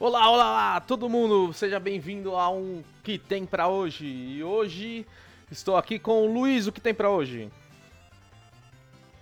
Olá, 0.00 0.30
olá, 0.30 0.50
olá, 0.50 0.80
todo 0.80 1.08
mundo, 1.08 1.52
seja 1.52 1.80
bem-vindo 1.80 2.36
a 2.36 2.48
um 2.48 2.84
Que 3.02 3.18
Tem 3.18 3.44
Pra 3.44 3.66
Hoje. 3.66 4.06
E 4.06 4.44
hoje 4.44 5.04
estou 5.50 5.76
aqui 5.76 5.98
com 5.98 6.22
o 6.22 6.32
Luiz, 6.32 6.68
o 6.68 6.72
que 6.72 6.80
tem 6.80 6.94
pra 6.94 7.10
hoje? 7.10 7.50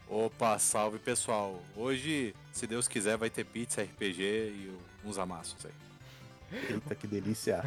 Opa, 0.06 0.58
salve 0.58 0.98
pessoal. 0.98 1.62
Hoje, 1.74 2.34
se 2.52 2.66
Deus 2.66 2.86
quiser, 2.86 3.16
vai 3.16 3.30
ter 3.30 3.44
pizza, 3.44 3.82
RPG 3.82 4.22
e 4.22 4.76
uns 5.02 5.16
amassos 5.16 5.64
aí. 5.64 5.72
Eita, 6.74 6.94
que 6.94 7.06
delícia. 7.06 7.62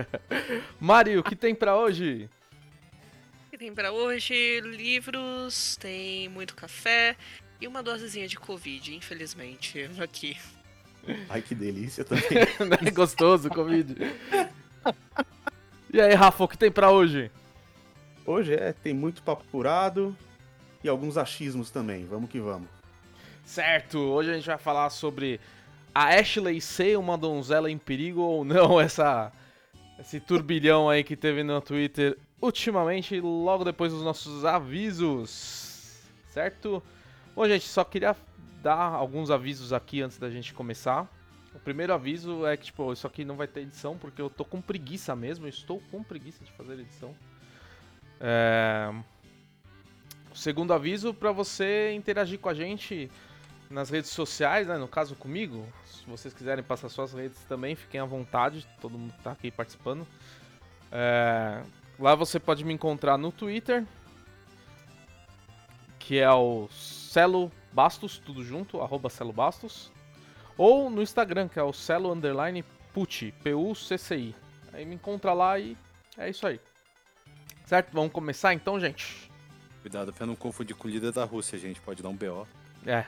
Mário, 0.80 1.20
o 1.20 1.22
que 1.22 1.36
tem 1.36 1.54
pra 1.54 1.76
hoje? 1.76 2.26
que 3.50 3.58
tem 3.58 3.74
pra 3.74 3.92
hoje? 3.92 4.62
Livros, 4.62 5.76
tem 5.76 6.30
muito 6.30 6.54
café 6.54 7.18
e 7.60 7.68
uma 7.68 7.82
dosezinha 7.82 8.26
de 8.26 8.38
Covid, 8.38 8.96
infelizmente, 8.96 9.90
aqui. 10.02 10.38
Ai, 11.28 11.42
que 11.42 11.54
delícia 11.54 12.04
também. 12.04 12.24
É 12.86 12.90
gostoso, 12.90 13.48
Covid. 13.48 13.96
E 15.92 16.00
aí, 16.00 16.14
Rafa, 16.14 16.44
o 16.44 16.48
que 16.48 16.58
tem 16.58 16.70
pra 16.70 16.90
hoje? 16.90 17.30
Hoje 18.24 18.54
é, 18.54 18.72
tem 18.72 18.94
muito 18.94 19.22
papo 19.22 19.44
curado 19.50 20.16
e 20.84 20.88
alguns 20.88 21.16
achismos 21.16 21.70
também. 21.70 22.06
Vamos 22.06 22.30
que 22.30 22.38
vamos. 22.38 22.68
Certo, 23.44 23.98
hoje 23.98 24.30
a 24.30 24.34
gente 24.34 24.46
vai 24.46 24.58
falar 24.58 24.90
sobre 24.90 25.40
a 25.94 26.14
Ashley 26.14 26.60
ser 26.60 26.96
uma 26.96 27.18
donzela 27.18 27.70
em 27.70 27.78
perigo 27.78 28.20
ou 28.20 28.44
não, 28.44 28.78
essa 28.80 29.32
esse 29.98 30.18
turbilhão 30.18 30.88
aí 30.88 31.04
que 31.04 31.16
teve 31.16 31.42
no 31.42 31.60
Twitter 31.60 32.16
ultimamente, 32.40 33.20
logo 33.20 33.64
depois 33.64 33.92
dos 33.92 34.02
nossos 34.02 34.44
avisos. 34.44 36.00
Certo? 36.30 36.82
Bom, 37.34 37.46
gente, 37.46 37.66
só 37.66 37.84
queria 37.84 38.16
dar 38.62 38.92
alguns 38.94 39.30
avisos 39.30 39.72
aqui 39.72 40.02
antes 40.02 40.18
da 40.18 40.30
gente 40.30 40.52
começar. 40.54 41.08
O 41.54 41.58
primeiro 41.58 41.92
aviso 41.92 42.46
é 42.46 42.56
que, 42.56 42.66
tipo, 42.66 42.92
isso 42.92 43.06
aqui 43.06 43.24
não 43.24 43.36
vai 43.36 43.46
ter 43.46 43.60
edição 43.60 43.96
porque 43.98 44.22
eu 44.22 44.30
tô 44.30 44.44
com 44.44 44.60
preguiça 44.60 45.16
mesmo, 45.16 45.46
eu 45.46 45.50
estou 45.50 45.80
com 45.90 46.02
preguiça 46.02 46.44
de 46.44 46.52
fazer 46.52 46.74
edição. 46.74 47.14
É... 48.20 48.92
O 50.32 50.36
segundo 50.36 50.72
aviso 50.72 51.12
para 51.12 51.32
você 51.32 51.92
interagir 51.92 52.38
com 52.38 52.48
a 52.48 52.54
gente 52.54 53.10
nas 53.68 53.90
redes 53.90 54.10
sociais, 54.10 54.68
né? 54.68 54.78
No 54.78 54.86
caso 54.86 55.16
comigo, 55.16 55.66
se 55.84 56.06
vocês 56.06 56.32
quiserem 56.32 56.62
passar 56.62 56.88
suas 56.88 57.12
redes 57.12 57.38
também, 57.44 57.74
fiquem 57.74 58.00
à 58.00 58.04
vontade, 58.04 58.66
todo 58.80 58.96
mundo 58.96 59.14
tá 59.24 59.32
aqui 59.32 59.50
participando. 59.50 60.06
É... 60.92 61.62
Lá 61.98 62.14
você 62.14 62.38
pode 62.38 62.64
me 62.64 62.72
encontrar 62.72 63.18
no 63.18 63.32
Twitter, 63.32 63.84
que 65.98 66.18
é 66.18 66.30
o 66.30 66.68
Celo 66.70 67.50
Bastos, 67.72 68.18
tudo 68.18 68.44
junto, 68.44 68.80
arroba 68.80 69.08
Celo 69.08 69.32
Bastos. 69.32 69.90
Ou 70.56 70.90
no 70.90 71.00
Instagram, 71.02 71.48
que 71.48 71.58
é 71.58 71.62
o 71.62 71.72
Celo 71.72 72.12
Underline 72.12 72.64
Pucci, 72.92 73.32
P-U-C-C-I. 73.42 74.34
Aí 74.72 74.84
me 74.84 74.94
encontra 74.96 75.32
lá 75.32 75.58
e 75.58 75.76
é 76.18 76.28
isso 76.28 76.46
aí. 76.46 76.60
Certo? 77.66 77.90
Vamos 77.92 78.12
começar 78.12 78.52
então, 78.52 78.78
gente? 78.78 79.30
Cuidado 79.80 80.12
pra 80.12 80.26
não 80.26 80.36
confundir 80.36 80.76
com 80.76 80.86
o 80.88 80.90
líder 80.90 81.12
da 81.12 81.24
Rússia, 81.24 81.58
gente. 81.58 81.80
Pode 81.80 82.02
dar 82.02 82.08
um 82.08 82.16
BO. 82.16 82.46
É. 82.86 83.04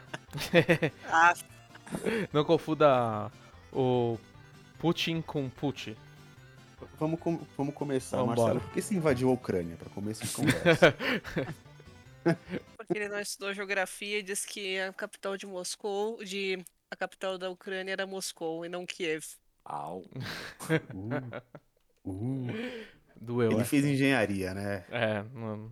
Ah, 1.11 1.35
Não 2.33 2.45
confunda 2.45 3.31
o 3.73 4.17
Putin 4.79 5.21
com 5.21 5.51
Putin. 5.51 5.95
Vamos, 6.99 7.21
com- 7.21 7.41
vamos 7.57 7.75
começar, 7.75 8.17
Vambora. 8.19 8.41
Marcelo. 8.41 8.61
Por 8.61 8.71
que 8.73 8.81
você 8.83 8.95
invadiu 8.95 9.29
a 9.29 9.33
Ucrânia? 9.33 9.77
Pra 9.77 9.91
começo 9.91 10.25
de 10.25 10.33
conversa. 10.33 10.95
porque 12.77 12.99
ele 12.99 13.09
não 13.09 13.21
estudou 13.21 13.53
geografia 13.55 14.19
e 14.19 14.23
disse 14.23 14.47
que 14.47 14.79
a 14.79 14.93
capital 14.93 15.37
de 15.37 15.47
Moscou, 15.47 16.23
de 16.25 16.65
a 16.91 16.97
capital 16.97 17.39
da 17.39 17.51
Ucrânia 17.51 17.93
era 17.93 18.07
Moscou 18.07 18.65
e 18.65 18.69
não 18.69 18.87
Kiev. 18.87 19.25
Au. 19.65 20.01
Uh, 22.05 22.11
uh. 22.11 22.47
Doeu, 23.17 23.53
Ele 23.53 23.61
é. 23.61 23.65
fez 23.65 23.85
engenharia, 23.85 24.53
né? 24.53 24.85
É, 24.91 25.23
não, 25.33 25.71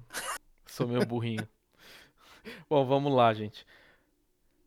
sou 0.66 0.86
meio 0.86 1.04
burrinho. 1.04 1.46
Bom, 2.70 2.86
vamos 2.86 3.12
lá, 3.12 3.34
gente. 3.34 3.66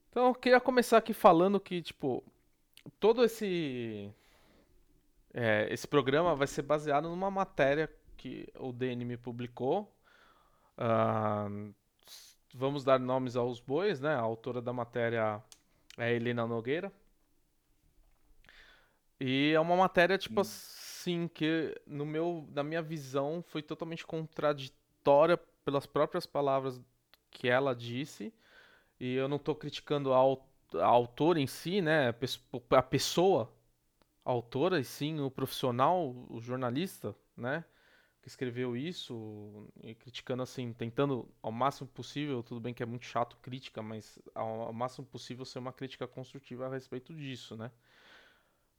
Então, 0.09 0.27
eu 0.27 0.35
queria 0.35 0.59
começar 0.59 0.97
aqui 0.97 1.13
falando 1.13 1.59
que, 1.59 1.81
tipo, 1.81 2.23
todo 2.99 3.23
esse 3.23 4.11
é, 5.33 5.67
esse 5.71 5.87
programa 5.87 6.35
vai 6.35 6.45
ser 6.45 6.61
baseado 6.61 7.09
numa 7.09 7.31
matéria 7.31 7.89
que 8.17 8.47
o 8.59 8.71
DN 8.71 9.03
me 9.03 9.17
publicou. 9.17 9.92
S- 12.07 12.37
vamos 12.53 12.83
dar 12.83 12.99
nomes 12.99 13.35
aos 13.35 13.59
bois, 13.59 13.99
né? 13.99 14.13
A 14.15 14.19
autora 14.19 14.61
da 14.61 14.71
matéria 14.73 15.41
é 15.97 16.13
Helena 16.13 16.47
Nogueira. 16.47 16.91
E 19.19 19.51
é 19.53 19.59
uma 19.59 19.75
matéria, 19.75 20.17
tipo 20.17 20.41
assim, 20.41 21.27
que 21.27 21.73
no 21.87 22.05
meu, 22.05 22.47
na 22.51 22.63
minha 22.63 22.81
visão 22.81 23.43
foi 23.47 23.61
totalmente 23.61 24.05
contraditória 24.05 25.37
pelas 25.63 25.85
próprias 25.85 26.25
palavras 26.25 26.81
que 27.31 27.47
ela 27.47 27.75
disse. 27.75 28.33
E 28.99 29.15
eu 29.15 29.27
não 29.29 29.39
tô 29.39 29.55
criticando 29.55 30.13
a, 30.13 30.19
a 30.81 30.85
autora 30.87 31.39
em 31.39 31.47
si, 31.47 31.81
né? 31.81 32.09
A 32.71 32.83
pessoa, 32.83 33.53
a 34.25 34.31
autora, 34.31 34.79
e 34.79 34.83
sim 34.85 35.19
o 35.21 35.31
profissional, 35.31 36.15
o 36.29 36.39
jornalista, 36.41 37.15
né? 37.37 37.63
Que 38.23 38.29
escreveu 38.29 38.75
isso, 38.75 39.67
criticando 39.99 40.41
assim, 40.43 40.73
tentando 40.73 41.29
ao 41.43 41.51
máximo 41.51 41.89
possível, 41.89 42.41
tudo 42.41 42.61
bem 42.61 42.73
que 42.73 42.81
é 42.81 42.85
muito 42.85 43.05
chato 43.05 43.37
crítica, 43.41 43.83
mas 43.83 44.17
ao, 44.33 44.73
máximo 44.73 45.05
possível 45.05 45.45
ser 45.45 45.59
uma 45.59 45.73
crítica 45.73 46.07
construtiva 46.07 46.65
a 46.67 46.69
respeito 46.69 47.13
disso, 47.13 47.57
né? 47.57 47.69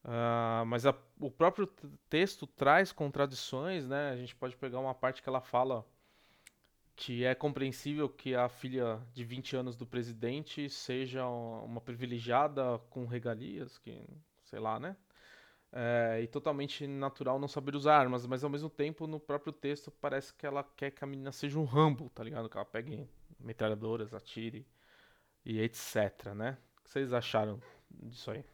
Ah, 0.02 0.64
mas 0.66 0.84
a- 0.86 0.94
o 1.20 1.30
próprio 1.30 1.66
texto 2.08 2.46
traz 2.46 2.92
contradições, 2.92 3.86
né? 3.88 4.10
A 4.10 4.16
gente 4.16 4.34
pode 4.34 4.56
pegar 4.56 4.78
uma 4.80 4.94
parte 4.94 5.22
que 5.22 5.28
ela 5.28 5.40
fala 5.40 5.84
que 6.96 7.24
é 7.24 7.34
compreensível 7.34 8.08
que 8.08 8.34
a 8.34 8.48
filha 8.48 9.00
de 9.12 9.24
20 9.24 9.56
anos 9.56 9.76
do 9.76 9.84
presidente 9.86 10.68
seja 10.70 11.26
um- 11.28 11.64
uma 11.64 11.80
privilegiada 11.80 12.78
com 12.90 13.06
regalias, 13.06 13.78
que 13.78 14.00
sei 14.44 14.60
lá, 14.60 14.78
né? 14.78 14.96
É, 15.76 16.20
e 16.22 16.28
totalmente 16.28 16.86
natural 16.86 17.36
não 17.38 17.48
saber 17.48 17.74
usar 17.74 17.98
armas, 17.98 18.24
mas 18.26 18.44
ao 18.44 18.50
mesmo 18.50 18.70
tempo 18.70 19.08
no 19.08 19.18
próprio 19.18 19.52
texto 19.52 19.90
parece 19.90 20.32
que 20.32 20.46
ela 20.46 20.62
quer 20.62 20.92
que 20.92 21.02
a 21.02 21.06
menina 21.06 21.32
seja 21.32 21.58
um 21.58 21.64
Rambo, 21.64 22.08
tá 22.10 22.22
ligado? 22.22 22.48
Que 22.48 22.56
ela 22.56 22.64
pegue 22.64 23.08
metralhadoras, 23.40 24.14
atire 24.14 24.64
e 25.44 25.60
etc, 25.60 26.34
né? 26.34 26.58
O 26.78 26.84
que 26.84 26.90
vocês 26.90 27.12
acharam 27.12 27.60
disso 27.90 28.30
aí? 28.30 28.44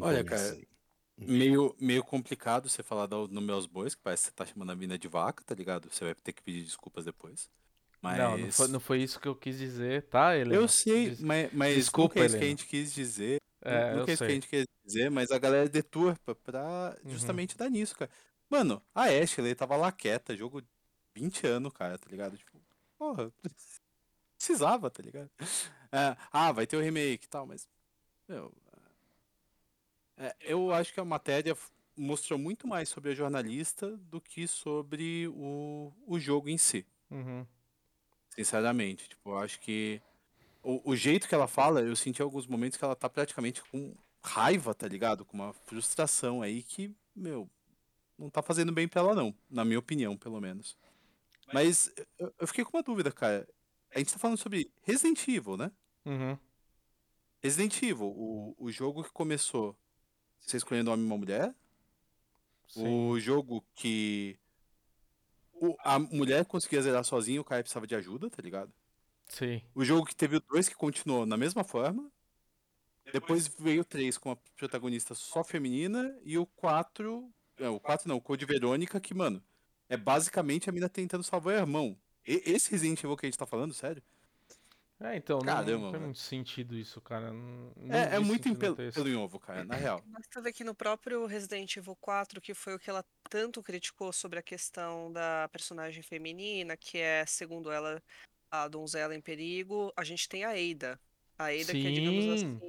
Olha, 0.00 0.24
cara? 0.24 0.58
Meio, 1.18 1.74
meio 1.78 2.02
complicado 2.02 2.68
você 2.68 2.82
falar 2.82 3.06
do, 3.06 3.28
no 3.28 3.40
meus 3.40 3.66
bois, 3.66 3.94
que 3.94 4.02
parece 4.02 4.24
que 4.24 4.28
você 4.30 4.34
tá 4.34 4.46
chamando 4.46 4.70
a 4.72 4.76
mina 4.76 4.98
de 4.98 5.06
vaca, 5.06 5.44
tá 5.44 5.54
ligado? 5.54 5.88
Você 5.90 6.04
vai 6.04 6.14
ter 6.14 6.32
que 6.32 6.42
pedir 6.42 6.64
desculpas 6.64 7.04
depois. 7.04 7.48
Mas. 8.00 8.18
Não, 8.18 8.36
não 8.38 8.48
foi, 8.48 8.68
não 8.68 8.80
foi 8.80 9.02
isso 9.02 9.20
que 9.20 9.28
eu 9.28 9.36
quis 9.36 9.58
dizer, 9.58 10.08
tá, 10.08 10.36
Helena? 10.36 10.62
Eu 10.62 10.68
sei, 10.68 11.10
Des- 11.10 11.20
mas, 11.22 11.52
mas 11.52 11.74
desculpa, 11.76 12.18
é 12.18 12.26
isso 12.26 12.36
que 12.36 12.44
a 12.44 12.48
gente 12.48 12.66
quis 12.66 12.92
dizer. 12.92 13.38
É, 13.64 13.92
não 13.92 14.00
eu 14.00 14.06
é 14.06 14.12
isso 14.12 14.24
que 14.24 14.30
a 14.30 14.34
gente 14.34 14.48
quis 14.48 14.66
dizer, 14.84 15.10
mas 15.10 15.30
a 15.30 15.38
galera 15.38 15.68
deturpa 15.68 16.34
pra 16.34 16.96
Uhum. 17.04 17.10
justamente 17.10 17.56
dar 17.56 17.70
nisso, 17.70 17.96
cara. 17.96 18.10
Mano, 18.50 18.82
a 18.94 19.04
Ashley 19.04 19.54
tava 19.54 19.76
lá 19.76 19.90
quieta, 19.92 20.36
jogo 20.36 20.62
20 21.14 21.46
anos, 21.46 21.72
cara, 21.72 21.98
tá 21.98 22.08
ligado? 22.10 22.36
Tipo, 22.36 22.60
porra, 22.98 23.32
precisava, 24.36 24.90
tá 24.90 25.02
ligado? 25.02 25.30
É, 25.92 26.16
ah, 26.32 26.52
vai 26.52 26.66
ter 26.66 26.76
o 26.76 26.80
remake 26.80 27.26
e 27.26 27.28
tal, 27.28 27.46
mas. 27.46 27.68
Meu, 28.28 28.52
é, 30.16 30.34
eu 30.40 30.72
acho 30.72 30.92
que 30.92 31.00
a 31.00 31.04
matéria 31.04 31.56
mostrou 31.96 32.38
muito 32.38 32.66
mais 32.66 32.88
sobre 32.88 33.10
a 33.10 33.14
jornalista 33.14 33.96
do 33.96 34.20
que 34.20 34.46
sobre 34.46 35.28
o, 35.28 35.92
o 36.06 36.18
jogo 36.18 36.48
em 36.48 36.58
si. 36.58 36.86
Uhum. 37.10 37.46
Sinceramente, 38.30 39.08
tipo, 39.08 39.30
eu 39.30 39.38
acho 39.38 39.60
que 39.60 40.00
o, 40.62 40.90
o 40.90 40.96
jeito 40.96 41.28
que 41.28 41.34
ela 41.34 41.48
fala, 41.48 41.80
eu 41.82 41.94
senti 41.96 42.22
alguns 42.22 42.46
momentos 42.46 42.78
que 42.78 42.84
ela 42.84 42.94
tá 42.96 43.08
praticamente 43.08 43.62
com 43.64 43.94
raiva, 44.22 44.74
tá 44.74 44.86
ligado? 44.86 45.24
Com 45.24 45.36
uma 45.36 45.52
frustração 45.52 46.42
aí 46.42 46.62
que, 46.62 46.94
meu, 47.14 47.50
não 48.18 48.30
tá 48.30 48.42
fazendo 48.42 48.72
bem 48.72 48.86
pra 48.86 49.00
ela 49.00 49.14
não, 49.14 49.34
na 49.50 49.64
minha 49.64 49.78
opinião, 49.78 50.16
pelo 50.16 50.40
menos. 50.40 50.76
Mas 51.52 51.92
eu, 52.18 52.32
eu 52.38 52.46
fiquei 52.46 52.64
com 52.64 52.76
uma 52.76 52.82
dúvida, 52.82 53.10
cara. 53.10 53.46
A 53.94 53.98
gente 53.98 54.12
tá 54.12 54.18
falando 54.18 54.38
sobre 54.38 54.70
Resident 54.82 55.26
Evil, 55.28 55.56
né? 55.56 55.70
Uhum. 56.06 56.38
Resident 57.42 57.82
Evil, 57.82 58.06
o, 58.06 58.54
o 58.58 58.70
jogo 58.70 59.02
que 59.02 59.10
começou 59.12 59.76
você 60.40 60.56
escolhendo 60.56 60.90
um 60.90 60.94
homem 60.94 61.04
e 61.04 61.08
uma 61.08 61.18
mulher, 61.18 61.54
Sim. 62.68 62.86
o 62.86 63.18
jogo 63.20 63.64
que 63.74 64.38
o- 65.52 65.76
a 65.80 65.98
mulher 65.98 66.44
conseguia 66.46 66.80
zerar 66.82 67.04
sozinha, 67.04 67.40
o 67.40 67.44
cara 67.44 67.62
precisava 67.62 67.86
de 67.86 67.94
ajuda, 67.94 68.30
tá 68.30 68.40
ligado? 68.42 68.72
Sim. 69.32 69.62
O 69.74 69.84
jogo 69.84 70.06
que 70.06 70.14
teve 70.14 70.36
o 70.36 70.40
2 70.40 70.68
que 70.68 70.74
continuou 70.74 71.24
na 71.24 71.36
mesma 71.36 71.64
forma. 71.64 72.10
Depois 73.12 73.48
veio 73.48 73.80
o 73.80 73.84
3 73.84 74.16
com 74.18 74.30
a 74.30 74.36
protagonista 74.56 75.14
só 75.14 75.42
feminina. 75.42 76.14
E 76.22 76.36
o 76.36 76.46
4. 76.46 77.32
É, 77.58 77.68
o 77.68 77.80
4 77.80 78.08
não, 78.08 78.16
o 78.16 78.20
Code 78.20 78.44
Verônica, 78.44 79.00
que, 79.00 79.14
mano, 79.14 79.42
é 79.88 79.96
basicamente 79.96 80.68
a 80.68 80.72
mina 80.72 80.88
tentando 80.88 81.24
salvar 81.24 81.54
o 81.54 81.58
irmão. 81.58 81.96
E- 82.26 82.42
esse 82.46 82.70
Resident 82.70 83.02
Evil 83.02 83.16
que 83.16 83.26
a 83.26 83.28
gente 83.28 83.38
tá 83.38 83.46
falando, 83.46 83.72
sério? 83.72 84.02
É, 85.00 85.16
então, 85.16 85.38
não, 85.38 85.46
Caramba, 85.46 85.70
não 85.72 85.80
tem 85.80 85.92
mano. 85.92 86.04
muito 86.06 86.18
sentido 86.20 86.76
isso, 86.76 87.00
cara. 87.00 87.32
Não, 87.32 87.72
não 87.76 87.94
É, 87.96 88.14
é 88.16 88.18
muito 88.20 88.48
no 88.48 88.56
pelo, 88.56 89.08
em 89.08 89.16
ovo, 89.16 89.40
cara, 89.40 89.64
na 89.64 89.74
real. 89.74 90.00
Mas 90.06 90.28
tu 90.28 90.40
vê 90.40 90.52
que 90.52 90.62
no 90.62 90.74
próprio 90.76 91.26
Resident 91.26 91.76
Evil 91.76 91.96
4, 91.96 92.40
que 92.40 92.54
foi 92.54 92.74
o 92.74 92.78
que 92.78 92.88
ela 92.88 93.04
tanto 93.28 93.62
criticou 93.62 94.12
sobre 94.12 94.38
a 94.38 94.42
questão 94.42 95.12
da 95.12 95.48
personagem 95.50 96.02
feminina, 96.04 96.76
que 96.76 96.98
é, 96.98 97.26
segundo 97.26 97.72
ela, 97.72 98.00
a 98.52 98.68
donzela 98.68 99.14
em 99.14 99.20
perigo, 99.20 99.90
a 99.96 100.04
gente 100.04 100.28
tem 100.28 100.44
a 100.44 100.50
Ada. 100.50 101.00
A 101.38 101.46
Ada, 101.46 101.72
que 101.72 101.86
é, 101.86 101.90
digamos 101.90 102.24
Sim. 102.24 102.32
assim, 102.32 102.60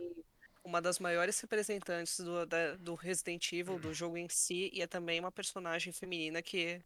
uma 0.63 0.81
das 0.81 0.97
maiores 0.97 1.37
representantes 1.41 2.17
do, 2.21 2.45
da- 2.45 2.77
do 2.77 2.95
Resident 2.95 3.51
Evil, 3.51 3.77
do 3.77 3.93
jogo 3.93 4.17
em 4.17 4.29
si, 4.29 4.71
e 4.73 4.81
é 4.81 4.87
também 4.87 5.19
uma 5.19 5.31
personagem 5.31 5.91
feminina 5.91 6.41
que, 6.41 6.81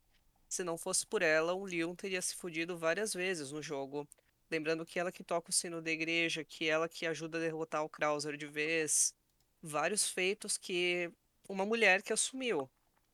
se 0.49 0.63
não 0.63 0.79
fosse 0.79 1.05
por 1.05 1.21
ela, 1.21 1.53
o 1.53 1.63
Leon 1.63 1.93
teria 1.93 2.21
se 2.21 2.35
fudido 2.35 2.75
várias 2.75 3.13
vezes 3.13 3.51
no 3.51 3.61
jogo. 3.61 4.07
Lembrando 4.49 4.83
que 4.85 4.97
ela 4.97 5.11
que 5.11 5.23
toca 5.23 5.51
o 5.51 5.53
sino 5.53 5.79
da 5.79 5.91
igreja, 5.91 6.43
que 6.43 6.67
ela 6.67 6.89
que 6.89 7.05
ajuda 7.05 7.37
a 7.37 7.41
derrotar 7.41 7.83
o 7.83 7.89
Krauser 7.89 8.35
de 8.35 8.47
vez. 8.47 9.13
Vários 9.61 10.09
feitos 10.09 10.57
que 10.57 11.11
uma 11.47 11.65
mulher 11.65 12.01
que 12.01 12.11
assumiu. 12.13 12.67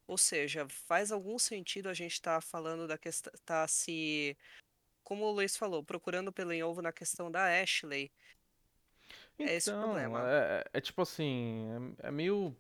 Ou 0.08 0.18
seja, 0.18 0.68
faz 0.70 1.12
algum 1.12 1.38
sentido 1.40 1.90
a 1.90 1.94
gente 1.94 2.14
estar 2.14 2.42
falando 2.42 2.88
da 2.88 2.98
questão, 2.98 3.34
tá 3.46 3.68
se, 3.68 4.38
como 5.04 5.26
o 5.26 5.32
Luiz 5.32 5.56
falou, 5.58 5.84
procurando 5.84 6.32
pelo 6.34 6.52
em 6.54 6.64
ovo 6.64 6.82
na 6.82 6.92
questão 6.92 7.32
da 7.32 7.62
Ashley. 7.62 8.12
É 9.40 9.54
esse 9.56 9.70
o 9.70 9.74
Então, 9.74 9.80
problema. 9.80 10.20
é, 10.28 10.64
é 10.74 10.82
tipo 10.82 11.02
assim, 11.02 11.96
é, 12.02 12.08
é 12.08 12.12
meio 12.12 12.56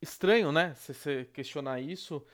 estranho, 0.00 0.52
né? 0.52 0.74
Se 0.74 0.94
você 0.94 1.24
questionar 1.26 1.80
isso 1.80 2.24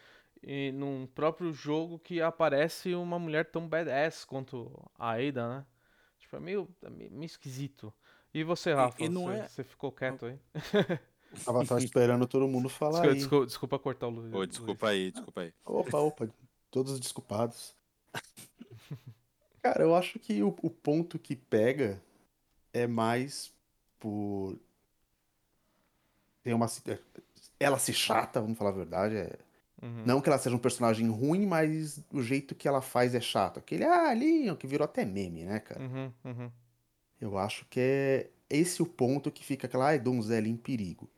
e 0.42 0.72
num 0.72 1.06
próprio 1.06 1.52
jogo 1.52 1.98
que 1.98 2.20
aparece 2.20 2.94
uma 2.94 3.18
mulher 3.18 3.50
tão 3.50 3.68
badass 3.68 4.24
quanto 4.24 4.70
a 4.98 5.12
Ada, 5.12 5.48
né? 5.60 5.66
Tipo, 6.18 6.36
é 6.36 6.40
meio, 6.40 6.68
é 6.82 6.90
meio 6.90 7.24
esquisito. 7.24 7.92
E 8.32 8.42
você, 8.44 8.72
Rafa, 8.74 9.04
e 9.04 9.08
não 9.08 9.30
você, 9.30 9.30
é- 9.30 9.48
você 9.48 9.64
ficou 9.64 9.92
quieto 9.92 10.26
aí? 10.26 10.38
Tava 11.44 11.64
só 11.64 11.78
esperando 11.78 12.26
todo 12.26 12.48
mundo 12.48 12.68
falar 12.68 13.08
Desculpa, 13.08 13.14
aí. 13.14 13.16
desculpa, 13.16 13.46
desculpa 13.46 13.78
cortar 13.78 14.06
o 14.08 14.10
Luiz. 14.10 14.32
Ô, 14.34 14.44
desculpa 14.46 14.88
aí, 14.88 15.10
desculpa 15.10 15.40
aí. 15.42 15.52
Opa, 15.64 15.98
opa, 15.98 16.28
todos 16.70 16.98
desculpados. 17.00 17.74
Cara, 19.64 19.82
eu 19.82 19.94
acho 19.94 20.18
que 20.18 20.42
o, 20.42 20.48
o 20.60 20.68
ponto 20.68 21.18
que 21.18 21.34
pega 21.34 21.98
é 22.70 22.86
mais 22.86 23.50
por 23.98 24.58
ter 26.42 26.52
uma 26.52 26.68
si- 26.68 26.82
ela 27.58 27.78
se 27.78 27.90
chata, 27.94 28.42
vamos 28.42 28.58
falar 28.58 28.70
a 28.70 28.74
verdade, 28.74 29.16
é 29.16 29.38
Uhum. 29.82 30.02
não 30.04 30.20
que 30.20 30.28
ela 30.28 30.36
seja 30.38 30.54
um 30.54 30.58
personagem 30.58 31.08
ruim, 31.08 31.46
mas 31.46 31.98
o 32.12 32.22
jeito 32.22 32.54
que 32.54 32.68
ela 32.68 32.82
faz 32.82 33.14
é 33.14 33.22
chato. 33.22 33.58
Aquele 33.58 33.84
ah, 33.84 34.12
Leon, 34.12 34.54
que 34.54 34.66
virou 34.66 34.84
até 34.84 35.02
meme, 35.02 35.44
né, 35.44 35.60
cara? 35.60 35.80
Uhum, 35.80 36.12
uhum. 36.26 36.50
Eu 37.18 37.38
acho 37.38 37.64
que 37.70 37.80
é 37.80 38.30
esse 38.50 38.82
o 38.82 38.86
ponto 38.86 39.30
que 39.32 39.42
fica 39.42 39.66
aquela, 39.66 39.86
ai, 39.86 39.98
donzela 39.98 40.46
em 40.46 40.56
perigo. 40.58 41.08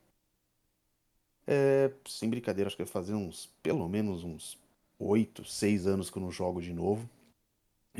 É, 1.48 1.90
sem 2.06 2.30
brincadeira, 2.30 2.68
acho 2.68 2.76
que 2.76 2.84
vai 2.84 2.92
fazer 2.92 3.14
uns, 3.14 3.46
pelo 3.60 3.88
menos 3.88 4.22
uns 4.22 4.56
8, 5.00 5.44
6 5.44 5.84
anos 5.84 6.10
que 6.10 6.16
eu 6.18 6.22
não 6.22 6.30
jogo 6.30 6.62
de 6.62 6.72
novo 6.72 7.08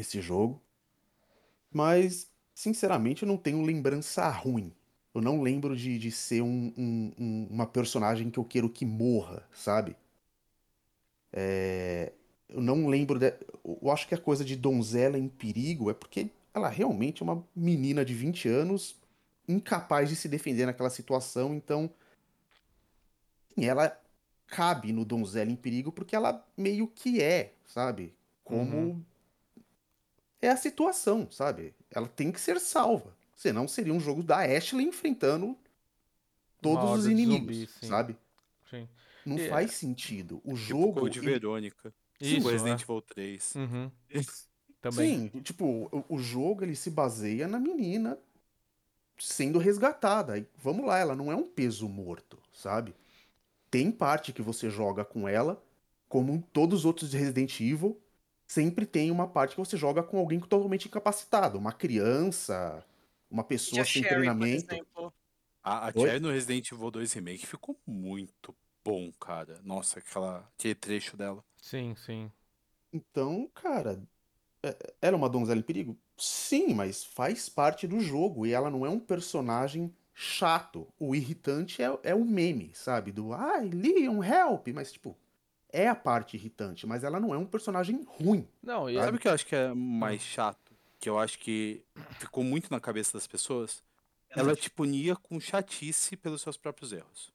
esse 0.01 0.21
jogo. 0.21 0.61
Mas, 1.73 2.31
sinceramente, 2.55 3.23
eu 3.23 3.29
não 3.29 3.37
tenho 3.37 3.63
lembrança 3.63 4.29
ruim. 4.29 4.73
Eu 5.15 5.21
não 5.21 5.43
lembro 5.43 5.77
de, 5.77 5.99
de 5.99 6.11
ser 6.11 6.43
um- 6.43 6.73
um- 6.77 7.13
um- 7.19 7.49
uma 7.51 7.67
personagem 7.67 8.31
que 8.31 8.39
eu 8.39 8.45
quero 8.45 8.69
que 8.69 8.85
morra, 8.85 9.47
sabe? 9.53 9.97
É, 11.33 12.13
eu 12.49 12.61
não 12.61 12.87
lembro. 12.87 13.19
De, 13.19 13.35
eu 13.65 13.91
acho 13.91 14.07
que 14.07 14.15
a 14.15 14.19
coisa 14.19 14.45
de 14.45 14.57
donzela 14.57 15.19
em 15.19 15.29
perigo 15.29 15.91
é 15.91 15.95
porque 15.95 16.31
ela 16.55 16.69
realmente 16.69 17.23
é 17.23 17.25
uma 17.25 17.47
menina 17.55 18.05
de 18.05 18.15
20 18.15 18.49
anos 18.49 18.97
incapaz 19.49 20.09
de 20.09 20.17
se 20.17 20.29
defender 20.29 20.67
naquela 20.67 20.91
situação, 20.91 21.55
então 21.55 21.89
ela 23.57 23.97
cabe 24.47 24.93
no 24.93 25.05
donzela 25.05 25.51
em 25.51 25.57
perigo 25.57 25.93
porque 25.93 26.17
ela 26.17 26.45
meio 26.57 26.89
que 26.89 27.23
é, 27.23 27.53
sabe? 27.65 28.13
Como 28.45 28.77
Uhum. 28.77 29.05
É 30.47 30.51
a 30.53 30.57
situação, 30.57 31.29
sabe? 31.31 31.75
Ela 31.91 32.09
tem 32.09 32.31
que 32.33 32.41
ser 32.41 32.59
salva. 32.61 33.15
Senão 33.35 33.69
seria 33.69 33.93
um 33.93 34.01
jogo 34.01 34.23
da 34.23 34.39
Ashley 34.39 34.87
enfrentando 34.87 35.57
todos 36.61 37.01
os 37.01 37.07
inimigos, 37.07 37.41
zumbis, 37.57 37.71
sim. 37.81 37.87
sabe? 37.87 38.17
Sim. 38.71 38.89
Não 39.25 39.37
E- 39.39 39.49
faz 39.49 39.73
sentido. 39.73 40.37
O 40.39 40.55
Tipo 40.55 40.57
jogo 40.57 41.01
Code 41.01 41.19
ele- 41.19 41.31
Verônica. 41.33 41.93
Isso, 42.21 42.37
Tipo 42.37 42.49
Resident 42.49 42.81
é. 42.81 42.85
Evil 42.85 43.03
3. 43.03 43.55
Uhum. 43.57 43.91
Também. 44.81 45.31
Sim, 45.33 45.41
tipo, 45.43 45.65
o, 45.93 46.05
o 46.17 46.19
jogo 46.19 46.63
ele 46.65 46.77
se 46.77 46.91
baseia 46.91 47.47
na 47.49 47.59
menina 47.59 48.19
sendo 49.19 49.59
resgatada. 49.59 50.39
E 50.39 50.47
vamos 50.63 50.87
lá, 50.87 50.99
ela 50.99 51.15
não 51.17 51.31
é 51.33 51.37
um 51.37 51.43
peso 51.43 51.89
morto, 51.89 52.39
sabe? 52.53 52.95
Tem 53.71 53.91
parte 53.91 54.33
que 54.33 54.43
você 54.43 54.71
joga 54.71 55.05
com 55.05 55.29
ela, 55.29 55.63
como 56.09 56.43
todos 56.53 56.81
os 56.81 56.85
outros 56.85 57.11
de 57.11 57.17
Resident 57.19 57.61
Evil, 57.61 58.01
sempre 58.47 58.87
tem 58.87 59.11
uma 59.11 59.29
parte 59.29 59.55
que 59.55 59.61
você 59.61 59.77
joga 59.77 60.03
com 60.03 60.19
alguém 60.19 60.41
totalmente 60.41 60.87
incapacitado, 60.89 61.59
uma 61.59 61.73
criança, 61.73 62.85
uma 63.31 63.45
pessoa 63.45 63.85
sem 63.85 64.03
Sherry, 64.03 64.09
por 64.09 64.17
treinamento. 64.17 64.75
exemplo. 64.75 65.15
A, 65.63 65.89
a? 65.89 65.93
Cherry 65.93 66.21
no 66.21 66.31
Resident 66.31 66.71
Evil 66.71 66.91
2 66.91 67.13
Remake 67.13 67.47
ficou 67.47 67.79
muito 67.87 68.55
bom, 68.85 69.11
cara. 69.13 69.61
Nossa, 69.65 69.99
aquela, 69.99 70.49
aquele 70.57 70.75
trecho 70.75 71.17
dela. 71.17 71.45
Sim, 71.61 71.95
sim. 71.97 72.31
Então, 72.93 73.51
cara, 73.53 74.01
é- 74.63 74.95
era 75.03 75.17
uma 75.17 75.29
donzela 75.29 75.59
em 75.61 75.63
perigo? 75.63 75.99
Sim, 76.17 76.75
mas 76.75 77.05
faz 77.05 77.49
parte 77.49 77.87
do 77.87 78.01
jogo 78.01 78.47
e 78.47 78.53
ela 78.53 78.71
não 78.71 78.87
é 78.87 78.89
um 78.89 79.01
personagem 79.01 79.95
chato. 80.15 80.89
O 80.99 81.15
irritante 81.15 81.83
é, 81.83 81.99
é 82.03 82.15
o 82.15 82.25
meme, 82.25 82.71
sabe? 82.75 83.13
Do 83.13 83.33
ai, 83.35 83.69
Leon, 83.69 84.23
help! 84.23 84.69
Mas, 84.69 84.93
tipo, 84.93 85.17
é 85.73 85.89
a 85.89 85.95
parte 85.95 86.37
irritante, 86.37 86.87
mas 86.87 87.05
ela 87.05 87.21
não 87.21 87.35
é 87.35 87.39
um 87.39 87.47
personagem 87.47 88.05
ruim. 88.07 88.49
Não, 88.63 88.89
e 88.89 88.95
Sabe 88.95 89.17
o 89.17 89.21
que 89.21 89.29
eu 89.29 89.33
acho 89.33 89.47
que 89.47 89.57
é 89.57 89.73
mais 89.75 90.23
chato? 90.23 90.75
Que 90.99 91.09
eu 91.09 91.19
acho 91.19 91.39
que 91.39 91.83
ficou 92.19 92.43
muito 92.43 92.71
na 92.71 92.81
cabeça 92.81 93.13
das 93.13 93.27
pessoas? 93.27 93.83
Ela 94.31 94.55
te 94.55 94.71
punia 94.71 95.17
com 95.17 95.41
chatice 95.41 96.17
pelos 96.17 96.43
seus 96.43 96.57
próprios 96.57 96.93
erros. 96.93 97.33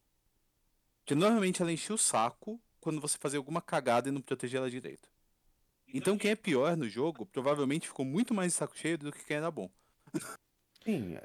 Que 1.06 1.16
normalmente 1.16 1.62
ela 1.62 1.72
enchia 1.72 1.96
o 1.96 1.98
saco 1.98 2.60
quando 2.80 3.02
você 3.02 3.18
fazia 3.18 3.40
alguma 3.40 3.62
cagada 3.62 4.10
e 4.10 4.12
não 4.12 4.22
protegia 4.22 4.60
ela 4.60 4.70
direito. 4.70 5.10
Então 5.94 6.18
quem 6.18 6.32
é 6.32 6.36
pior 6.36 6.76
no 6.78 6.88
jogo 6.88 7.26
provavelmente 7.26 7.88
ficou 7.88 8.06
muito 8.06 8.34
mais 8.34 8.54
de 8.54 8.58
saco 8.58 8.78
cheio 8.78 8.98
do 8.98 9.12
que 9.12 9.26
quem 9.26 9.38
era 9.38 9.52
bom. 9.52 9.70
Sim, 10.84 11.18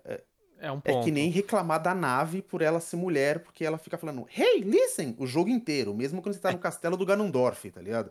é, 0.59 0.69
é 0.69 0.73
um 0.73 0.79
é 0.79 0.93
ponto. 0.93 1.05
que 1.05 1.11
nem 1.11 1.31
reclamar 1.31 1.83
da 1.83 1.95
nave 1.95 2.43
por 2.43 2.63
ela 2.63 2.81
ser 2.81 2.97
mulher, 2.97 3.41
porque 3.41 3.65
ela 3.65 3.79
fica 3.79 3.99
falando, 3.99 4.27
hey, 4.37 4.61
listen, 4.61 5.15
o 5.19 5.27
jogo 5.27 5.51
inteiro, 5.51 5.95
mesmo 5.95 6.23
quando 6.23 6.35
você 6.35 6.41
tá 6.41 6.53
no 6.53 6.59
castelo 6.59 6.97
do 6.97 7.07
Ganondorf, 7.07 7.71
tá 7.71 7.81
ligado? 7.81 8.11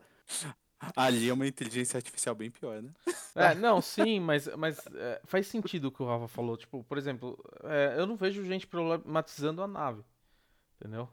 Ali 0.96 1.30
é 1.30 1.34
uma 1.34 1.48
inteligência 1.48 1.98
artificial 1.98 2.36
bem 2.36 2.52
pior, 2.52 2.82
né? 2.82 2.92
É, 3.34 3.56
não, 3.56 3.82
sim, 3.82 4.20
mas, 4.20 4.48
mas 4.56 4.78
é, 4.94 5.22
faz 5.24 5.48
sentido 5.48 5.86
o 5.86 5.92
que 5.92 6.04
o 6.04 6.06
Rafa 6.06 6.28
falou. 6.28 6.58
Tipo, 6.58 6.84
por 6.84 6.98
exemplo, 6.98 7.38
é, 7.64 7.96
eu 7.98 8.06
não 8.06 8.16
vejo 8.16 8.44
gente 8.46 8.68
problematizando 8.68 9.62
a 9.62 9.68
nave. 9.68 10.04
Entendeu? 10.80 11.10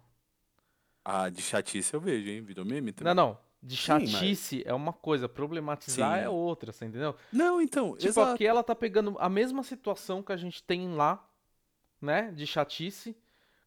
Ah, 1.05 1.29
de 1.29 1.43
chatice 1.43 1.95
eu 1.95 2.01
vejo, 2.01 2.29
hein? 2.29 2.43
Virou 2.43 2.65
meme 2.65 2.93
também. 2.93 3.15
Não, 3.15 3.29
não. 3.29 3.39
De 3.63 3.77
Sim, 3.77 3.93
mas- 3.93 4.11
chatice 4.11 4.63
é 4.67 4.75
uma 4.75 4.93
coisa, 4.93 5.29
problematizar 5.29 6.19
Sim. 6.19 6.25
é 6.25 6.29
outra, 6.29 6.73
você 6.73 6.85
entendeu? 6.85 7.15
Não, 7.33 7.61
então, 7.61 7.93
Tipo, 7.97 8.09
exato. 8.09 8.33
aqui 8.33 8.45
ela 8.47 8.63
tá 8.65 8.75
pegando 8.75 9.17
a 9.21 9.29
mesma 9.29 9.63
situação 9.63 10.21
que 10.23 10.33
a 10.33 10.37
gente 10.37 10.63
tem 10.65 10.89
lá, 10.95 11.25
né? 12.01 12.33
De 12.33 12.45
chatice, 12.47 13.17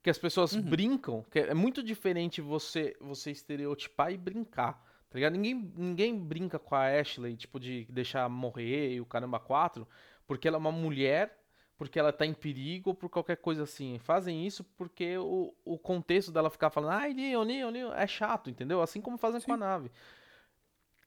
que 0.04 0.10
as 0.10 0.18
pessoas 0.18 0.52
Uhum. 0.54 0.62
brincam, 0.62 1.26
que 1.32 1.40
é 1.40 1.54
muito 1.54 1.82
diferente 1.82 2.42
você 2.42 2.96
você 3.00 3.32
estereotipar 3.32 4.12
e 4.12 4.18
brincar, 4.18 4.74
tá 5.10 5.16
ligado? 5.16 5.34
Ninguém, 5.34 5.72
ninguém 5.78 6.20
brinca 6.20 6.60
com 6.60 6.76
a 6.76 6.88
Ashley, 7.00 7.38
tipo, 7.38 7.58
de 7.60 7.86
deixar 7.90 8.28
morrer 8.30 8.96
e 8.96 9.02
o 9.02 9.06
caramba 9.06 9.40
4, 9.40 9.88
porque 10.28 10.46
ela 10.48 10.58
é 10.58 10.60
uma 10.60 10.72
mulher, 10.74 11.42
porque 11.78 12.00
ela 12.00 12.14
tá 12.14 12.26
em 12.26 12.34
perigo 12.34 12.92
ou 12.92 12.96
por 12.96 13.10
qualquer 13.10 13.38
coisa 13.38 13.64
assim. 13.64 13.98
Fazem 14.00 14.46
isso 14.46 14.64
porque 14.78 15.18
o, 15.18 15.54
o 15.64 15.78
contexto 15.78 16.32
dela 16.32 16.50
ficar 16.50 16.70
falando, 16.70 16.92
ai, 16.92 17.14
Leon, 17.14 17.44
Leon, 17.44 17.70
Leon, 17.70 17.94
é 17.94 18.08
chato, 18.08 18.50
entendeu? 18.50 18.82
Assim 18.82 19.02
como 19.02 19.18
fazem 19.18 19.42
com 19.42 19.52
a 19.52 19.56
Sim. 19.56 19.60
nave. 19.60 19.92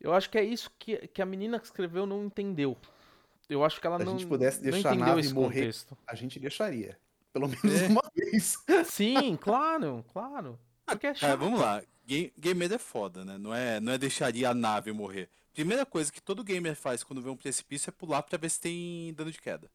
Eu 0.00 0.12
acho 0.14 0.30
que 0.30 0.38
é 0.38 0.44
isso 0.44 0.70
que, 0.78 1.08
que 1.08 1.20
a 1.22 1.26
menina 1.26 1.58
que 1.58 1.66
escreveu 1.66 2.06
não 2.06 2.24
entendeu. 2.24 2.76
Eu 3.48 3.64
acho 3.64 3.80
que 3.80 3.86
ela 3.86 3.96
Se 3.96 4.02
a 4.02 4.04
não, 4.06 4.18
gente 4.18 4.28
pudesse 4.28 4.60
deixar 4.62 4.92
a 4.92 4.94
nave 4.94 5.20
esse 5.20 5.32
morrer- 5.34 5.60
contexto. 5.60 5.96
A 6.06 6.14
gente 6.14 6.38
deixaria. 6.38 6.98
Pelo 7.32 7.48
menos 7.48 7.82
É. 7.82 7.86
uma 7.88 8.02
vez. 8.14 8.58
Sim, 8.84 9.36
claro, 9.36 10.04
claro. 10.12 10.58
Porque 10.84 11.06
é 11.06 11.14
Cara, 11.14 11.32
chato. 11.32 11.38
vamos 11.40 11.60
lá. 11.60 11.82
Game, 12.06 12.32
gamer 12.38 12.72
é 12.72 12.78
foda, 12.78 13.24
né? 13.24 13.36
Não 13.38 13.54
é, 13.54 13.80
não 13.80 13.92
é 13.92 13.98
deixaria 13.98 14.50
a 14.50 14.54
nave 14.54 14.92
morrer. 14.92 15.28
Primeira 15.52 15.84
coisa 15.84 16.12
que 16.12 16.22
todo 16.22 16.44
gamer 16.44 16.76
faz 16.76 17.02
quando 17.02 17.20
vê 17.20 17.28
um 17.28 17.36
precipício 17.36 17.90
é 17.90 17.92
pular 17.92 18.22
pra 18.22 18.38
ver 18.38 18.48
se 18.50 18.60
tem 18.60 19.12
dano 19.14 19.30
de 19.32 19.40
queda. 19.40 19.68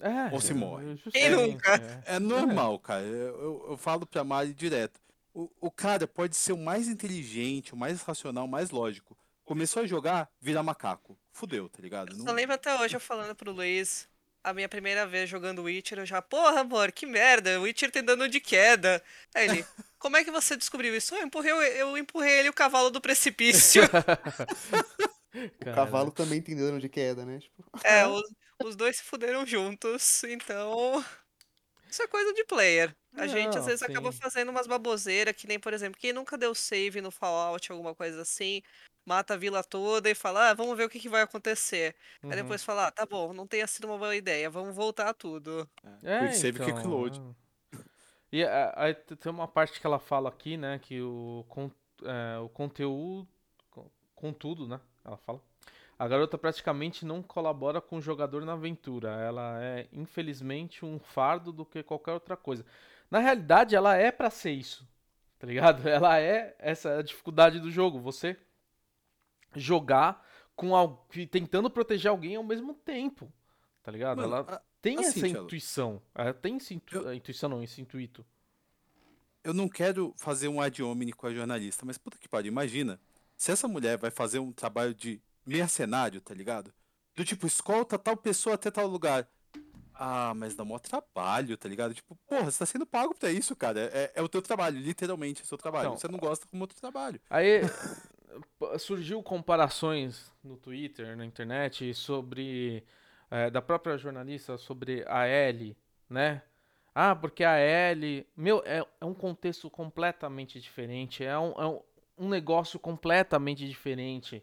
É, 0.00 0.32
Ou 0.34 0.40
se 0.40 0.54
morre. 0.54 0.96
justamente, 0.96 1.30
nunca? 1.30 2.02
é. 2.06 2.16
É 2.16 2.18
normal, 2.18 2.78
cara. 2.78 3.02
Eu, 3.02 3.40
eu, 3.42 3.66
eu 3.70 3.76
falo 3.76 4.06
pra 4.06 4.24
Mari 4.24 4.52
direto. 4.54 4.98
O, 5.34 5.48
o 5.60 5.70
cara 5.70 6.06
pode 6.06 6.34
ser 6.36 6.52
o 6.52 6.58
mais 6.58 6.88
inteligente, 6.88 7.72
o 7.72 7.76
mais 7.76 8.02
racional, 8.02 8.44
o 8.46 8.48
mais 8.48 8.70
lógico. 8.70 9.16
começou 9.44 9.82
a 9.82 9.86
jogar, 9.86 10.28
vira 10.40 10.62
macaco. 10.62 11.16
Fudeu, 11.32 11.68
tá 11.68 11.80
ligado? 11.82 12.12
Eu 12.12 12.16
Não- 12.18 12.24
só 12.26 12.32
lembro 12.32 12.54
até 12.54 12.74
hoje 12.80 12.96
eu 12.96 13.00
falando 13.00 13.34
pro 13.34 13.52
Luiz, 13.52 14.08
a 14.42 14.52
minha 14.54 14.68
primeira 14.68 15.06
vez 15.06 15.28
jogando 15.28 15.62
Witcher, 15.62 15.98
eu 15.98 16.06
já, 16.06 16.20
porra, 16.22 16.60
amor, 16.60 16.90
que 16.92 17.04
merda, 17.06 17.58
o 17.60 17.62
Witcher 17.62 17.90
tem 17.90 18.02
dano 18.02 18.28
de 18.28 18.40
queda. 18.40 19.02
Aí 19.34 19.48
ele, 19.48 19.64
como 19.98 20.16
é 20.16 20.24
que 20.24 20.30
você 20.30 20.56
descobriu 20.56 20.96
isso? 20.96 21.14
Eu 21.14 21.22
empurrei, 21.22 21.52
o- 21.52 21.62
eu 21.62 21.96
empurrei 21.98 22.38
ele 22.40 22.48
o 22.48 22.52
cavalo 22.54 22.90
do 22.90 23.00
precipício. 23.00 23.82
O 25.60 25.64
cavalo 25.74 26.10
também 26.10 26.42
tem 26.42 26.56
dano 26.56 26.80
de 26.80 26.88
queda, 26.88 27.24
né? 27.24 27.38
Tipo, 27.38 27.62
É, 27.84 28.04
os, 28.08 28.22
os 28.64 28.76
dois 28.76 28.96
se 28.96 29.02
fuderam 29.04 29.46
juntos, 29.46 30.22
então. 30.24 31.04
Isso 31.90 32.02
é 32.02 32.08
coisa 32.08 32.32
de 32.34 32.44
player. 32.44 32.94
A 33.16 33.26
gente 33.26 33.58
às 33.58 33.64
Não, 33.64 33.66
vezes 33.66 33.82
acaba 33.82 34.12
sim. 34.12 34.20
fazendo 34.22 34.50
umas 34.50 34.66
baboseiras, 34.66 35.34
que 35.36 35.46
nem, 35.46 35.58
por 35.60 35.72
exemplo, 35.72 36.00
quem 36.00 36.12
nunca 36.12 36.38
deu 36.38 36.54
save 36.54 37.00
no 37.00 37.10
Fallout, 37.10 37.70
alguma 37.72 37.94
coisa 37.94 38.22
assim, 38.22 38.62
mata 39.04 39.34
a 39.34 39.36
vila 39.36 39.64
toda 39.64 40.08
e 40.10 40.14
fala, 40.14 40.50
ah, 40.50 40.54
vamos 40.54 40.76
ver 40.76 40.84
o 40.84 40.88
que, 40.90 41.00
que 41.00 41.08
vai 41.08 41.22
acontecer. 41.22 41.96
Aí 42.28 42.36
Uhum. 42.36 42.36
depois 42.36 42.62
fala, 42.64 42.86
ah, 42.88 42.92
tá 42.92 43.04
bom, 43.06 43.32
não 43.32 43.46
tenha 43.46 43.66
sido 43.66 43.86
uma 43.88 43.98
boa 43.98 44.14
ideia, 44.16 44.48
vamos 44.50 44.74
voltar 44.76 45.12
tudo. 45.14 45.68
É, 46.02 46.16
Quick 46.18 46.34
save, 46.34 46.60
quick 46.60 46.80
então, 46.80 46.86
load. 46.86 47.20
é. 47.32 47.34
E 48.32 48.44
a- 48.44 48.72
aí 48.76 48.94
tem 48.94 49.30
uma 49.32 49.48
parte 49.48 49.80
que 49.80 49.86
ela 49.86 49.98
fala 49.98 50.28
aqui, 50.28 50.56
né, 50.56 50.78
que 50.78 51.00
o, 51.02 51.44
con- 51.48 51.70
é, 52.04 52.38
o 52.38 52.48
conteúdo, 52.48 53.28
co- 53.70 53.90
contudo, 54.14 54.68
né, 54.68 54.80
ela 55.04 55.16
fala, 55.18 55.42
a 56.00 56.08
garota 56.08 56.38
praticamente 56.38 57.04
não 57.04 57.22
colabora 57.22 57.80
com 57.80 57.96
o 57.98 58.00
jogador 58.00 58.44
na 58.44 58.54
aventura, 58.54 59.10
ela 59.20 59.62
é, 59.62 59.86
infelizmente, 59.92 60.84
um 60.84 60.98
fardo 60.98 61.52
do 61.52 61.64
que 61.64 61.82
qualquer 61.82 62.12
outra 62.12 62.36
coisa. 62.36 62.64
Na 63.10 63.18
realidade, 63.18 63.76
ela 63.76 63.94
é 63.96 64.10
pra 64.10 64.30
ser 64.30 64.52
isso, 64.52 64.88
tá 65.38 65.46
ligado? 65.46 65.86
Ela 65.88 66.18
é 66.20 66.54
essa 66.58 66.98
a 66.98 67.02
dificuldade 67.02 67.60
do 67.60 67.70
jogo, 67.70 67.98
você 68.00 68.36
jogar 69.54 70.26
com 70.54 70.74
al- 70.74 71.06
tentando 71.30 71.70
proteger 71.70 72.10
alguém 72.10 72.36
ao 72.36 72.44
mesmo 72.44 72.74
tempo, 72.74 73.32
tá 73.82 73.90
ligado? 73.90 74.18
Mano, 74.18 74.34
ela 74.34 74.40
a- 74.56 74.62
tem 74.80 74.98
assim, 74.98 75.20
essa 75.20 75.28
Thiago, 75.28 75.44
intuição. 75.46 76.02
Ela 76.14 76.32
tem 76.34 76.56
esse 76.56 76.74
intu... 76.74 76.96
eu- 76.96 77.14
intuição, 77.14 77.48
não, 77.48 77.62
esse 77.62 77.80
intuito. 77.80 78.24
eu 79.42 79.54
não 79.54 79.68
quero 79.68 80.12
fazer 80.16 80.48
um 80.48 80.60
ad 80.60 80.82
hominem 80.82 81.14
com 81.14 81.26
a 81.26 81.32
jornalista, 81.34 81.84
mas 81.84 81.98
puta 81.98 82.18
que 82.18 82.28
pariu, 82.28 82.50
imagina. 82.50 83.00
Se 83.36 83.50
essa 83.50 83.66
mulher 83.66 83.96
vai 83.96 84.10
fazer 84.10 84.38
um 84.38 84.52
trabalho 84.52 84.94
de 84.94 85.20
mercenário, 85.50 86.20
tá 86.20 86.32
ligado? 86.34 86.72
Do 87.16 87.24
tipo, 87.24 87.46
escolta 87.46 87.98
tal 87.98 88.16
pessoa 88.16 88.54
até 88.54 88.70
tal 88.70 88.86
lugar. 88.86 89.28
Ah, 89.92 90.32
mas 90.34 90.54
dá 90.54 90.64
mó 90.64 90.78
trabalho, 90.78 91.58
tá 91.58 91.68
ligado? 91.68 91.92
Tipo, 91.92 92.16
porra, 92.26 92.50
você 92.50 92.58
tá 92.60 92.66
sendo 92.66 92.86
pago 92.86 93.14
pra 93.14 93.30
isso, 93.30 93.54
cara. 93.54 93.90
É, 93.92 94.12
é 94.14 94.22
o 94.22 94.28
teu 94.28 94.40
trabalho, 94.40 94.78
literalmente, 94.78 95.42
é 95.42 95.44
o 95.44 95.46
seu 95.46 95.58
trabalho. 95.58 95.88
Então, 95.88 95.98
você 95.98 96.08
não 96.08 96.18
gosta 96.18 96.46
como 96.46 96.62
outro 96.62 96.78
trabalho. 96.80 97.20
Aí 97.28 97.60
surgiu 98.78 99.22
comparações 99.22 100.32
no 100.42 100.56
Twitter, 100.56 101.16
na 101.16 101.24
internet, 101.26 101.92
sobre. 101.92 102.82
eh, 103.30 103.50
da 103.50 103.60
própria 103.60 103.98
jornalista 103.98 104.56
sobre 104.56 105.04
a 105.06 105.28
Ellie, 105.28 105.76
né? 106.08 106.42
Ah, 106.94 107.14
porque 107.14 107.44
a 107.44 107.58
Ellie. 107.60 108.26
Meu, 108.36 108.62
é, 108.64 108.84
é 109.00 109.04
um 109.04 109.14
contexto 109.14 109.68
completamente 109.68 110.60
diferente. 110.60 111.24
É 111.24 111.38
um, 111.38 111.52
é 111.60 111.66
um, 111.66 111.80
um 112.18 112.28
negócio 112.28 112.78
completamente 112.78 113.68
diferente. 113.68 114.42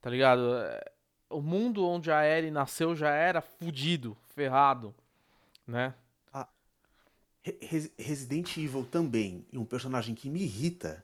Tá 0.00 0.08
ligado? 0.10 0.54
É, 0.56 0.90
O 1.28 1.40
mundo 1.40 1.86
onde 1.86 2.10
a 2.10 2.24
Ellie 2.26 2.50
nasceu 2.50 2.94
já 2.96 3.10
era 3.10 3.40
fudido, 3.40 4.16
ferrado, 4.34 4.94
né? 5.66 5.94
Re- 7.42 7.58
Res- 7.62 7.90
Resident 7.98 8.54
Evil 8.58 8.84
também, 8.84 9.46
e 9.50 9.56
um 9.56 9.64
personagem 9.64 10.14
que 10.14 10.28
me 10.28 10.42
irrita, 10.42 11.02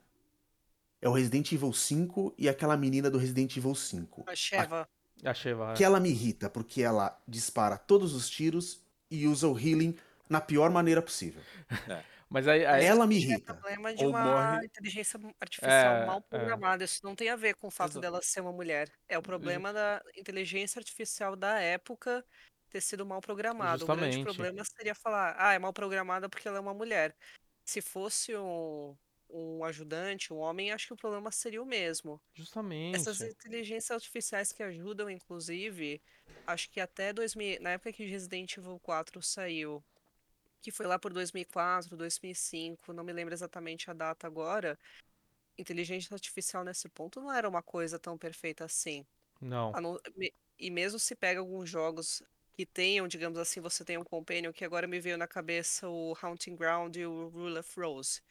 é 1.00 1.08
o 1.08 1.12
Resident 1.12 1.50
Evil 1.52 1.72
5 1.72 2.34
e 2.36 2.46
aquela 2.48 2.76
menina 2.76 3.08
do 3.10 3.16
Resident 3.18 3.56
Evil 3.56 3.74
5. 3.74 4.24
A 4.26 4.34
Sheva, 4.34 4.88
A 5.24 5.32
Sheva. 5.32 5.72
Que 5.74 5.82
ela 5.84 5.98
me 6.00 6.10
irrita, 6.10 6.50
porque 6.50 6.82
ela 6.82 7.18
dispara 7.26 7.78
todos 7.78 8.12
os 8.14 8.28
tiros 8.28 8.82
e 9.10 9.26
usa 9.26 9.48
o 9.48 9.58
healing 9.58 9.96
na 10.28 10.40
pior 10.40 10.70
maneira 10.70 11.00
possível. 11.00 11.40
Mas 12.28 12.48
aí, 12.48 12.66
aí- 12.66 12.84
Ela 12.84 13.06
me 13.06 13.14
é 13.16 13.18
irrita. 13.18 13.54
problema 13.54 13.94
de 13.94 14.04
Ou 14.04 14.10
uma 14.10 14.24
morre- 14.54 14.66
inteligência 14.66 15.18
artificial 15.40 15.94
É, 15.96 16.06
mal 16.06 16.18
é. 16.18 16.20
programada. 16.38 16.84
Isso 16.84 17.00
não 17.04 17.14
tem 17.14 17.28
a 17.28 17.36
ver 17.36 17.54
com 17.54 17.68
o 17.68 17.70
fato 17.70 17.92
Exato. 17.92 18.00
dela 18.00 18.20
ser 18.22 18.40
uma 18.40 18.52
mulher. 18.52 18.90
É 19.08 19.16
o 19.16 19.22
problema 19.22 19.72
da 19.72 20.02
inteligência 20.16 20.78
artificial 20.80 21.36
da 21.36 21.60
época 21.60 22.24
ter 22.68 22.80
sido 22.80 23.06
mal 23.06 23.20
programada. 23.20 23.84
O 23.84 23.86
grande 23.86 24.22
problema 24.22 24.64
seria 24.64 24.94
falar, 24.94 25.36
ah, 25.38 25.52
é 25.52 25.58
mal 25.58 25.72
programada 25.72 26.28
porque 26.28 26.48
ela 26.48 26.56
é 26.58 26.60
uma 26.60 26.74
mulher. 26.74 27.14
Se 27.64 27.80
fosse 27.80 28.36
um, 28.36 28.96
um 29.30 29.64
ajudante, 29.64 30.32
um 30.32 30.38
homem, 30.38 30.72
acho 30.72 30.88
que 30.88 30.92
o 30.94 30.96
problema 30.96 31.30
seria 31.30 31.62
o 31.62 31.66
mesmo. 31.66 32.20
justamente. 32.34 32.96
Essas 32.96 33.20
inteligências 33.20 33.90
artificiais 33.92 34.50
que 34.52 34.62
ajudam, 34.64 35.08
inclusive, 35.08 36.02
acho 36.46 36.68
que 36.70 36.80
até 36.80 37.12
2000, 37.12 37.60
na 37.60 37.70
época 37.70 37.92
que 37.92 38.04
Resident 38.04 38.56
Evil 38.56 38.78
4 38.80 39.22
saiu, 39.22 39.82
que 40.62 40.70
foi 40.72 40.86
lá 40.86 40.98
por 40.98 41.12
2004, 41.12 41.96
2005, 41.96 42.92
não 42.92 43.04
me 43.04 43.12
lembro 43.12 43.34
exatamente 43.34 43.90
a 43.90 43.94
data 43.94 44.26
agora, 44.26 44.78
inteligência 45.58 46.14
artificial 46.14 46.64
nesse 46.64 46.88
ponto 46.88 47.20
não 47.20 47.32
era 47.32 47.48
uma 47.48 47.62
coisa 47.62 47.98
tão 47.98 48.18
perfeita 48.18 48.64
assim. 48.64 49.06
Não. 49.40 49.72
Não- 49.80 49.98
E 50.58 50.70
mesmo 50.70 50.98
se 50.98 51.14
pega 51.14 51.40
alguns 51.40 51.68
jogos 51.68 52.22
que 52.56 52.64
tenham, 52.66 53.06
digamos 53.08 53.38
assim, 53.38 53.60
você 53.60 53.84
tem 53.84 53.98
um 53.98 54.04
companion 54.04 54.52
que 54.52 54.64
agora 54.64 54.86
me 54.86 54.98
veio 55.00 55.18
na 55.18 55.28
cabeça 55.28 55.88
o 55.88 56.14
Haunting 56.20 56.56
Ground 56.56 56.96
e 56.96 57.04
o 57.06 57.28
Rule 57.28 57.58
of 57.58 57.78
Rose, 57.80 58.22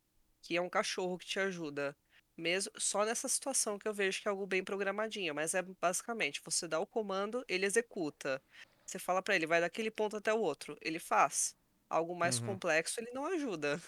que 0.41 0.57
é 0.57 0.61
um 0.61 0.69
cachorro 0.69 1.17
que 1.17 1.25
te 1.25 1.39
ajuda. 1.39 1.95
Mesmo 2.37 2.71
só 2.77 3.05
nessa 3.05 3.29
situação 3.29 3.77
que 3.79 3.87
eu 3.87 3.93
vejo 3.93 4.21
que 4.21 4.27
é 4.27 4.31
algo 4.31 4.47
bem 4.47 4.63
programadinho, 4.63 5.35
mas 5.35 5.53
é 5.53 5.61
basicamente 5.81 6.41
você 6.43 6.67
dá 6.67 6.79
o 6.79 6.87
comando, 6.87 7.45
ele 7.47 7.65
executa. 7.65 8.41
Você 8.85 8.99
fala 8.99 9.21
pra 9.21 9.35
ele, 9.35 9.47
vai 9.47 9.61
daquele 9.61 9.91
ponto 9.91 10.17
até 10.17 10.33
o 10.33 10.39
outro, 10.39 10.77
ele 10.81 10.99
faz. 10.99 11.55
Algo 11.89 12.15
mais 12.15 12.39
Uhum. 12.39 12.39
complexo, 12.39 12.99
ele 12.99 13.11
não 13.13 13.25
ajuda. 13.25 13.79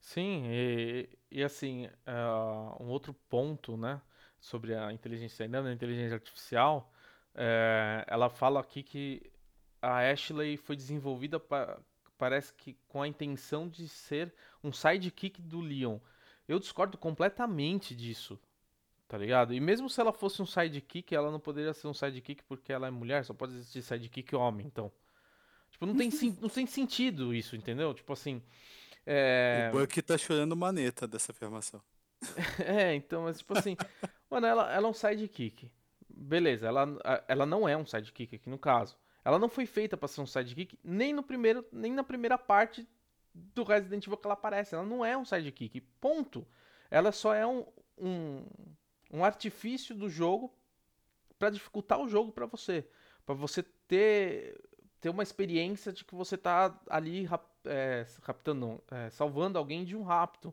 Sim, 0.00 0.44
e, 0.50 1.08
e 1.30 1.42
assim, 1.42 1.88
ah, 2.06 2.76
um 2.80 2.86
outro 2.88 3.14
ponto, 3.28 3.76
né, 3.76 4.00
sobre 4.40 4.74
a 4.74 4.92
inteligência, 4.92 5.44
ainda 5.44 5.62
na 5.62 5.72
inteligência 5.72 6.14
artificial, 6.14 6.92
eh, 7.34 8.04
ela 8.06 8.28
fala 8.28 8.60
aqui 8.60 8.82
que 8.82 9.32
a 9.80 9.98
Ashley 10.10 10.56
foi 10.56 10.76
desenvolvida, 10.76 11.40
pa- 11.40 11.80
parece 12.18 12.52
que 12.54 12.74
com 12.88 13.00
a 13.02 13.08
intenção 13.08 13.68
de 13.68 13.88
ser 13.88 14.34
um 14.62 14.72
sidekick 14.72 15.40
do 15.42 15.60
Leon. 15.60 15.98
Eu 16.46 16.58
discordo 16.58 16.98
completamente 16.98 17.94
disso, 17.96 18.38
tá 19.08 19.18
ligado? 19.18 19.54
E 19.54 19.60
mesmo 19.60 19.88
se 19.90 20.00
ela 20.00 20.12
fosse 20.12 20.42
um 20.42 20.46
sidekick, 20.46 21.14
ela 21.14 21.30
não 21.30 21.40
poderia 21.40 21.74
ser 21.74 21.88
um 21.88 21.94
sidekick 21.94 22.44
porque 22.44 22.72
ela 22.72 22.88
é 22.88 22.90
mulher, 22.90 23.24
só 23.24 23.34
pode 23.34 23.54
existir 23.54 23.82
sidekick 23.82 24.34
homem, 24.36 24.66
então. 24.66 24.92
Tipo, 25.74 25.86
não 25.86 25.96
tem, 25.96 26.08
sen- 26.08 26.38
não 26.40 26.48
tem 26.48 26.66
sentido 26.66 27.34
isso, 27.34 27.56
entendeu? 27.56 27.92
Tipo 27.92 28.12
assim. 28.12 28.40
É... 29.04 29.70
O 29.74 29.78
Buck 29.80 30.00
tá 30.02 30.16
chorando 30.16 30.54
maneta 30.56 31.06
dessa 31.06 31.32
afirmação. 31.32 31.82
É, 32.64 32.94
então, 32.94 33.24
mas 33.24 33.38
tipo 33.38 33.58
assim, 33.58 33.76
mano, 34.30 34.46
ela, 34.46 34.72
ela 34.72 34.86
é 34.86 34.90
um 34.90 34.94
sidekick. 34.94 35.70
Beleza, 36.08 36.68
ela, 36.68 36.86
ela 37.26 37.44
não 37.44 37.68
é 37.68 37.76
um 37.76 37.84
sidekick 37.84 38.36
aqui 38.36 38.48
no 38.48 38.56
caso. 38.56 38.96
Ela 39.24 39.36
não 39.36 39.48
foi 39.48 39.66
feita 39.66 39.96
pra 39.96 40.06
ser 40.06 40.20
um 40.20 40.26
sidekick 40.26 40.78
nem 40.84 41.12
no 41.12 41.24
primeiro, 41.24 41.66
nem 41.72 41.92
na 41.92 42.04
primeira 42.04 42.38
parte 42.38 42.88
do 43.34 43.64
Resident 43.64 44.06
Evil 44.06 44.16
que 44.16 44.26
ela 44.28 44.34
aparece. 44.34 44.76
Ela 44.76 44.84
não 44.86 45.04
é 45.04 45.18
um 45.18 45.24
sidekick. 45.24 45.80
Ponto. 46.00 46.46
Ela 46.88 47.10
só 47.10 47.34
é 47.34 47.44
um, 47.44 47.66
um, 47.98 48.46
um 49.10 49.24
artifício 49.24 49.92
do 49.94 50.08
jogo 50.08 50.56
pra 51.36 51.50
dificultar 51.50 51.98
o 52.00 52.08
jogo 52.08 52.30
pra 52.30 52.46
você, 52.46 52.88
Pra 53.26 53.34
você 53.34 53.62
ter 53.88 54.56
ter 55.04 55.10
uma 55.10 55.22
experiência 55.22 55.92
de 55.92 56.02
que 56.02 56.14
você 56.14 56.34
tá 56.34 56.74
ali 56.88 57.24
rap, 57.24 57.44
é, 57.66 58.06
raptando, 58.22 58.82
é, 58.90 59.10
salvando 59.10 59.58
alguém 59.58 59.84
de 59.84 59.94
um 59.94 60.02
rapto. 60.02 60.52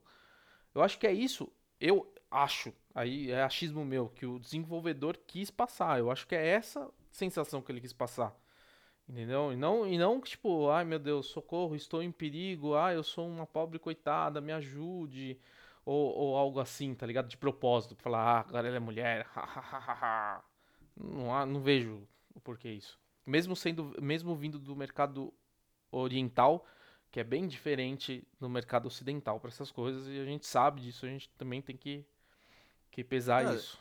Eu 0.75 0.84
acho 0.84 1.00
que 1.00 1.08
é 1.08 1.13
isso. 1.13 1.50
Eu 1.79 2.13
acho, 2.29 2.74
aí 2.93 3.31
é 3.31 3.43
achismo 3.43 3.86
meu, 3.86 4.10
que 4.10 4.25
o 4.25 4.39
desenvolvedor 4.39 5.17
quis 5.25 5.50
passar. 5.50 6.00
Eu 6.00 6.12
acho 6.12 6.27
que 6.27 6.36
é 6.36 6.46
essa 6.46 6.91
sensação 7.10 7.62
que 7.62 7.72
ele 7.72 7.79
quis 7.79 7.93
passar. 7.93 8.36
Entendeu? 9.08 9.53
E 9.53 9.55
não, 9.55 9.88
e 9.88 9.98
não 9.98 10.20
tipo, 10.20 10.70
ai 10.70 10.84
meu 10.84 11.00
Deus, 11.00 11.27
socorro, 11.27 11.74
estou 11.74 12.03
em 12.03 12.12
perigo, 12.12 12.75
ai 12.75 12.98
eu 12.98 13.03
sou 13.03 13.25
uma 13.29 13.48
pobre 13.48 13.79
coitada, 13.79 14.41
me 14.41 14.51
ajude. 14.51 15.39
Ou, 15.86 16.13
ou 16.13 16.38
algo 16.38 16.60
assim, 16.60 16.93
tá 16.93 17.05
ligado? 17.05 17.29
De 17.29 17.38
propósito, 17.38 17.96
pra 17.96 18.03
falar, 18.03 18.20
ah, 18.20 18.39
agora 18.41 18.67
ela 18.67 18.77
é 18.77 18.79
mulher, 18.79 19.27
não, 20.96 21.46
não 21.46 21.62
vejo 21.62 22.05
o 22.36 22.39
porquê 22.41 22.70
isso. 22.70 23.00
Mesmo 23.25 23.56
sendo, 23.56 23.96
mesmo 24.01 24.36
vindo 24.36 24.60
do 24.60 24.75
mercado 24.75 25.34
oriental, 25.92 26.66
que 27.12 27.20
é 27.20 27.24
bem 27.24 27.48
diferente 27.48 28.25
do 28.40 28.50
mercado 28.50 28.88
ocidental 28.88 29.40
para 29.40 29.50
essas 29.50 29.72
coisas, 29.72 30.08
e 30.08 30.20
a 30.20 30.25
gente 30.25 30.48
sabe 30.48 30.82
disso, 30.82 31.06
a 31.06 31.10
gente 31.10 31.30
também 31.38 31.62
tem 31.62 31.75
que, 31.75 32.06
que 32.90 33.04
pesar 33.04 33.44
Cara, 33.44 33.56
isso. 33.56 33.80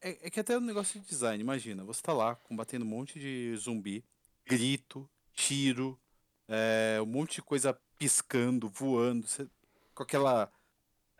É, 0.00 0.26
é 0.26 0.30
que 0.30 0.40
até 0.40 0.56
o 0.56 0.60
negócio 0.60 1.00
de 1.00 1.06
design, 1.06 1.40
imagina, 1.40 1.84
você 1.84 2.02
tá 2.02 2.12
lá 2.12 2.34
combatendo 2.36 2.84
um 2.84 2.88
monte 2.88 3.18
de 3.18 3.54
zumbi, 3.56 4.04
grito, 4.46 5.08
tiro, 5.32 5.98
é, 6.48 6.98
um 7.02 7.06
monte 7.06 7.36
de 7.36 7.42
coisa 7.42 7.78
piscando, 7.98 8.68
voando, 8.68 9.26
você- 9.26 9.48
com 9.94 10.02
aquela 10.02 10.52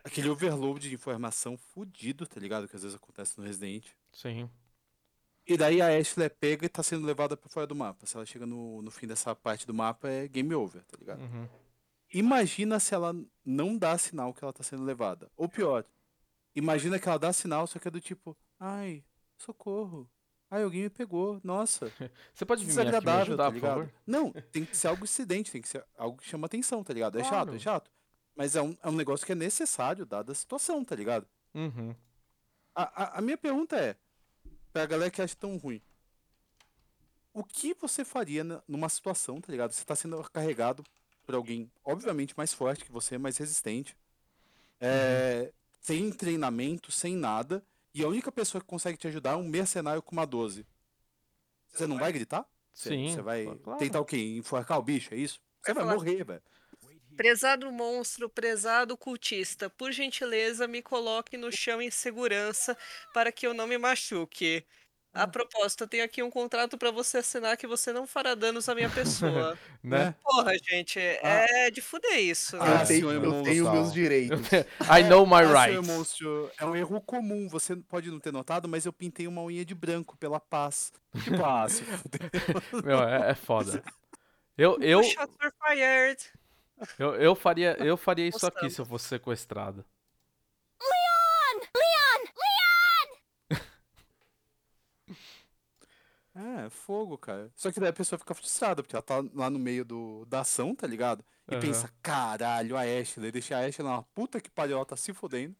aquele 0.03 0.29
overload 0.29 0.87
de 0.87 0.95
informação 0.95 1.57
fudido, 1.57 2.25
tá 2.25 2.39
ligado? 2.39 2.67
Que 2.67 2.75
às 2.75 2.81
vezes 2.81 2.95
acontece 2.95 3.37
no 3.37 3.43
Resident. 3.43 3.87
Sim. 4.13 4.49
E 5.47 5.55
daí 5.55 5.81
a 5.81 5.87
Ashley 5.97 6.25
é 6.25 6.29
pega 6.29 6.65
e 6.65 6.69
tá 6.69 6.83
sendo 6.83 7.05
levada 7.05 7.37
pra 7.37 7.49
fora 7.49 7.65
do 7.65 7.73
mapa. 7.75 8.05
Se 8.05 8.15
ela 8.17 8.25
chega 8.25 8.45
no, 8.45 8.81
no 8.81 8.91
fim 8.91 9.07
dessa 9.07 9.33
parte 9.35 9.65
do 9.65 9.73
mapa, 9.73 10.09
é 10.09 10.27
game 10.27 10.53
over, 10.53 10.83
tá 10.83 10.97
ligado? 10.99 11.21
Uhum. 11.21 11.47
Imagina 12.13 12.79
se 12.79 12.93
ela 12.93 13.15
não 13.45 13.77
dá 13.77 13.97
sinal 13.97 14.33
que 14.33 14.43
ela 14.43 14.53
tá 14.53 14.63
sendo 14.63 14.83
levada. 14.83 15.29
Ou 15.37 15.47
pior, 15.47 15.85
imagina 16.55 16.99
que 16.99 17.07
ela 17.07 17.17
dá 17.19 17.31
sinal, 17.31 17.65
só 17.67 17.79
que 17.79 17.87
é 17.87 17.91
do 17.91 17.99
tipo, 18.01 18.35
ai, 18.59 19.03
socorro. 19.37 20.09
Ai, 20.49 20.63
alguém 20.63 20.83
me 20.83 20.89
pegou. 20.89 21.39
Nossa. 21.43 21.91
Você 22.33 22.45
pode 22.45 22.63
vir 22.65 22.71
aqui 22.71 22.77
me 22.79 22.85
desagradável, 22.85 23.21
ajudar, 23.33 23.43
tá 23.45 23.49
por 23.49 23.55
ligado? 23.55 23.69
favor? 23.75 23.93
Não, 24.05 24.31
tem 24.31 24.63
que 24.65 24.75
ser 24.75 24.87
algo 24.87 25.03
incidente, 25.03 25.51
tem 25.51 25.61
que 25.61 25.67
ser 25.67 25.83
algo 25.97 26.17
que 26.17 26.27
chama 26.27 26.45
atenção, 26.45 26.83
tá 26.83 26.93
ligado? 26.93 27.19
É 27.19 27.23
chato, 27.23 27.31
Claro. 27.31 27.55
é 27.55 27.59
chato. 27.59 27.91
Mas 28.35 28.55
é 28.55 28.61
um, 28.61 28.77
é 28.83 28.89
um 28.89 28.93
negócio 28.95 29.25
que 29.25 29.31
é 29.31 29.35
necessário, 29.35 30.05
dada 30.05 30.31
a 30.31 30.35
situação, 30.35 30.83
tá 30.85 30.95
ligado? 30.95 31.27
Uhum. 31.53 31.93
A, 32.75 33.03
a, 33.03 33.17
a 33.17 33.21
minha 33.21 33.37
pergunta 33.37 33.75
é, 33.75 33.95
pra 34.77 34.85
galera 34.85 35.09
que 35.09 35.21
acha 35.21 35.35
tão 35.35 35.57
ruim, 35.57 35.81
o 37.33 37.43
que 37.43 37.73
você 37.73 38.05
faria 38.05 38.43
numa 38.67 38.87
situação, 38.89 39.41
tá 39.41 39.51
ligado? 39.51 39.71
Você 39.71 39.83
tá 39.83 39.95
sendo 39.95 40.21
carregado 40.31 40.83
por 41.25 41.33
alguém, 41.33 41.71
obviamente, 41.83 42.35
mais 42.37 42.53
forte 42.53 42.85
que 42.85 42.91
você, 42.91 43.17
mais 43.17 43.37
resistente, 43.37 43.97
é, 44.79 45.51
sem 45.81 46.11
treinamento, 46.11 46.91
sem 46.91 47.15
nada, 47.15 47.63
e 47.93 48.03
a 48.03 48.07
única 48.07 48.31
pessoa 48.31 48.61
que 48.61 48.67
consegue 48.67 48.97
te 48.97 49.07
ajudar 49.07 49.31
é 49.31 49.35
um 49.35 49.47
mercenário 49.47 50.01
com 50.01 50.11
uma 50.15 50.25
12. 50.27 50.63
Você 51.73 51.87
não 51.87 51.97
vai 51.97 52.11
gritar? 52.11 52.45
Você, 52.71 52.89
Sim, 52.89 53.11
Você 53.15 53.21
vai 53.23 53.45
claro. 53.63 53.79
tentar 53.79 53.99
o 53.99 54.05
quê? 54.05 54.17
Enforcar 54.37 54.77
o 54.77 54.83
bicho, 54.83 55.11
é 55.11 55.17
isso? 55.17 55.41
Você 55.63 55.73
Vai 55.73 55.83
vai 55.83 55.83
falar- 55.85 55.95
morrer, 55.95 56.23
velho. 56.23 56.41
Prezado 57.17 57.71
monstro, 57.71 58.29
prezado 58.29 58.95
cultista, 58.95 59.71
por 59.71 59.91
gentileza 59.91 60.67
me 60.67 60.83
coloque 60.83 61.35
no 61.35 61.51
chão 61.51 61.81
em 61.81 61.89
segurança 61.89 62.77
para 63.11 63.31
que 63.31 63.47
eu 63.47 63.55
não 63.55 63.65
me 63.65 63.75
machuque. 63.77 64.63
A 65.11 65.25
propósito, 65.27 65.83
eu 65.85 65.87
tenho 65.87 66.03
aqui 66.03 66.21
um 66.21 66.29
contrato 66.29 66.77
para 66.77 66.91
você 66.91 67.17
assinar 67.17 67.57
que 67.57 67.65
você 67.65 67.91
não 67.91 68.05
fará 68.05 68.35
danos 68.35 68.69
à 68.69 68.75
minha 68.75 68.89
pessoa. 68.89 69.57
Né? 69.83 70.13
Porra, 70.21 70.51
gente, 70.69 70.99
é 70.99 71.71
de 71.71 71.81
fuder 71.81 72.19
isso, 72.19 72.57
Ah, 72.57 72.65
né? 72.65 72.83
eu 72.83 72.87
tenho, 72.87 73.11
eu 73.11 73.43
tenho 73.43 73.71
meus 73.71 73.91
direitos. 73.93 74.37
I 74.81 75.01
know 75.07 75.25
my 75.25 75.35
Ah, 75.43 75.65
rights. 75.65 75.87
monstro, 75.87 76.51
é 76.59 76.65
um 76.65 76.75
erro 76.75 76.99
comum, 77.01 77.47
você 77.47 77.73
pode 77.75 78.11
não 78.11 78.19
ter 78.19 78.33
notado, 78.33 78.67
mas 78.67 78.85
eu 78.85 78.91
pintei 78.91 79.27
uma 79.27 79.41
unha 79.41 79.63
de 79.63 79.73
branco 79.73 80.17
pela 80.17 80.41
paz. 80.41 80.91
Tipo, 81.23 81.43
ah, 81.45 81.67
se 81.69 81.83
fuder. 81.83 82.29
Meu, 82.83 83.01
é, 83.01 83.31
é 83.31 83.35
foda. 83.35 83.81
Eu, 84.57 84.77
eu, 84.81 85.03
Shots 85.03 85.33
were 85.41 85.53
fired. 85.65 86.17
Eu, 86.97 87.15
eu 87.15 87.35
faria, 87.35 87.75
eu 87.83 87.97
faria 87.97 88.27
isso 88.27 88.45
aqui 88.45 88.69
se 88.69 88.81
eu 88.81 88.85
fosse 88.85 89.07
sequestrado. 89.07 89.85
É, 96.37 96.69
fogo, 96.69 97.17
cara. 97.17 97.51
Só 97.55 97.71
que 97.71 97.79
daí 97.79 97.89
a 97.89 97.93
pessoa 97.93 98.19
fica 98.19 98.33
frustrada, 98.35 98.83
porque 98.83 98.95
ela 98.95 99.01
tá 99.01 99.23
lá 99.33 99.49
no 99.49 99.57
meio 99.57 99.83
do, 99.83 100.23
da 100.25 100.41
ação, 100.41 100.75
tá 100.75 100.85
ligado? 100.85 101.25
E 101.47 101.55
Aham. 101.55 101.61
pensa, 101.61 101.91
caralho, 101.99 102.77
a 102.77 102.81
Ashley, 102.81 103.31
deixa 103.31 103.57
a 103.57 103.65
Ashley 103.65 103.87
lá, 103.87 103.95
uma 103.95 104.03
puta 104.03 104.39
que 104.39 104.49
pariu, 104.49 104.75
ela 104.75 104.85
tá 104.85 104.95
se 104.95 105.11
fodendo. 105.13 105.55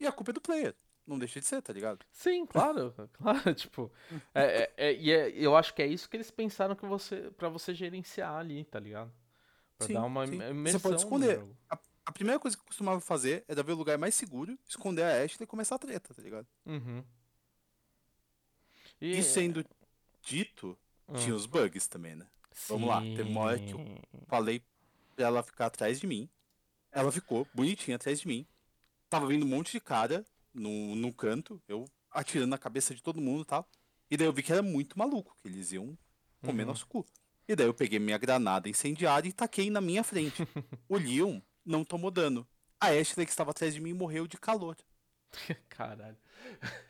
E 0.00 0.06
a 0.06 0.12
culpa 0.12 0.30
é 0.30 0.34
do 0.34 0.40
player. 0.40 0.74
Não 1.06 1.18
deixa 1.18 1.38
de 1.38 1.46
ser, 1.46 1.60
tá 1.60 1.72
ligado? 1.72 2.06
Sim, 2.10 2.46
claro, 2.46 2.94
claro, 3.12 3.42
tipo, 3.54 3.92
é, 4.34 4.42
é- 4.42 4.72
é- 4.88 4.94
e 4.94 5.12
é- 5.12 5.30
eu 5.32 5.54
acho 5.54 5.74
que 5.74 5.82
é 5.82 5.86
isso 5.86 6.08
que 6.08 6.16
eles 6.16 6.30
pensaram 6.30 6.74
que 6.74 6.86
você, 6.86 7.30
para 7.36 7.50
você 7.50 7.74
gerenciar 7.74 8.36
ali, 8.36 8.64
tá 8.64 8.80
ligado? 8.80 9.12
Pra 9.82 9.86
Sim, 9.88 9.94
dar 9.94 10.04
uma 10.04 10.26
sim. 10.26 10.34
im- 10.36 10.64
Você 10.64 10.78
pode 10.78 10.96
esconder. 10.96 11.42
A, 11.70 11.78
a 12.06 12.12
primeira 12.12 12.38
coisa 12.38 12.56
que 12.56 12.62
eu 12.62 12.66
costumava 12.66 13.00
fazer 13.00 13.44
era 13.48 13.62
ver 13.62 13.72
o 13.72 13.76
lugar 13.76 13.98
mais 13.98 14.14
seguro, 14.14 14.58
esconder 14.66 15.02
a 15.04 15.22
Ashley 15.22 15.44
e 15.44 15.46
começar 15.46 15.74
a 15.76 15.78
treta, 15.78 16.14
tá 16.14 16.22
ligado? 16.22 16.46
Uhum. 16.66 17.04
E, 19.00 19.18
E 19.18 19.22
sendo 19.22 19.64
dito, 20.22 20.78
Ah. 21.08 21.14
tinha 21.14 21.34
os 21.34 21.46
bugs 21.46 21.86
também, 21.88 22.14
né? 22.14 22.26
Vamos 22.68 22.88
lá, 22.88 23.00
tem 23.00 23.22
uma 23.22 23.40
hora 23.40 23.58
que 23.58 23.72
eu- 23.72 23.78
Sim. 23.78 23.98
Falei 24.28 24.62
pra 25.16 25.26
ela 25.26 25.42
ficar 25.42 25.66
atrás 25.66 25.98
de 26.00 26.06
mim. 26.06 26.28
Ela 26.90 27.10
ficou 27.10 27.46
bonitinha 27.54 27.96
atrás 27.96 28.20
de 28.20 28.28
mim. 28.28 28.46
Tava 29.08 29.26
vindo 29.26 29.44
um 29.44 29.48
monte 29.48 29.72
de 29.72 29.80
cara 29.80 30.24
no, 30.54 30.94
no 30.94 31.12
canto, 31.12 31.60
eu 31.66 31.86
atirando 32.10 32.50
na 32.50 32.58
cabeça 32.58 32.94
de 32.94 33.02
todo 33.02 33.20
mundo 33.20 33.42
e 33.42 33.46
tal. 33.46 33.68
E 34.10 34.16
daí 34.16 34.26
eu 34.26 34.32
vi 34.32 34.42
que 34.42 34.52
era 34.52 34.62
muito 34.62 34.98
maluco, 34.98 35.34
que 35.40 35.48
eles 35.48 35.72
iam 35.72 35.96
comer 36.42 36.62
Uhum. 36.62 36.68
nosso 36.68 36.86
cu. 36.86 37.06
E 37.48 37.56
daí 37.56 37.66
eu 37.66 37.74
peguei 37.74 37.98
minha 37.98 38.18
granada 38.18 38.68
incendiária 38.68 39.28
e 39.28 39.32
taquei 39.32 39.70
na 39.70 39.80
minha 39.80 40.02
frente. 40.04 40.42
o 40.88 40.96
Leon 40.96 41.40
não 41.64 41.84
tomou 41.84 42.10
dano. 42.10 42.46
A 42.80 42.88
Ashley 42.88 43.26
que 43.26 43.32
estava 43.32 43.50
atrás 43.50 43.74
de 43.74 43.80
mim 43.80 43.92
morreu 43.92 44.26
de 44.26 44.36
calor. 44.38 44.76
Caralho. 45.68 46.16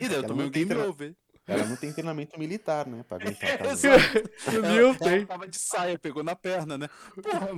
E 0.00 0.08
daí 0.08 0.18
eu 0.18 0.26
tomei 0.26 0.46
um 0.46 0.50
tem 0.50 0.66
game 0.66 0.74
tra- 0.74 0.88
over. 0.88 1.16
Ela 1.46 1.64
não 1.66 1.76
tem 1.76 1.92
treinamento 1.92 2.38
militar, 2.38 2.86
né? 2.86 3.02
Pra 3.02 3.16
aguentar. 3.16 3.66
Exato. 3.66 4.18
O 4.46 4.50
Ela- 4.50 4.68
Leon 4.72 4.88
ela 4.90 4.98
tem. 4.98 5.26
tava 5.26 5.48
de 5.48 5.58
saia, 5.58 5.98
pegou 5.98 6.22
na 6.22 6.36
perna, 6.36 6.78
né? 6.78 6.88
Porra, 7.20 7.50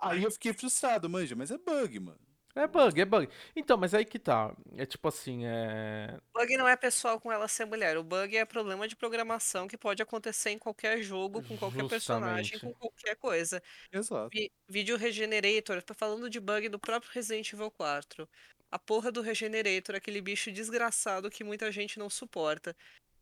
aí 0.00 0.22
eu 0.22 0.30
fiquei 0.30 0.52
frustrado, 0.54 1.08
manja, 1.08 1.36
mas 1.36 1.50
é 1.50 1.58
bug, 1.58 2.00
mano. 2.00 2.18
É 2.54 2.66
bug, 2.66 3.00
é 3.00 3.04
bug. 3.04 3.28
Então, 3.54 3.76
mas 3.78 3.94
aí 3.94 4.04
que 4.04 4.18
tá. 4.18 4.54
É 4.76 4.84
tipo 4.84 5.06
assim, 5.06 5.44
é. 5.46 6.18
Bug 6.34 6.56
não 6.56 6.66
é 6.68 6.76
pessoal 6.76 7.20
com 7.20 7.30
ela 7.30 7.46
ser 7.46 7.64
mulher. 7.64 7.96
O 7.96 8.02
bug 8.02 8.36
é 8.36 8.44
problema 8.44 8.88
de 8.88 8.96
programação 8.96 9.68
que 9.68 9.78
pode 9.78 10.02
acontecer 10.02 10.50
em 10.50 10.58
qualquer 10.58 11.00
jogo, 11.02 11.42
com 11.44 11.56
qualquer 11.56 11.86
personagem, 11.88 12.52
Justamente. 12.52 12.74
com 12.74 12.88
qualquer 12.88 13.14
coisa. 13.16 13.62
Exato. 13.92 14.30
Vi- 14.32 14.50
Vídeo 14.68 14.96
Regenerator, 14.96 15.80
tô 15.82 15.94
falando 15.94 16.28
de 16.28 16.40
bug 16.40 16.68
do 16.68 16.78
próprio 16.78 17.12
Resident 17.12 17.52
Evil 17.52 17.70
4. 17.70 18.28
A 18.70 18.78
porra 18.78 19.12
do 19.12 19.20
Regenerator, 19.20 19.94
aquele 19.94 20.20
bicho 20.20 20.50
desgraçado 20.50 21.30
que 21.30 21.44
muita 21.44 21.70
gente 21.70 21.98
não 21.98 22.10
suporta. 22.10 22.74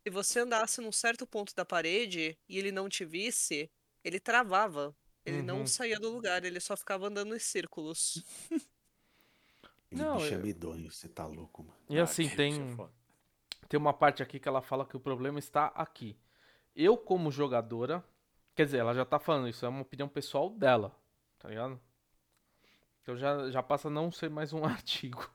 Se 0.07 0.09
você 0.11 0.39
andasse 0.39 0.81
num 0.81 0.91
certo 0.91 1.27
ponto 1.27 1.53
da 1.55 1.65
parede 1.65 2.35
e 2.47 2.57
ele 2.57 2.71
não 2.71 2.89
te 2.89 3.05
visse, 3.05 3.69
ele 4.03 4.19
travava. 4.19 4.95
Ele 5.25 5.41
não 5.43 5.59
Uhum. 5.59 5.67
saía 5.67 5.99
do 5.99 6.09
lugar, 6.09 6.43
ele 6.45 6.59
só 6.59 6.75
ficava 6.75 7.07
andando 7.07 7.35
em 7.35 7.39
círculos. 7.39 8.23
Aquele 9.89 10.03
Não, 10.03 10.17
bicho 10.17 10.33
é 10.33 10.37
medonho, 10.37 10.91
você 10.91 11.09
tá 11.09 11.25
louco, 11.25 11.63
mano. 11.63 11.75
E 11.89 11.99
assim, 11.99 12.23
bicho 12.23 12.35
tem. 12.35 12.53
é. 12.79 12.99
Tem 13.67 13.79
uma 13.79 13.93
parte 13.93 14.21
aqui 14.21 14.39
que 14.39 14.47
ela 14.47 14.61
fala 14.61 14.85
que 14.85 14.95
o 14.95 14.99
problema 14.99 15.39
está 15.39 15.67
aqui. 15.67 16.17
Eu, 16.75 16.95
como 16.97 17.31
jogadora. 17.31 18.03
Quer 18.55 18.65
dizer, 18.65 18.77
ela 18.79 18.93
já 18.93 19.05
tá 19.05 19.19
falando 19.19 19.47
isso, 19.47 19.65
é 19.65 19.69
uma 19.69 19.81
opinião 19.81 20.09
pessoal 20.09 20.49
dela, 20.49 20.93
tá 21.37 21.47
ligado? 21.47 21.79
Então 23.01 23.15
já, 23.15 23.49
já 23.49 23.63
passa 23.63 23.87
a 23.87 23.91
não 23.91 24.11
ser 24.11 24.29
mais 24.29 24.53
um 24.53 24.63
artigo. 24.65 25.29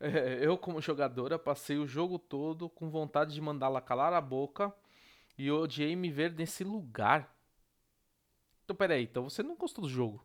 É, 0.00 0.44
eu, 0.44 0.58
como 0.58 0.80
jogadora, 0.80 1.38
passei 1.38 1.78
o 1.78 1.86
jogo 1.86 2.18
todo 2.18 2.68
com 2.68 2.90
vontade 2.90 3.32
de 3.32 3.40
mandá-la 3.40 3.80
calar 3.80 4.12
a 4.12 4.20
boca 4.20 4.74
e 5.38 5.50
odiei 5.50 5.94
me 5.94 6.10
ver 6.10 6.32
nesse 6.34 6.64
lugar. 6.64 7.34
Então, 8.64 8.74
peraí, 8.74 9.04
então 9.04 9.28
você 9.30 9.42
não 9.42 9.56
gostou 9.56 9.82
do 9.82 9.88
jogo? 9.90 10.24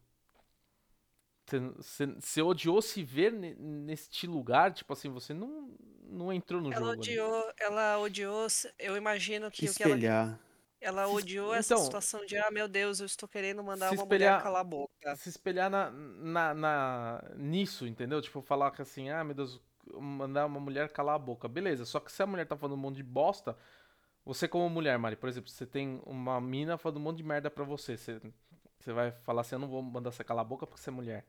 Você, 2.19 2.41
odiou 2.41 2.81
se 2.81 3.03
ver 3.03 3.31
ne- 3.31 3.55
neste 3.55 4.27
lugar? 4.27 4.73
Tipo 4.73 4.93
assim, 4.93 5.09
você 5.09 5.33
não, 5.33 5.71
não 6.03 6.31
entrou 6.33 6.61
no 6.61 6.71
Ela 6.71 6.79
jogo. 6.79 6.91
ali. 6.91 6.99
odiou, 6.99 7.51
ela 7.59 7.99
odiou, 7.99 8.47
eu 8.77 8.97
imagino 8.97 9.49
que 9.49 9.65
o 9.69 9.73
que 9.73 9.83
ela, 9.83 9.93
Espelhar. 9.95 10.39
ela 10.81 11.07
odiou 11.07 11.53
essa 11.53 11.73
então, 11.73 11.83
situação 11.85 12.25
de, 12.25 12.37
ah, 12.37 12.51
meu 12.51 12.67
Deus, 12.67 12.99
eu 12.99 13.05
estou 13.05 13.29
querendo 13.29 13.63
mandar 13.63 13.91
uma 13.91 14.03
espelhar- 14.03 14.33
mulher 14.33 14.43
calar 14.43 14.61
a 14.61 14.63
boca. 14.65 15.15
se 15.15 15.29
espelhar 15.29 15.69
na, 15.69 15.89
na, 15.89 16.53
na- 16.53 17.23
nisso, 17.37 17.87
entendeu? 17.87 18.21
Tipo, 18.21 18.41
falar 18.41 18.71
que 18.71 18.81
assim, 18.81 19.09
ah, 19.09 19.23
meu 19.23 19.33
Deus, 19.33 19.61
mandar 19.93 20.45
uma 20.45 20.59
mulher 20.59 20.89
calar 20.91 21.15
a 21.15 21.19
boca. 21.19 21.47
Beleza, 21.47 21.85
só 21.85 21.99
que 22.01 22.11
se 22.11 22.21
a 22.21 22.27
mulher 22.27 22.45
tá 22.45 22.57
falando 22.57 22.73
um 22.75 22.81
monte 22.81 22.97
de 22.97 23.03
bosta, 23.03 23.57
você 24.25 24.49
como 24.49 24.69
mulher, 24.69 24.97
Mari, 24.99 25.15
por 25.15 25.29
exemplo, 25.29 25.49
você 25.49 25.65
tem 25.65 26.01
uma 26.05 26.41
mina 26.41 26.77
falando 26.77 26.97
um 26.97 27.01
monte 27.03 27.17
de 27.17 27.23
merda 27.23 27.49
pra 27.49 27.63
você, 27.63 27.95
você, 27.95 28.19
você 28.77 28.91
vai 28.91 29.11
falar 29.23 29.41
assim, 29.41 29.55
eu 29.55 29.59
não 29.59 29.69
vou 29.69 29.81
mandar 29.81 30.11
você 30.11 30.25
calar 30.25 30.41
a 30.43 30.47
boca 30.47 30.67
porque 30.67 30.81
você 30.81 30.89
é 30.89 30.93
mulher. 30.93 31.25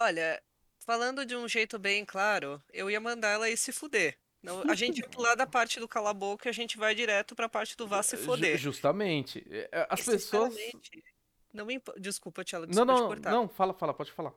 Olha, 0.00 0.42
falando 0.84 1.24
de 1.26 1.34
um 1.36 1.48
jeito 1.48 1.78
bem 1.78 2.04
claro, 2.04 2.62
eu 2.72 2.90
ia 2.90 3.00
mandar 3.00 3.30
ela 3.30 3.50
ir 3.50 3.56
se 3.56 3.72
fuder. 3.72 4.16
Não, 4.42 4.62
a 4.70 4.74
gente 4.74 5.00
ia 5.00 5.08
pular 5.08 5.34
da 5.34 5.46
parte 5.46 5.80
do 5.80 5.88
cala 5.88 6.10
a 6.10 6.14
boca 6.14 6.48
e 6.48 6.50
a 6.50 6.52
gente 6.52 6.78
vai 6.78 6.94
direto 6.94 7.34
pra 7.34 7.48
parte 7.48 7.76
do 7.76 7.86
vá 7.88 8.02
se 8.02 8.16
Ju- 8.16 8.24
foder. 8.24 8.56
justamente. 8.56 9.44
É, 9.50 9.86
As 9.90 10.04
pessoas... 10.04 10.54
Não 11.52 11.64
me 11.66 11.74
impo- 11.74 11.98
Desculpa, 11.98 12.44
Tchela, 12.44 12.66
Não, 12.66 12.70
desculpa 12.70 12.94
te 12.94 13.00
não, 13.00 13.08
cortar. 13.08 13.30
não, 13.30 13.48
fala, 13.48 13.74
fala, 13.74 13.94
pode 13.94 14.12
falar. 14.12 14.32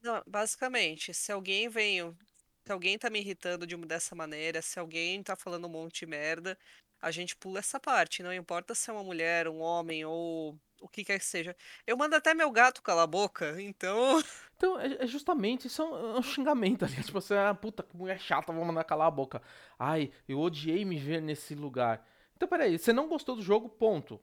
Não, 0.00 0.22
basicamente, 0.26 1.12
se 1.12 1.30
alguém 1.30 1.68
vem, 1.68 2.16
se 2.64 2.72
alguém 2.72 2.96
tá 2.98 3.10
me 3.10 3.18
irritando 3.20 3.66
de 3.66 3.74
uma 3.74 3.84
dessa 3.86 4.14
maneira, 4.14 4.62
se 4.62 4.78
alguém 4.78 5.22
tá 5.22 5.36
falando 5.36 5.66
um 5.66 5.70
monte 5.70 6.00
de 6.00 6.06
merda, 6.06 6.56
a 7.00 7.10
gente 7.10 7.36
pula 7.36 7.58
essa 7.58 7.78
parte, 7.80 8.22
não 8.22 8.32
importa 8.32 8.74
se 8.74 8.88
é 8.88 8.92
uma 8.92 9.02
mulher, 9.04 9.48
um 9.48 9.58
homem 9.58 10.04
ou 10.04 10.56
o 10.82 10.88
que 10.88 11.04
quer 11.04 11.18
que 11.18 11.24
seja. 11.24 11.56
Eu 11.86 11.96
mando 11.96 12.16
até 12.16 12.34
meu 12.34 12.50
gato 12.50 12.82
calar 12.82 13.04
a 13.04 13.06
boca, 13.06 13.60
então 13.60 14.22
Então, 14.56 14.78
é, 14.78 15.04
é 15.04 15.06
justamente, 15.06 15.66
isso 15.66 15.82
é 15.82 15.84
um, 15.84 16.16
é 16.16 16.18
um 16.18 16.22
xingamento 16.22 16.84
ali. 16.84 16.94
Tipo 17.02 17.18
assim, 17.18 17.34
ah, 17.34 17.54
puta, 17.54 17.82
que 17.82 17.96
mulher 17.96 18.20
chata, 18.20 18.52
vou 18.52 18.64
mandar 18.64 18.84
calar 18.84 19.08
a 19.08 19.10
boca. 19.10 19.42
Ai, 19.78 20.12
eu 20.28 20.38
odiei 20.40 20.84
me 20.84 20.98
ver 20.98 21.20
nesse 21.20 21.54
lugar. 21.54 22.06
Então, 22.36 22.48
peraí, 22.48 22.78
você 22.78 22.92
não 22.92 23.08
gostou 23.08 23.34
do 23.36 23.42
jogo, 23.42 23.68
ponto. 23.68 24.20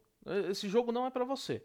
Esse 0.50 0.69
jogo 0.69 0.91
não 0.91 1.06
é 1.06 1.10
pra 1.10 1.26
você. 1.26 1.63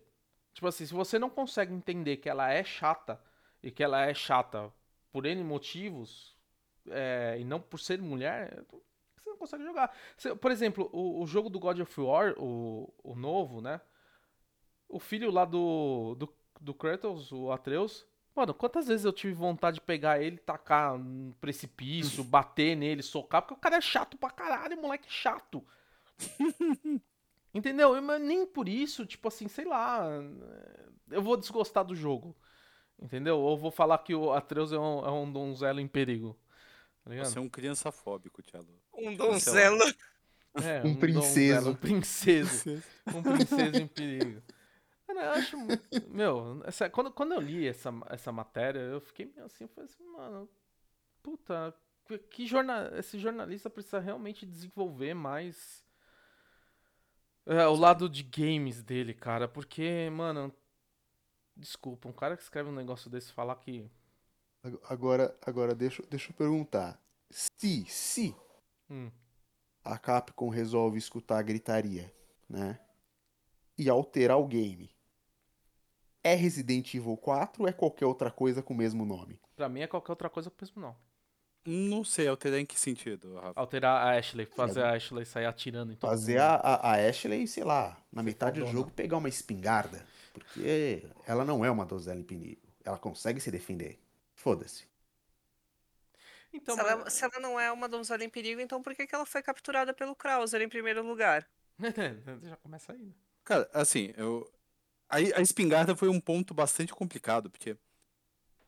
Tipo 0.53 0.69
assim, 0.69 0.87
se 0.87 0.93
você 0.95 1.19
não 1.19 1.29
consegue 1.31 1.73
entender 1.75 2.17
que 2.19 2.29
ela 2.29 2.51
é 2.53 2.63
chata, 2.65 3.21
e 3.63 3.71
que 3.71 3.83
ela 3.83 4.03
é 4.07 4.15
chata 4.15 4.73
por 5.13 5.27
N 5.27 5.43
motivos, 5.43 6.37
é, 6.91 7.37
e 7.39 7.45
não 7.45 7.61
por 7.61 7.79
ser 7.81 8.01
mulher, 8.01 8.63
você 9.17 9.31
não 9.31 9.37
consegue 9.39 9.65
jogar. 9.65 9.95
Você- 10.17 10.35
por 10.35 10.51
exemplo, 10.51 10.91
o, 10.93 11.23
o 11.23 11.27
jogo 11.27 11.49
do 11.49 11.59
God 11.59 11.81
of 11.81 12.01
War, 12.01 12.35
o, 12.39 12.93
o 13.03 13.15
novo, 13.15 13.61
né? 13.61 13.81
O 14.95 15.01
filho 15.01 15.31
lá 15.31 15.45
do, 15.45 16.15
do, 16.17 16.33
do 16.61 16.73
Kratos, 16.73 17.33
o 17.33 17.51
Atreus. 17.51 18.07
Mano, 18.35 18.53
quantas 18.55 18.87
vezes 18.87 19.05
eu 19.05 19.13
tive 19.13 19.33
vontade 19.35 19.77
de 19.77 19.81
pegar 19.81 20.21
ele, 20.23 20.39
tacar 20.39 20.95
um 20.95 21.33
precipício, 21.41 22.23
bater 22.25 22.77
nele, 22.77 23.03
socar, 23.03 23.43
porque 23.43 23.55
o 23.55 23.57
cara 23.57 23.77
é 23.77 23.81
chato 23.81 24.17
pra 24.17 24.31
caralho, 24.31 24.81
moleque 24.81 25.11
chato. 25.11 25.65
Entendeu? 27.55 27.95
Eu- 27.95 28.03
Mas 28.03 28.21
nem 28.21 28.47
por 28.47 28.69
isso, 28.69 29.07
tipo 29.07 29.29
assim, 29.29 29.49
sei 29.49 29.65
lá, 29.65 30.09
eu 31.11 31.23
vou 31.23 31.37
desgostar 31.37 31.85
do 31.85 31.95
jogo. 31.95 32.37
Entendeu? 33.01 33.39
Ou 33.39 33.57
vou 33.59 33.71
falar 33.71 33.99
que 33.99 34.15
o 34.15 34.33
Atreus 34.33 34.73
é 34.73 34.79
um, 34.79 35.05
é 35.05 35.11
um 35.11 35.31
donzelo 35.31 35.81
em 35.81 35.89
perigo. 35.89 36.37
Tá? 37.05 37.25
Você 37.25 37.39
é 37.39 37.41
um 37.41 37.49
criançafóbico, 37.49 38.43
Thiago. 38.43 38.69
Um 38.97 39.15
donzelo. 39.15 39.83
É, 40.63 40.87
Um 40.87 40.95
princeso. 40.95 41.71
Um 41.71 41.75
princeso. 41.75 42.83
Um 43.13 43.23
princeso 43.23 43.77
em 43.83 43.87
perigo. 43.89 44.41
Eu 45.09 45.31
acho. 45.33 45.57
Meu, 46.09 46.63
essa- 46.65 46.91
quando, 46.91 47.11
quando 47.13 47.33
eu 47.33 47.41
li 47.41 47.67
essa, 47.67 47.91
essa 48.09 48.33
matéria, 48.33 48.81
eu 48.81 49.01
fiquei 49.01 49.27
meio 49.27 49.45
assim, 49.47 49.65
eu 49.65 49.69
falei 49.69 49.91
assim, 49.91 50.05
mano, 50.05 50.49
puta, 51.23 51.75
que, 52.07 52.19
que 52.19 52.47
jorna, 52.47 52.93
esse 52.99 53.19
jornalista 53.19 53.71
precisa 53.71 54.01
realmente 54.01 54.47
desenvolver 54.47 55.15
mais 55.15 55.85
é, 57.47 57.67
o 57.67 57.75
lado 57.75 58.09
de 58.09 58.23
games 58.23 58.83
dele, 58.83 59.15
cara. 59.15 59.49
Porque, 59.49 60.09
mano, 60.11 60.53
desculpa, 61.57 62.09
um 62.09 62.13
cara 62.13 62.37
que 62.37 62.43
escreve 62.45 62.69
um 62.71 62.75
negócio 62.75 63.11
desse 63.11 63.33
falar 63.33 63.57
que. 63.57 63.91
Ag- 64.65 64.79
Agora, 64.89 65.37
agora 65.47 65.75
deixa, 65.75 66.03
deixa 66.11 66.31
eu 66.31 66.35
perguntar. 66.35 67.01
Se, 67.31 67.85
se 67.89 68.35
Hum, 68.91 69.11
a 69.85 69.97
Capcom 69.99 70.49
resolve 70.51 70.99
escutar 70.99 71.39
a 71.39 71.43
gritaria, 71.43 72.13
né? 72.49 72.79
E 73.77 73.89
alterar 73.89 74.39
o 74.39 74.47
game. 74.47 74.91
É 76.23 76.35
Resident 76.35 76.95
Evil 76.95 77.17
4 77.17 77.63
ou 77.63 77.69
é 77.69 77.73
qualquer 77.73 78.07
outra 78.07 78.31
coisa 78.31 78.63
com 78.63 78.73
o 78.73 78.77
mesmo 78.77 79.05
nome? 79.05 79.39
pra 79.55 79.69
mim 79.69 79.81
é 79.83 79.87
qualquer 79.87 80.13
outra 80.13 80.29
coisa 80.29 80.51
com 80.51 80.57
o 80.57 80.59
mesmo 80.63 80.81
não. 80.83 80.97
Não 81.67 82.05
sei, 82.05 82.29
alterar 82.29 82.61
em 82.61 82.67
que 82.67 82.79
sentido, 82.79 83.35
Rafa? 83.37 83.59
Alterar 83.59 84.07
a 84.07 84.19
Ashley, 84.19 84.45
fazer 84.45 84.83
a 84.83 84.93
Ashley 84.93 85.25
sair 85.25 85.47
atirando 85.47 85.93
em 85.93 85.97
todo 85.97 86.11
Fazer 86.11 86.39
a, 86.39 86.57
a, 86.57 87.09
Ashley, 87.09 87.47
sei 87.47 87.65
lá, 87.65 87.97
na 88.13 88.23
metade 88.23 88.61
do 88.61 88.67
jogo 88.67 88.91
pegar 88.91 89.17
uma 89.17 89.29
espingarda. 89.31 90.07
Porque 90.35 91.07
ela 91.27 91.43
não 91.45 91.65
é 91.65 91.71
uma 91.71 91.87
donzela 91.87 92.21
em 92.21 92.23
perigo. 92.25 92.61
Ela 92.85 92.99
consegue 92.99 93.41
se 93.41 93.51
defender. 93.51 93.99
Foda-se. 94.35 94.87
Então, 96.53 96.75
se, 96.75 96.81
ela, 96.81 96.97
mas- 96.97 97.13
se 97.15 97.25
ela 97.25 97.41
não 97.41 97.59
é 97.59 97.73
uma 97.73 97.89
donzela 97.89 98.23
em 98.23 98.29
perigo, 98.29 98.61
então 98.61 98.83
por 98.83 98.95
que, 98.95 99.07
que 99.07 99.15
ela 99.15 99.25
foi 99.25 99.43
capturada 99.43 99.95
pelo 99.95 100.15
Krauser 100.15 100.61
em 100.61 100.69
primeiro 100.69 101.03
lugar? 101.03 101.49
Já 102.43 102.57
começa 102.57 102.93
aí, 102.93 103.03
né? 103.03 103.13
Cara, 103.45 103.69
assim, 103.73 104.13
eu. 104.17 104.51
A, 105.09 105.17
a 105.17 105.43
espingarda 105.43 105.95
foi 105.95 106.09
um 106.09 106.21
ponto 106.21 106.55
bastante 106.55 106.93
complicado, 106.95 107.51
porque 107.51 107.77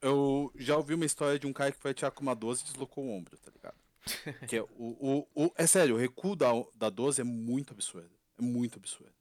eu 0.01 0.53
já 0.57 0.77
ouvi 0.77 0.95
uma 0.95 1.05
história 1.07 1.39
de 1.39 1.47
um 1.47 1.53
cara 1.53 1.73
que 1.73 1.79
foi 1.81 1.91
atirar 1.93 2.11
com 2.13 2.23
uma 2.23 2.35
12 2.37 2.63
e 2.63 2.65
deslocou 2.67 3.05
o 3.05 3.11
ombro, 3.11 3.37
tá 3.39 3.51
ligado? 3.51 3.77
Que 4.49 4.57
é, 4.59 4.63
o, 4.63 5.27
o, 5.35 5.47
o- 5.47 5.53
é 5.57 5.67
sério, 5.67 5.97
o 5.97 5.99
recuo 5.99 6.37
da, 6.37 6.49
da 6.75 6.91
12 6.91 7.21
é 7.21 7.25
muito 7.25 7.73
absurdo. 7.73 8.11
É 8.39 8.43
muito 8.43 8.79
absurdo. 8.79 9.13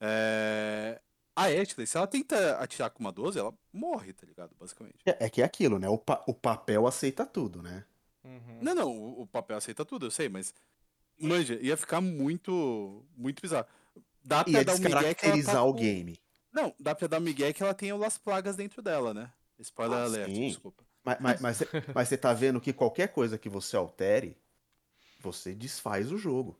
É, 0.00 1.00
a 1.34 1.44
Ashley, 1.46 1.86
se 1.86 1.96
ela 1.96 2.06
tenta 2.06 2.56
atirar 2.58 2.90
com 2.90 3.00
uma 3.00 3.10
12, 3.12 3.38
ela 3.38 3.54
morre, 3.72 4.12
tá 4.12 4.26
ligado? 4.26 4.50
Basicamente. 4.60 4.98
É, 5.06 5.26
é 5.26 5.30
que 5.30 5.40
é 5.40 5.44
aquilo, 5.44 5.78
né? 5.78 5.88
O, 5.88 5.96
pa- 5.98 6.22
o 6.26 6.34
papel 6.34 6.86
aceita 6.86 7.24
tudo, 7.24 7.62
né? 7.62 7.84
Uhum. 8.24 8.58
Não, 8.60 8.74
não, 8.74 8.90
o, 8.96 9.22
o 9.22 9.26
papel 9.26 9.56
aceita 9.56 9.84
tudo, 9.84 10.06
eu 10.06 10.10
sei, 10.10 10.28
mas. 10.28 10.54
Manja, 11.18 11.54
ia 11.60 11.76
ficar 11.76 12.00
muito. 12.00 13.04
Muito 13.16 13.40
bizarro. 13.40 13.66
Dá 14.24 14.44
pra 14.44 14.52
Ia 14.52 14.64
dar 14.64 14.74
um 14.74 14.78
migué 14.78 14.88
que 14.88 14.94
ela 14.94 15.02
descaracterizar 15.02 15.54
tá 15.54 15.62
o 15.64 15.72
com- 15.72 15.80
game. 15.80 16.18
Não, 16.52 16.74
dá 16.78 16.94
pra 16.94 17.06
dar 17.08 17.18
um 17.18 17.22
migué 17.22 17.52
que 17.52 17.62
ela 17.62 17.74
tem 17.74 17.90
as 17.90 18.18
plagas 18.18 18.56
dentro 18.56 18.82
dela, 18.82 19.12
né? 19.14 19.32
Spoiler 19.58 19.98
Ah, 19.98 20.04
alert, 20.04 20.30
sim. 20.30 20.48
desculpa. 20.48 20.84
Mas, 21.04 21.18
mas, 21.20 21.40
mas, 21.40 21.58
mas 21.96 22.08
você 22.08 22.16
tá 22.16 22.32
vendo 22.32 22.60
que 22.60 22.72
qualquer 22.72 23.08
coisa 23.08 23.38
que 23.38 23.48
você 23.48 23.76
altere, 23.76 24.36
você 25.20 25.54
desfaz 25.54 26.12
o 26.12 26.18
jogo, 26.18 26.58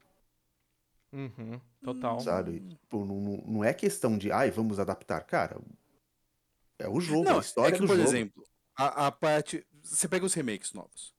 Uhum, 1.13 1.61
total. 1.83 2.21
sabe? 2.21 2.61
Tipo, 2.61 3.05
não, 3.05 3.21
não- 3.47 3.65
é 3.65 3.75
questão 3.75 4.17
de, 4.17 4.33
ai, 4.33 4.51
vamos 4.51 4.79
adaptar. 4.79 5.21
Cara, 5.25 5.61
é 6.79 6.89
o 6.89 7.01
jogo, 7.01 7.25
Não, 7.25 7.37
a 7.37 7.41
história 7.41 7.75
é 7.75 7.77
que, 7.77 7.81
do 7.83 7.87
por 7.87 7.97
jogo. 7.97 8.09
exemplo, 8.09 8.45
a, 8.75 9.07
a 9.09 9.13
parte. 9.13 9.67
Você 9.83 10.09
pega 10.09 10.25
os 10.25 10.33
remakes 10.35 10.73
novos. 10.73 11.13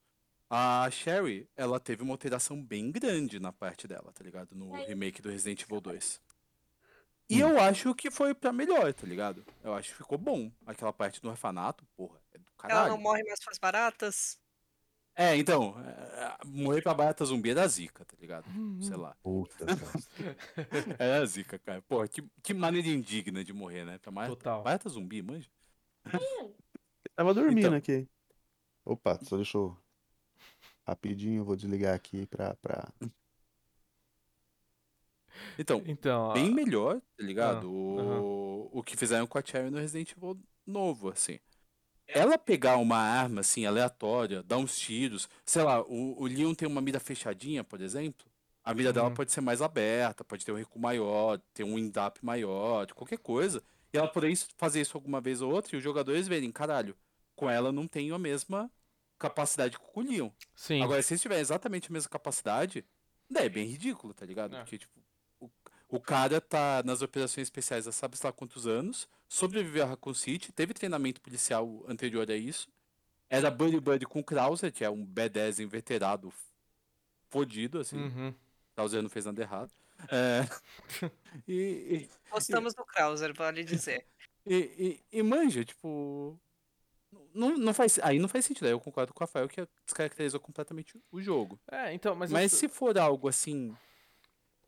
A 0.49 0.89
Sherry, 0.91 1.47
ela 1.55 1.79
teve 1.79 2.01
uma 2.03 2.13
alteração 2.13 2.61
bem 2.63 2.91
grande 2.91 3.39
na 3.39 3.51
parte 3.51 3.87
dela, 3.87 4.11
tá 4.13 4.23
ligado? 4.23 4.55
No 4.55 4.71
remake 4.85 5.21
do 5.21 5.29
Resident 5.29 5.61
Evil 5.63 5.81
2. 5.81 6.21
E 7.29 7.43
Hum. 7.43 7.49
eu 7.49 7.59
acho 7.59 7.95
que 7.95 8.11
foi 8.11 8.33
pra 8.33 8.51
melhor, 8.51 8.93
tá 8.93 9.07
ligado? 9.07 9.45
Eu 9.63 9.73
acho 9.73 9.89
que 9.91 9.95
ficou 9.97 10.17
bom. 10.17 10.51
Aquela 10.65 10.91
parte 10.93 11.21
do 11.21 11.29
orfanato, 11.29 11.85
porra, 11.95 12.19
é 12.33 12.37
do 12.37 12.45
Ela 12.63 12.69
caralho. 12.69 12.89
não 12.91 12.97
morre 13.01 13.23
mais 13.23 13.43
pras 13.43 13.57
baratas? 13.57 14.37
É, 15.15 15.35
então, 15.37 15.75
é, 15.79 16.37
morrer 16.45 16.81
pra 16.81 16.93
barata 16.93 17.23
zumbi 17.23 17.51
era 17.51 17.67
zica, 17.67 18.03
tá 18.03 18.15
ligado? 18.19 18.45
Sei 18.81 18.95
lá. 18.97 19.15
Puta, 19.21 19.63
cara. 19.65 19.77
Era 20.99 21.25
zica, 21.27 21.59
cara. 21.59 21.81
Porra, 21.83 22.07
que, 22.07 22.27
que 22.41 22.51
maneira 22.51 22.87
indigna 22.87 23.43
de 23.43 23.53
morrer, 23.53 23.85
né? 23.85 23.99
Pra 23.99 24.11
barata, 24.11 24.35
Total. 24.35 24.63
barata 24.63 24.89
zumbi, 24.89 25.21
manja? 25.21 25.47
Tava 27.15 27.31
dormindo 27.33 27.59
Então. 27.67 27.73
aqui. 27.75 28.09
Opa, 28.83 29.19
só 29.23 29.35
deixa 29.35 29.55
eu. 29.57 29.77
Rapidinho, 30.85 31.41
eu 31.41 31.45
vou 31.45 31.55
desligar 31.55 31.93
aqui 31.93 32.25
pra. 32.25 32.55
pra... 32.55 32.91
Então, 35.57 35.81
Então, 35.85 36.33
bem 36.33 36.49
a- 36.49 36.51
melhor, 36.51 37.01
tá 37.17 37.23
ligado? 37.23 37.67
Ah, 37.67 38.21
o, 38.21 38.69
o 38.79 38.83
que 38.83 38.95
fizeram 38.97 39.27
com 39.27 39.37
a 39.37 39.43
Cherry 39.45 39.69
no 39.69 39.77
Resident 39.77 40.11
Evil 40.11 40.39
novo, 40.65 41.09
assim. 41.09 41.39
Ela 42.07 42.37
pegar 42.37 42.77
uma 42.77 42.97
arma, 42.97 43.41
assim, 43.41 43.65
aleatória, 43.65 44.43
dar 44.43 44.57
uns 44.57 44.77
tiros, 44.77 45.27
sei 45.45 45.63
lá, 45.63 45.81
o, 45.81 46.21
o 46.21 46.25
Leon 46.27 46.53
tem 46.53 46.67
uma 46.67 46.81
mira 46.81 46.99
fechadinha, 46.99 47.63
por 47.63 47.81
exemplo. 47.81 48.25
A 48.63 48.73
mira 48.73 48.93
dela 48.93 49.09
Uhum. 49.09 49.13
pode 49.13 49.31
ser 49.31 49.41
mais 49.41 49.61
aberta, 49.61 50.23
pode 50.23 50.45
ter 50.45 50.51
um 50.51 50.55
recuo 50.55 50.81
maior, 50.81 51.39
ter 51.53 51.63
um 51.63 51.77
end-up 51.77 52.23
maior, 52.23 52.87
qualquer 52.93 53.17
coisa. 53.17 53.63
E 53.93 53.97
ela 53.97 54.07
poder 54.07 54.29
isso- 54.29 54.47
fazer 54.57 54.81
isso 54.81 54.97
alguma 54.97 55.21
vez 55.21 55.41
ou 55.41 55.51
outra 55.51 55.75
e 55.75 55.77
os 55.77 55.83
jogadores 55.83 56.27
verem, 56.27 56.51
caralho, 56.51 56.95
com 57.35 57.49
ela 57.49 57.71
não 57.71 57.87
tenho 57.87 58.15
a 58.15 58.19
mesma 58.19 58.71
capacidade 59.17 59.77
que 59.77 59.85
com 59.85 60.01
o 60.01 60.03
Leon. 60.03 60.29
sim. 60.55 60.81
Agora, 60.81 61.01
se 61.01 61.13
eles 61.13 61.21
tiverem 61.21 61.41
exatamente 61.41 61.89
a 61.89 61.93
mesma 61.93 62.09
capacidade, 62.09 62.85
daí 63.29 63.45
é 63.45 63.49
bem 63.49 63.65
ridículo, 63.67 64.13
tá 64.13 64.25
ligado? 64.25 64.55
É. 64.55 64.59
Porque, 64.59 64.77
tipo, 64.77 64.93
o, 65.97 65.99
cara 65.99 66.39
tá 66.41 66.81
nas 66.83 67.01
operações 67.01 67.45
especiais 67.47 67.87
há 67.87 67.91
sabe 67.91 68.17
lá 68.23 68.31
quantos 68.31 68.65
anos, 68.67 69.07
sobreviveu 69.27 69.83
a 69.83 69.87
Raccoon 69.87 70.13
City, 70.13 70.51
teve 70.51 70.73
treinamento 70.73 71.21
policial 71.21 71.83
anterior 71.87 72.29
a 72.29 72.35
isso, 72.35 72.67
era 73.29 73.49
buddy 73.49 73.79
buddy 73.79 74.05
com 74.05 74.19
o 74.19 74.23
Krauser, 74.23 74.71
que 74.71 74.83
é 74.83 74.89
um 74.89 75.05
B10 75.05 75.59
inveterado 75.63 76.31
fodido, 77.29 77.79
assim, 77.79 77.97
Uhum. 77.97 78.33
Krauser 78.75 79.01
não 79.01 79.09
fez 79.09 79.25
nada 79.25 79.41
errado. 79.41 79.71
É, 80.11 80.41
e, 81.47 82.09
Gostamos 82.29 82.73
do 82.73 82.83
Krauser, 82.85 83.33
vale 83.33 83.63
dizer. 83.63 84.05
e, 84.45 84.55
e, 84.55 85.17
e, 85.17 85.19
e 85.19 85.23
manja, 85.23 85.63
tipo... 85.63 86.39
Não, 87.33 87.55
não 87.57 87.73
faz, 87.73 87.99
aí 88.01 88.17
não 88.17 88.27
faz 88.27 88.45
sentido, 88.45 88.65
aí 88.65 88.71
eu 88.71 88.79
concordo 88.79 89.13
com 89.13 89.23
o 89.23 89.25
Rafael 89.25 89.47
que 89.47 89.67
descaracterizou 89.85 90.39
completamente 90.39 90.99
o 91.11 91.21
jogo. 91.21 91.59
É, 91.71 91.93
então, 91.93 92.15
mas, 92.15 92.31
Mas 92.31 92.51
eu- 92.53 92.57
se 92.59 92.67
for 92.67 92.97
algo 92.97 93.27
assim 93.27 93.75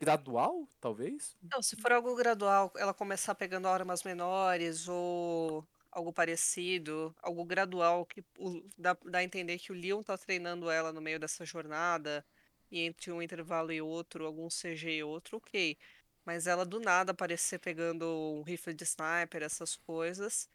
gradual, 0.00 0.68
talvez. 0.80 1.36
Não, 1.52 1.62
se 1.62 1.76
for 1.76 1.92
algo 1.92 2.14
gradual, 2.16 2.72
ela 2.76 2.92
começar 2.94 3.34
pegando 3.34 3.68
armas 3.68 4.02
menores 4.02 4.88
ou 4.88 5.66
algo 5.92 6.12
parecido, 6.12 7.14
algo 7.22 7.44
gradual 7.44 8.04
que 8.04 8.24
o- 8.38 8.68
dá, 8.76 8.94
dá 9.04 9.18
a 9.18 9.24
entender 9.24 9.58
que 9.58 9.70
o 9.72 9.74
Leon 9.74 10.02
tá 10.02 10.18
treinando 10.18 10.68
ela 10.70 10.92
no 10.92 11.00
meio 11.00 11.18
dessa 11.20 11.44
jornada 11.44 12.26
e 12.70 12.80
entre 12.80 13.12
um 13.12 13.22
intervalo 13.22 13.72
e 13.72 13.80
outro, 13.80 14.26
algum 14.26 14.50
CG 14.50 14.96
e 14.98 15.04
outro, 15.04 15.36
ok. 15.38 15.78
Mas 16.24 16.46
ela 16.48 16.66
do 16.66 16.80
nada 16.80 17.12
aparecer 17.12 17.58
pegando 17.60 18.04
um 18.34 18.42
rifle 18.42 18.74
de 18.74 18.82
sniper, 18.84 19.42
essas 19.42 19.76
coisas, 19.76 20.48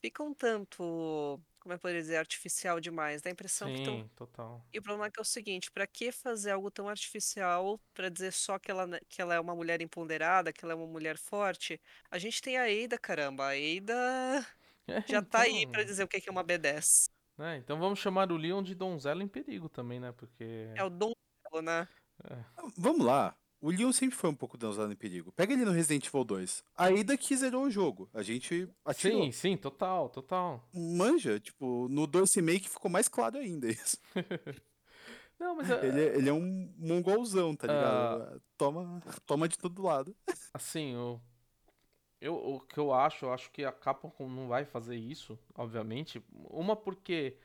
fica 0.00 0.22
um 0.22 0.34
tanto, 0.34 1.40
como 1.60 1.72
é 1.74 1.76
que 1.76 1.78
eu 1.78 1.80
poderia 1.80 2.00
dizer, 2.02 2.16
artificial 2.16 2.80
demais. 2.80 3.22
Dá 3.22 3.30
a 3.30 3.32
impressão 3.32 3.70
que 3.72 3.78
estão 3.80 4.00
sim, 4.00 4.10
total. 4.16 4.64
e 4.72 4.78
o 4.78 4.82
problema 4.82 5.06
é 5.08 5.10
que 5.10 5.20
é 5.20 5.22
o 5.22 5.24
seguinte, 5.24 5.70
pra 5.72 5.86
que 5.86 6.12
fazer 6.12 6.52
algo 6.52 6.70
tão 6.70 6.88
artificial 6.88 7.80
pra 7.94 8.08
dizer 8.08 8.32
só 8.32 8.58
que 8.58 8.70
ela, 8.70 8.86
ne- 8.86 9.00
que 9.08 9.20
ela 9.22 9.34
é 9.34 9.40
uma 9.40 9.54
mulher 9.56 9.80
empoderada, 9.82 10.52
que 10.52 10.64
ela 10.64 10.74
é 10.74 10.76
uma 10.76 10.86
mulher 10.86 11.18
forte? 11.18 11.80
A 12.10 12.18
gente 12.18 12.40
tem 12.42 12.58
a 12.58 12.68
Eida, 12.70 12.98
caramba. 12.98 13.48
A 13.48 13.56
Eida 13.56 13.94
É, 14.88 14.98
já 15.06 15.22
tá 15.22 15.42
aí 15.42 15.66
então, 15.66 15.72
pra 15.72 15.84
dizer 15.84 16.04
o 16.04 16.08
que 16.08 16.20
que 16.20 16.28
é 16.28 16.32
uma 16.32 16.44
B10. 16.44 17.10
né, 17.36 17.56
então 17.56 17.78
vamos 17.78 17.98
chamar 17.98 18.30
o 18.32 18.36
Leon 18.36 18.62
de 18.62 18.74
donzela 18.74 19.22
em 19.22 19.28
perigo 19.28 19.68
também, 19.68 19.98
né? 20.00 20.12
Porque. 20.12 20.66
É 20.76 20.82
o 20.84 20.90
dom, 20.90 21.12
né? 21.62 21.88
Vamos 22.76 23.04
lá. 23.04 23.36
O 23.60 23.70
Leon 23.70 23.92
sempre 23.92 24.16
foi 24.16 24.30
um 24.30 24.34
pouco 24.34 24.56
damsela 24.56 24.92
em 24.92 24.96
perigo. 24.96 25.32
Pega 25.32 25.52
ele 25.52 25.64
no 25.64 25.70
Resident 25.72 26.06
Evil 26.06 26.24
2. 26.24 26.64
Aí 26.76 27.04
daqui 27.04 27.36
zerou 27.36 27.64
o 27.64 27.70
jogo. 27.70 28.08
A 28.12 28.22
gente 28.22 28.68
atirou. 28.84 29.24
Sim, 29.24 29.32
sim, 29.32 29.56
total, 29.56 30.08
total. 30.08 30.68
Manja, 30.72 31.38
tipo, 31.38 31.88
no 31.88 32.06
2 32.06 32.34
Remake 32.36 32.68
ficou 32.68 32.90
mais 32.90 33.08
claro 33.08 33.38
ainda 33.38 33.68
isso. 33.68 33.98
Não, 35.38 35.56
mas 35.56 35.70
é, 35.70 35.86
Ele, 35.86 36.00
é- 36.00 36.16
ele 36.16 36.28
é 36.28 36.32
um 36.32 36.72
mongolzão, 36.76 37.56
tá 37.56 37.66
ligado? 37.66 38.42
Toma, 38.58 39.02
toma 39.24 39.48
de 39.48 39.56
todo 39.56 39.82
lado. 39.82 40.14
assim, 40.52 40.94
o, 40.96 41.18
eu, 42.20 42.34
o 42.34 42.60
que 42.60 42.78
eu 42.78 42.92
acho, 42.92 43.24
eu 43.24 43.32
acho 43.32 43.50
que 43.50 43.64
a 43.64 43.72
Capcom 43.72 44.28
não 44.28 44.48
vai 44.48 44.66
fazer 44.66 44.96
isso, 44.96 45.38
obviamente. 45.54 46.22
Uma 46.30 46.76
porque 46.76 47.38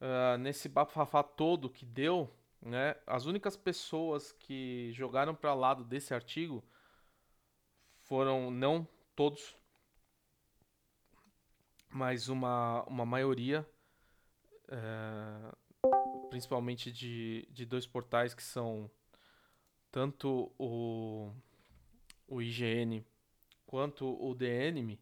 ah, 0.00 0.38
nesse 0.38 0.66
bafafá 0.68 1.22
todo 1.22 1.68
que 1.68 1.84
deu, 1.84 2.30
né, 2.60 2.94
as 3.06 3.26
únicas 3.26 3.56
pessoas 3.56 4.32
que 4.32 4.90
jogaram 4.92 5.34
pra 5.34 5.54
lado 5.54 5.84
desse 5.84 6.12
artigo 6.12 6.62
foram 8.02 8.50
não 8.50 8.86
todos, 9.16 9.56
mas 11.88 12.28
uma, 12.28 12.82
uma 12.84 13.06
maioria, 13.06 13.66
eh, 14.68 15.52
principalmente 16.28 16.92
de, 16.92 17.48
de 17.50 17.64
dois 17.64 17.86
portais 17.86 18.34
que 18.34 18.42
são 18.42 18.90
tanto 19.90 20.52
o, 20.58 21.32
o 22.28 22.42
IGN 22.42 23.04
quanto 23.66 24.06
o 24.06 24.34
The 24.34 24.68
Enemy, 24.68 25.00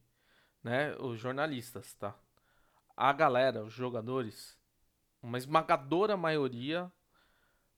né, 0.63 0.95
os 0.97 1.19
jornalistas, 1.19 1.95
tá? 1.95 2.19
A 2.97 3.13
galera, 3.13 3.65
os 3.65 3.73
jogadores, 3.73 4.59
uma 5.23 5.39
esmagadora 5.39 6.17
maioria 6.17 6.93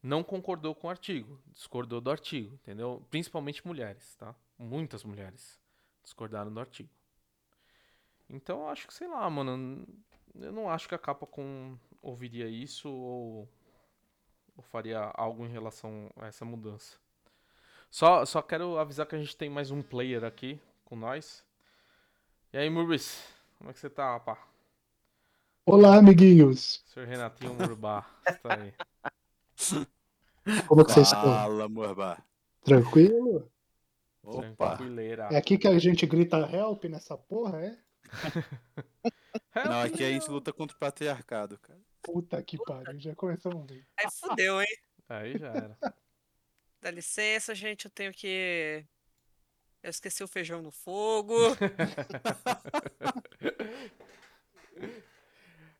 não 0.02 0.22
concordou 0.22 0.74
com 0.74 0.86
o 0.86 0.90
artigo, 0.90 1.38
discordou 1.52 2.00
do 2.00 2.10
artigo, 2.10 2.54
entendeu? 2.54 3.04
Principalmente 3.10 3.66
mulheres, 3.66 4.14
tá? 4.16 4.34
Muitas 4.58 5.04
mulheres 5.04 5.60
discordaram 6.02 6.52
do 6.52 6.60
artigo. 6.60 6.88
Então 8.28 8.60
eu 8.60 8.68
acho 8.68 8.86
que, 8.86 8.94
sei 8.94 9.08
lá, 9.08 9.28
mano, 9.28 9.86
eu 10.34 10.52
não 10.52 10.70
acho 10.70 10.88
que 10.88 10.94
a 10.94 10.98
Capcom 10.98 11.76
ouviria 12.00 12.48
isso 12.48 12.88
ou, 12.88 13.48
ou 14.56 14.62
faria 14.62 15.10
algo 15.14 15.44
em 15.44 15.50
relação 15.50 16.10
a 16.16 16.26
essa 16.26 16.44
mudança. 16.44 16.96
Só, 17.90 18.24
só 18.24 18.40
quero 18.40 18.78
avisar 18.78 19.06
que 19.06 19.16
a 19.16 19.18
gente 19.18 19.36
tem 19.36 19.50
mais 19.50 19.70
um 19.70 19.82
player 19.82 20.24
aqui 20.24 20.60
com 20.84 20.94
nós. 20.94 21.44
E 22.52 22.58
aí, 22.58 22.70
Murbis, 22.70 23.20
como 23.58 23.70
é 23.70 23.72
que 23.72 23.80
você 23.80 23.90
tá, 23.90 24.12
rapá? 24.12 24.38
Olá, 25.66 25.96
amiguinhos. 25.96 26.82
Senhor 26.86 27.06
Renatinho 27.06 27.54
Murbá, 27.54 28.06
você 28.24 28.38
tá 28.38 28.54
aí. 28.60 28.72
Como 30.66 30.80
é 30.80 30.84
que 30.84 30.92
vocês 30.92 31.06
estão? 31.06 31.22
Fala, 31.22 31.68
Morba. 31.68 32.24
Tranquilo? 32.64 33.50
Opa. 34.22 34.78
É 35.30 35.36
aqui 35.36 35.58
que 35.58 35.68
a 35.68 35.78
gente 35.78 36.06
grita 36.06 36.38
help 36.38 36.84
nessa 36.84 37.16
porra, 37.16 37.64
é? 37.64 37.78
Não, 39.54 39.82
aqui 39.82 40.04
a 40.04 40.10
gente 40.10 40.30
luta 40.30 40.52
contra 40.52 40.76
o 40.76 40.80
patriarcado, 40.80 41.58
cara. 41.58 41.80
Puta 42.02 42.42
que 42.42 42.58
pariu, 42.58 42.98
já 42.98 43.14
começamos 43.14 43.66
bem. 43.66 43.84
Aí 43.98 44.10
fudeu, 44.10 44.60
hein? 44.60 44.78
Aí 45.08 45.38
já 45.38 45.48
era. 45.48 45.78
Dá 46.80 46.90
licença, 46.90 47.54
gente, 47.54 47.84
eu 47.84 47.90
tenho 47.90 48.12
que. 48.12 48.84
Eu 49.82 49.90
esqueci 49.90 50.22
o 50.22 50.28
feijão 50.28 50.62
no 50.62 50.70
fogo. 50.70 51.34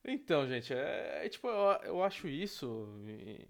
Então, 0.03 0.49
gente, 0.49 0.73
é, 0.73 1.27
é 1.27 1.29
tipo, 1.29 1.47
eu, 1.47 1.83
eu 1.85 2.03
acho 2.03 2.27
isso 2.27 2.89
e, 3.07 3.47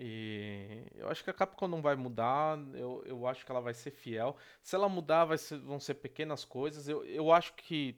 e 0.00 0.84
eu 0.96 1.08
acho 1.10 1.24
que 1.24 1.30
a 1.30 1.34
Capcom 1.34 1.68
não 1.68 1.82
vai 1.82 1.96
mudar, 1.96 2.58
eu, 2.74 3.02
eu 3.06 3.26
acho 3.26 3.44
que 3.44 3.52
ela 3.52 3.60
vai 3.60 3.74
ser 3.74 3.90
fiel. 3.92 4.36
Se 4.62 4.74
ela 4.76 4.88
mudar, 4.88 5.26
vai 5.26 5.38
ser- 5.38 5.58
vão 5.60 5.80
ser 5.80 5.94
pequenas 5.94 6.44
coisas. 6.44 6.88
Eu, 6.88 7.04
eu 7.06 7.32
acho 7.32 7.54
que 7.54 7.96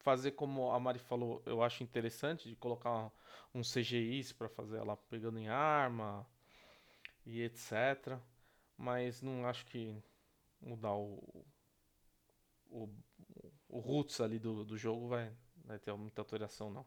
fazer 0.00 0.32
como 0.32 0.70
a 0.72 0.80
Mari 0.80 0.98
falou, 1.00 1.42
eu 1.46 1.62
acho 1.62 1.82
interessante 1.84 2.48
de 2.48 2.56
colocar 2.56 3.12
um 3.54 3.64
CGIs 3.64 4.32
pra 4.32 4.48
fazer 4.48 4.78
ela 4.78 4.96
pegando 4.96 5.38
em 5.38 5.48
arma 5.48 6.26
e 7.26 7.42
etc. 7.42 8.20
Mas 8.76 9.22
não 9.22 9.46
acho 9.46 9.66
que 9.66 9.96
mudar 10.62 10.94
o, 10.94 11.44
o, 12.70 12.88
o 13.68 13.80
roots 13.80 14.20
ali 14.20 14.38
do, 14.38 14.64
do 14.64 14.76
jogo 14.78 15.08
vai, 15.08 15.32
vai 15.64 15.78
ter 15.78 15.94
muita 15.96 16.20
alteração, 16.22 16.70
não. 16.70 16.86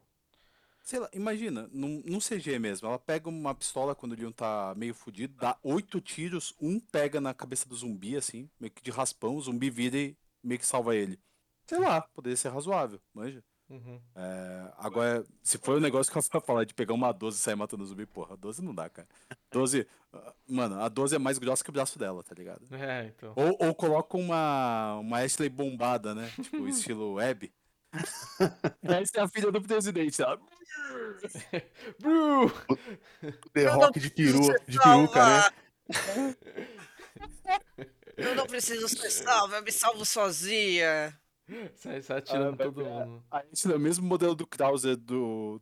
Sei 0.86 1.00
lá, 1.00 1.10
imagina, 1.12 1.68
num, 1.72 2.00
num 2.06 2.20
CG 2.20 2.60
mesmo, 2.60 2.86
ela 2.86 2.96
pega 2.96 3.28
uma 3.28 3.52
pistola 3.52 3.92
quando 3.92 4.12
o 4.12 4.14
Leon 4.14 4.30
tá 4.30 4.72
meio 4.76 4.94
fudido, 4.94 5.34
dá 5.36 5.58
oito 5.64 6.00
tiros, 6.00 6.54
um 6.60 6.78
pega 6.78 7.20
na 7.20 7.34
cabeça 7.34 7.68
do 7.68 7.74
zumbi, 7.74 8.16
assim, 8.16 8.48
meio 8.60 8.70
que 8.70 8.80
de 8.80 8.92
raspão, 8.92 9.34
o 9.34 9.40
zumbi 9.40 9.68
vira 9.68 9.96
e 9.96 10.16
meio 10.44 10.60
que 10.60 10.64
salva 10.64 10.94
ele. 10.94 11.18
Sei 11.66 11.80
lá, 11.80 12.02
poderia 12.02 12.36
ser 12.36 12.50
razoável, 12.50 13.00
manja. 13.12 13.42
Uhum. 13.68 14.00
É, 14.14 14.72
agora, 14.78 15.26
se 15.42 15.58
for 15.58 15.78
o 15.78 15.80
negócio 15.80 16.12
que 16.12 16.16
eu 16.16 16.22
ia 16.22 16.40
falar 16.40 16.62
de 16.62 16.72
pegar 16.72 16.94
uma 16.94 17.10
12 17.10 17.36
e 17.36 17.40
sair 17.40 17.56
matando 17.56 17.82
o 17.82 17.86
zumbi, 17.86 18.06
porra, 18.06 18.34
a 18.34 18.36
12 18.36 18.62
não 18.62 18.72
dá, 18.72 18.88
cara. 18.88 19.08
12, 19.50 19.84
ah, 20.12 20.34
mano, 20.48 20.80
a 20.80 20.88
12 20.88 21.16
é 21.16 21.18
mais 21.18 21.36
grossa 21.36 21.64
que 21.64 21.70
o 21.70 21.72
braço 21.72 21.98
dela, 21.98 22.22
tá 22.22 22.32
ligado? 22.32 22.64
É, 22.72 23.06
então. 23.06 23.32
Ou, 23.34 23.56
ou 23.58 23.74
coloca 23.74 24.16
uma, 24.16 25.00
uma 25.00 25.18
Ashley 25.18 25.48
bombada, 25.48 26.14
né? 26.14 26.30
Tipo, 26.40 26.58
estilo 26.70 27.14
web. 27.14 27.52
Essa 28.82 29.18
é 29.18 29.20
a 29.22 29.28
filha 29.28 29.50
do 29.50 29.60
presidente, 29.60 30.22
ela. 30.22 30.38
Bru! 32.00 32.50
The 33.52 33.68
Rock 33.68 33.98
de, 34.00 34.10
peru, 34.10 34.40
de 34.66 34.78
peruca, 34.78 35.24
né? 35.26 36.36
Eu 38.16 38.34
não 38.34 38.46
preciso 38.46 38.88
ser 38.88 39.10
salvo, 39.10 39.54
eu 39.54 39.62
me 39.62 39.72
salvo 39.72 40.04
sozinha. 40.04 41.18
Sai, 41.76 42.02
sai 42.02 42.18
atirando 42.18 42.54
Ah, 42.60 42.64
todo 42.64 42.82
ver. 42.82 42.90
mundo. 42.90 43.24
É 43.32 43.74
o 43.74 43.78
mesmo 43.78 44.06
modelo 44.06 44.34
do 44.34 44.46
Krauser 44.46 44.96
do, 44.96 45.60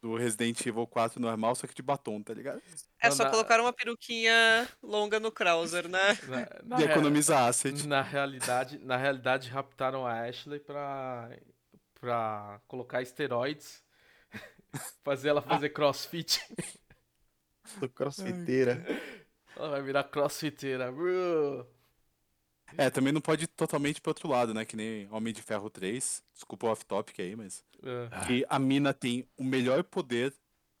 do 0.00 0.14
Resident 0.16 0.64
Evil 0.66 0.86
4 0.86 1.20
normal, 1.20 1.54
só 1.54 1.66
que 1.66 1.74
de 1.74 1.82
batom, 1.82 2.22
tá 2.22 2.32
ligado? 2.34 2.62
É 3.00 3.08
Não, 3.08 3.16
só 3.16 3.24
na- 3.24 3.30
colocar 3.30 3.60
uma 3.60 3.72
peruquinha 3.72 4.68
longa 4.82 5.18
no 5.18 5.32
Krauser, 5.32 5.88
né? 5.88 5.98
Na, 6.28 6.48
na, 6.62 6.76
E 6.80 6.84
rea- 6.84 6.92
economiza 6.92 7.46
asset. 7.46 7.86
na 7.86 8.02
realidade, 8.02 8.78
na 8.78 8.96
realidade, 8.96 9.48
raptaram 9.50 10.06
a 10.06 10.20
Ashley 10.28 10.60
pra, 10.60 11.30
pra 12.00 12.60
colocar 12.68 13.02
esteroides, 13.02 13.82
fazer 15.02 15.28
ela 15.28 15.42
fazer 15.42 15.70
crossfit. 15.70 16.40
Do 17.80 17.88
crossfiteira. 17.88 18.84
Ela 19.56 19.70
vai 19.70 19.82
virar 19.82 20.04
crossfiteira. 20.04 20.92
É, 22.76 22.90
também 22.90 23.12
não 23.12 23.20
pode 23.20 23.44
ir 23.44 23.48
totalmente 23.48 24.00
pro 24.00 24.10
outro 24.10 24.28
lado, 24.28 24.52
né? 24.52 24.64
Que 24.64 24.76
nem 24.76 25.08
Homem 25.10 25.32
de 25.32 25.42
Ferro 25.42 25.70
3. 25.70 26.22
Desculpa 26.34 26.66
o 26.66 26.70
off-topic 26.70 27.18
aí, 27.20 27.34
mas. 27.36 27.64
É. 27.82 28.26
Que 28.26 28.46
a 28.48 28.58
mina 28.58 28.92
tem 28.92 29.26
o 29.36 29.44
melhor 29.44 29.82
poder 29.84 30.34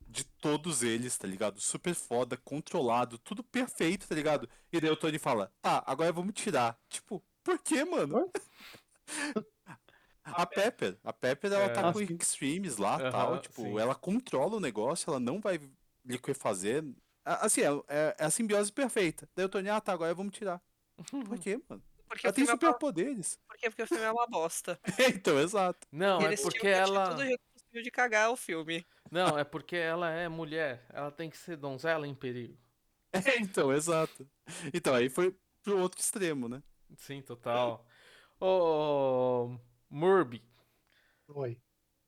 de 0.06 0.24
todos 0.24 0.82
eles, 0.82 1.16
tá 1.16 1.26
ligado? 1.26 1.60
Super 1.60 1.94
foda, 1.94 2.36
controlado, 2.36 3.18
tudo 3.18 3.42
perfeito, 3.42 4.06
tá 4.06 4.14
ligado? 4.14 4.48
E 4.72 4.80
daí 4.80 4.90
o 4.90 4.96
Tony 4.96 5.18
fala, 5.18 5.52
tá, 5.60 5.82
agora 5.86 6.12
vamos 6.12 6.34
tirar. 6.34 6.78
Tipo, 6.88 7.22
por 7.42 7.58
quê, 7.58 7.84
mano? 7.84 8.30
A 10.24 10.46
Pepper, 10.46 10.96
a 11.04 11.12
Pepper 11.12 11.52
ela 11.52 11.64
É. 11.64 11.68
tá 11.68 11.92
com 11.92 11.98
sim. 11.98 12.16
extremes 12.20 12.76
lá, 12.78 12.96
Aham, 12.96 13.10
tal, 13.10 13.38
tipo, 13.40 13.62
sim. 13.62 13.78
ela 13.78 13.94
controla 13.94 14.56
o 14.56 14.60
negócio, 14.60 15.10
ela 15.10 15.20
não 15.20 15.40
vai 15.40 15.60
liquefazer. 16.04 16.84
Assim, 17.24 17.60
é, 17.62 17.66
é- 17.88 18.16
é 18.18 18.24
a 18.24 18.30
simbiose 18.30 18.72
perfeita. 18.72 19.28
Daí 19.34 19.44
o 19.44 19.48
Tony, 19.48 19.68
ah, 19.68 19.80
tá, 19.80 19.92
agora 19.92 20.14
vamos 20.14 20.34
tirar. 20.36 20.60
Por 21.10 21.38
quê, 21.38 21.60
mano? 21.68 21.82
Porque 22.08 22.26
Ela 22.26 22.34
tem 22.34 22.44
é 22.44 22.46
uma... 22.46 22.52
superpoderes. 22.52 23.38
Por 23.48 23.56
quê? 23.56 23.68
Porque 23.70 23.82
o 23.82 23.86
filme 23.86 24.04
é 24.04 24.12
uma 24.12 24.26
bosta. 24.26 24.78
então, 25.26 25.38
exato. 25.40 25.86
Não, 25.90 26.20
é 26.20 26.36
porque 26.36 26.60
que- 26.60 26.66
ela. 26.68 27.08
todo 27.10 27.24
jeito 27.24 27.42
possível 27.52 27.82
de 27.82 27.90
cagar 27.90 28.30
o 28.30 28.36
filme. 28.36 28.86
Não, 29.10 29.38
é 29.38 29.42
porque 29.44 29.74
ela 29.76 30.10
é 30.10 30.28
mulher. 30.28 30.86
Ela 30.92 31.10
tem 31.10 31.28
que 31.28 31.36
ser 31.36 31.56
donzela 31.56 32.06
em 32.06 32.14
perigo. 32.14 32.56
É, 33.26 33.38
então, 33.38 33.72
exato. 33.72 34.28
Então, 34.72 34.92
aí 34.94 35.08
foi 35.08 35.36
pro 35.62 35.78
outro 35.78 36.00
extremo, 36.00 36.48
né? 36.48 36.62
Sim, 36.96 37.22
total. 37.22 37.86
Ô, 38.40 39.56
Murby, 39.94 40.42
Oi. 41.28 41.56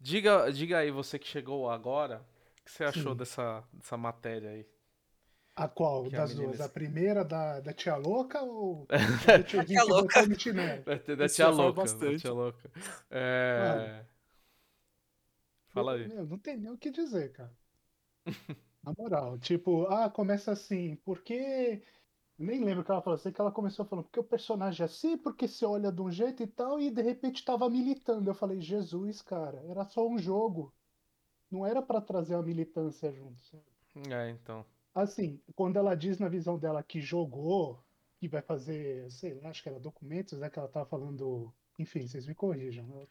diga, 0.01 0.51
diga 0.51 0.79
aí, 0.79 0.91
você 0.91 1.21
que 1.21 1.27
chegou 1.29 1.71
agora, 1.71 2.27
o 2.61 2.65
que 2.65 2.71
você 2.73 2.83
achou 2.83 3.13
Sim. 3.13 3.19
dessa, 3.19 3.63
dessa 3.73 3.97
matéria 3.97 4.51
aí? 4.51 4.67
A 5.55 5.69
qual 5.69 6.09
Que 6.09 6.17
a 6.17 6.19
das 6.19 6.35
menina 6.35 6.49
duas? 6.49 6.61
A 6.61 6.69
primeira 6.69 7.25
da, 7.25 7.61
da 7.61 7.73
tia 7.73 7.95
louca 7.97 8.43
ou 8.43 8.87
a 8.91 9.43
tio 9.43 9.63
Vim 9.63 9.67
tia 9.67 9.85
botou 9.85 9.97
louca. 10.01 10.27
Da, 10.85 11.15
da 11.15 11.29
tia 11.29 11.49
louca, 11.49 11.83
da 11.83 11.83
bastante. 11.83 12.21
tia 12.21 12.33
louca. 12.33 12.71
É... 13.09 14.05
Fala 15.69 15.95
aí. 15.95 16.09
Meu, 16.09 16.27
não 16.27 16.39
tem 16.39 16.57
nem 16.57 16.71
o 16.73 16.77
que 16.77 16.91
dizer, 16.91 17.33
cara. 17.33 17.57
Na 18.83 18.93
moral, 18.99 19.39
tipo, 19.39 19.87
ah, 19.87 20.11
começa 20.11 20.53
assim, 20.53 20.97
porque. 21.05 21.83
Nem 22.39 22.63
lembro 22.63 22.83
o 22.83 22.85
que 22.85 22.91
ela 22.91 23.01
falou, 23.01 23.19
sei 23.19 23.33
que 23.33 23.41
ela 23.41 23.51
começou 23.51 23.87
falando, 23.87 24.05
porque 24.05 24.21
o 24.21 24.25
personagem 24.25 24.83
é 24.83 24.87
assim, 24.87 25.17
porque 25.17 25.49
se 25.49 25.65
olha 25.65 25.91
de 25.91 26.03
um 26.03 26.11
jeito 26.11 26.43
e 26.43 26.47
tal, 26.47 26.79
e 26.79 26.91
de 26.91 27.01
repente 27.01 27.45
tava 27.45 27.69
militando. 27.71 28.29
Eu 28.29 28.35
falei, 28.35 28.61
Jesus, 28.61 29.23
cara, 29.23 29.63
era 29.69 29.85
só 29.87 30.07
um 30.07 30.19
jogo. 30.19 30.75
Não 31.51 31.65
era 31.65 31.81
pra 31.81 32.01
trazer 32.01 32.35
uma 32.35 32.43
militância 32.43 33.11
junto. 33.13 33.41
sabe? 33.43 33.65
É, 34.13 34.31
então. 34.31 34.67
Assim, 34.95 35.41
quando 35.55 35.77
ela 35.77 35.95
diz 35.95 36.19
na 36.19 36.29
visão 36.29 36.59
dela 36.59 36.83
que 36.83 37.01
jogou 37.01 37.83
que 38.19 38.29
vai 38.29 38.43
fazer, 38.43 39.11
sei 39.11 39.35
lá, 39.35 39.51
acho 39.51 39.63
que 39.63 39.69
era 39.69 39.79
documentos, 39.79 40.39
né? 40.39 40.51
Que 40.51 40.59
ela 40.59 40.69
tava 40.69 40.87
falando. 40.87 41.53
Enfim, 41.79 42.07
vocês 42.07 42.27
me 42.27 42.35
corrijam. 42.35 42.87
né? 42.87 43.07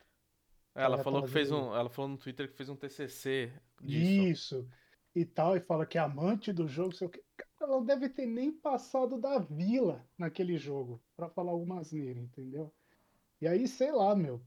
Ela 0.73 0.95
Ela 0.95 0.97
falou 0.97 1.21
tava 1.21 1.27
que 1.27 1.33
fez 1.33 1.51
um. 1.51 1.73
Ela 1.73 1.89
falou 1.89 2.09
no 2.09 2.17
Twitter 2.17 2.49
que 2.49 2.55
fez 2.57 2.69
um 2.69 2.75
TCC 2.75 3.51
disso. 3.81 4.61
Isso. 4.61 4.69
E 5.15 5.23
tal, 5.25 5.55
e 5.55 5.61
fala 5.61 5.85
que 5.85 5.97
é 5.97 6.01
amante 6.01 6.51
do 6.51 6.67
jogo, 6.67 6.93
sei 6.93 7.07
o 7.07 7.09
quê. 7.09 7.23
Ela 7.65 7.77
não 7.77 7.83
deve 7.83 8.07
ter 8.09 8.27
nem 8.27 8.51
passado 8.51 9.17
da 9.17 9.39
vila 9.39 10.05
naquele 10.15 10.55
jogo, 10.55 11.01
pra 11.17 11.27
falar 11.27 11.51
alguma 11.51 11.79
asneira, 11.79 12.19
entendeu? 12.19 12.71
E 13.41 13.47
aí, 13.47 13.67
sei 13.67 13.91
lá, 13.91 14.15
meu. 14.15 14.39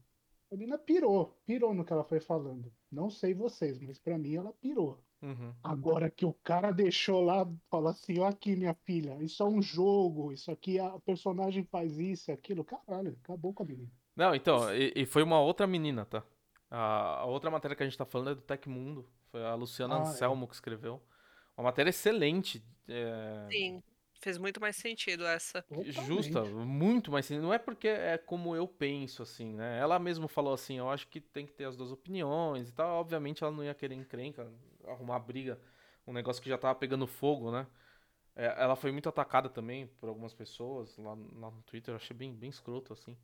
A 0.49 0.55
menina 0.55 0.77
pirou, 0.77 1.37
pirou 1.45 1.73
no 1.73 1.83
que 1.83 1.91
ela 1.91 2.05
foi 2.05 2.21
falando. 2.21 2.71
Não 2.89 3.09
sei 3.09 3.33
vocês, 3.33 3.77
mas 3.81 3.99
pra 3.99 4.17
mim 4.17 4.35
ela 4.35 4.53
pirou. 4.53 5.03
Uhum. 5.21 5.53
Agora 5.61 6.09
que 6.09 6.25
o 6.25 6.33
cara 6.33 6.71
deixou 6.71 7.21
lá, 7.21 7.45
fala 7.69 7.91
assim, 7.91 8.19
ó 8.19 8.25
aqui, 8.25 8.55
minha 8.55 8.73
filha, 8.73 9.21
isso 9.21 9.43
é 9.43 9.45
um 9.45 9.61
jogo, 9.61 10.31
isso 10.31 10.49
aqui, 10.49 10.79
a 10.79 10.97
personagem 11.01 11.65
faz 11.65 11.99
isso, 11.99 12.31
aquilo. 12.31 12.63
Caralho, 12.63 13.17
acabou 13.21 13.53
com 13.53 13.63
a 13.63 13.65
menina. 13.65 13.91
Não, 14.15 14.33
então, 14.33 14.73
e, 14.73 14.93
e 14.95 15.05
foi 15.05 15.23
uma 15.23 15.41
outra 15.41 15.67
menina, 15.67 16.05
tá? 16.05 16.23
A, 16.71 17.19
a 17.19 17.25
outra 17.25 17.51
matéria 17.51 17.75
que 17.75 17.83
a 17.83 17.85
gente 17.85 17.97
tá 17.97 18.05
falando 18.05 18.31
é 18.31 18.35
do 18.35 18.41
Tecmundo. 18.41 19.05
Foi 19.29 19.45
a 19.45 19.55
Luciana 19.55 19.95
Ah, 19.95 19.97
é. 19.97 20.01
Anselmo 20.03 20.47
que 20.47 20.55
escreveu. 20.55 21.01
Uma 21.59 21.65
matéria 21.65 21.89
excelente. 21.89 22.63
é, 22.87 23.49
Sim, 23.51 23.83
fez 24.21 24.37
muito 24.37 24.61
mais 24.61 24.77
sentido 24.77 25.25
essa. 25.25 25.61
justa, 25.83 26.41
muito 26.45 27.11
mais. 27.11 27.29
Não 27.31 27.53
é 27.53 27.59
porque 27.59 27.89
é 27.89 28.17
como 28.17 28.55
eu 28.55 28.65
penso, 28.65 29.21
assim, 29.23 29.53
né? 29.55 29.77
Ela 29.77 29.99
mesma 29.99 30.29
falou 30.29 30.53
assim: 30.53 30.77
eu 30.77 30.89
acho 30.89 31.05
que 31.09 31.19
tem 31.19 31.45
que 31.45 31.51
ter 31.51 31.65
as 31.65 31.75
duas 31.75 31.91
opiniões 31.91 32.69
e 32.69 32.71
tal. 32.71 33.01
Obviamente 33.01 33.43
ela 33.43 33.51
não 33.51 33.61
ia 33.61 33.73
querer 33.73 33.95
encrenca, 33.95 34.49
arrumar 34.87 35.19
briga, 35.19 35.59
um 36.07 36.13
negócio 36.13 36.41
que 36.41 36.47
já 36.47 36.57
tava 36.57 36.75
pegando 36.75 37.05
fogo, 37.05 37.51
né? 37.51 37.67
É, 38.37 38.45
ela 38.63 38.77
foi 38.77 38.93
muito 38.93 39.09
atacada 39.09 39.49
também 39.49 39.87
por 39.99 40.07
algumas 40.07 40.33
pessoas 40.33 40.97
lá, 40.97 41.11
lá 41.11 41.51
no 41.51 41.61
Twitter. 41.63 41.91
Eu 41.91 41.97
achei 41.97 42.15
bem, 42.15 42.33
bem 42.33 42.49
escroto, 42.49 42.93
assim. 42.93 43.17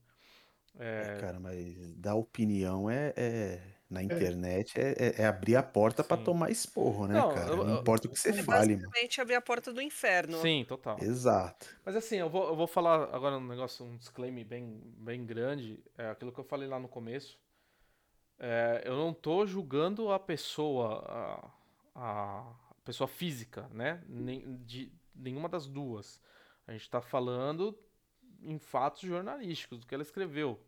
É, 0.79 1.17
cara, 1.19 1.39
mas 1.39 1.93
dar 1.95 2.15
opinião 2.15 2.89
é, 2.89 3.13
é- 3.15 3.61
na 3.89 4.01
internet 4.03 4.73
é, 4.79 4.91
é- 4.97 5.21
é 5.21 5.25
abrir 5.25 5.55
a 5.55 5.63
porta 5.63 6.03
pra 6.03 6.17
Sim. 6.17 6.23
tomar 6.23 6.49
esporro, 6.49 7.07
né, 7.07 7.13
Não, 7.13 7.29
cara? 7.29 7.49
eu- 7.51 7.57
Não 7.63 7.75
eu- 7.75 7.81
importa 7.81 8.07
o 8.07 8.11
que 8.11 8.19
você 8.19 8.29
É 8.29 8.33
fale, 8.33 8.75
mano. 8.75 8.89
abrir 9.21 9.35
a 9.35 9.41
porta 9.41 9.71
do 9.71 9.81
inferno. 9.81 10.37
Sim, 10.41 10.65
total. 10.67 10.97
Exato. 11.01 11.67
Mas 11.85 11.95
assim, 11.95 12.17
eu 12.17 12.29
vou, 12.29 12.47
eu 12.47 12.55
vou 12.55 12.67
falar 12.67 13.15
agora 13.15 13.37
um 13.37 13.47
negócio, 13.47 13.85
um 13.85 13.95
disclaimer 13.95 14.43
bem, 14.45 14.81
bem 14.97 15.25
grande. 15.25 15.83
É 15.97 16.09
aquilo 16.09 16.31
que 16.31 16.39
eu 16.39 16.43
falei 16.43 16.67
lá 16.67 16.79
no 16.79 16.87
começo. 16.89 17.39
É, 18.37 18.81
eu 18.85 18.95
não 18.97 19.13
tô 19.13 19.45
julgando 19.45 20.11
a 20.11 20.19
pessoa, 20.19 21.05
a, 21.07 21.51
a 21.95 22.53
pessoa 22.83 23.07
física, 23.07 23.69
né? 23.71 24.03
Nem, 24.07 24.57
de 24.65 24.91
nenhuma 25.13 25.47
das 25.47 25.67
duas. 25.67 26.19
A 26.67 26.73
gente 26.73 26.89
tá 26.89 27.01
falando 27.01 27.77
em 28.45 28.59
fatos 28.59 29.01
jornalísticos, 29.01 29.79
do 29.79 29.85
que 29.87 29.93
ela 29.93 30.03
escreveu, 30.03 30.59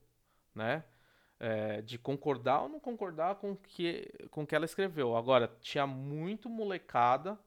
né? 0.55 0.83
É, 1.39 1.81
de 1.83 1.99
concordar 1.99 2.63
ou 2.63 2.69
não 2.69 2.79
concordar 2.79 3.35
com 3.35 3.51
o 3.51 3.55
que, 3.57 4.11
com 4.31 4.45
que 4.45 4.55
ela 4.55 4.65
escreveu. 4.65 5.15
Agora, 5.15 5.55
tinha 5.61 5.85
muito 5.85 6.49
molecada 6.49 7.39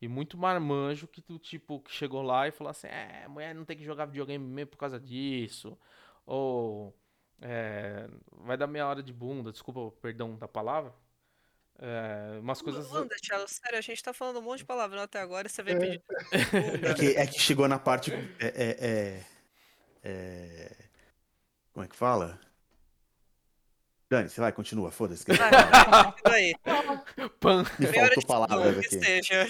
e 0.00 0.06
muito 0.08 0.36
marmanjo 0.36 1.08
que 1.08 1.20
do 1.22 1.38
tipo 1.38 1.80
que 1.80 1.90
chegou 1.90 2.22
lá 2.22 2.46
e 2.46 2.52
falou 2.52 2.70
assim: 2.70 2.88
"É, 2.88 3.26
mulher 3.28 3.54
não 3.54 3.64
tem 3.64 3.76
que 3.76 3.84
jogar 3.84 4.06
videogame 4.06 4.44
mesmo 4.46 4.70
por 4.72 4.78
causa 4.78 5.00
disso". 5.00 5.78
Ou 6.26 6.94
é, 7.40 8.08
vai 8.32 8.56
dar 8.56 8.66
meia 8.66 8.86
hora 8.86 9.02
de 9.02 9.12
bunda, 9.12 9.50
desculpa 9.50 9.80
o 9.80 9.90
perdão 9.92 10.36
da 10.36 10.46
palavra. 10.46 10.94
É, 11.78 12.38
umas 12.40 12.60
coisas 12.60 12.92
Anda, 12.92 13.14
Thiago, 13.22 13.46
sério, 13.46 13.78
a 13.78 13.82
gente 13.82 14.02
tá 14.02 14.12
falando 14.12 14.40
um 14.40 14.42
monte 14.42 14.58
de 14.58 14.64
palavrão 14.64 15.02
até 15.02 15.20
agora 15.20 15.46
e 15.46 15.50
você 15.50 15.62
vem 15.62 15.74
É. 15.74 15.78
pedir 15.78 16.02
É 16.32 16.70
bunda. 16.72 16.94
que, 16.94 17.06
é 17.16 17.26
que 17.26 17.40
chegou 17.40 17.68
na 17.68 17.78
parte. 17.78 18.12
É, 18.40 19.22
é- 20.02 20.76
Como 21.72 21.84
é 21.84 21.88
que 21.88 21.96
fala? 21.96 22.38
Dani, 24.10 24.28
você 24.28 24.40
vai, 24.40 24.52
continua, 24.52 24.90
foda-se. 24.90 25.24
pan. 27.40 27.64
Me 27.78 27.86
faltou 27.86 28.26
palavras 28.26 28.78
aqui. 28.78 28.98
seja. 28.98 29.46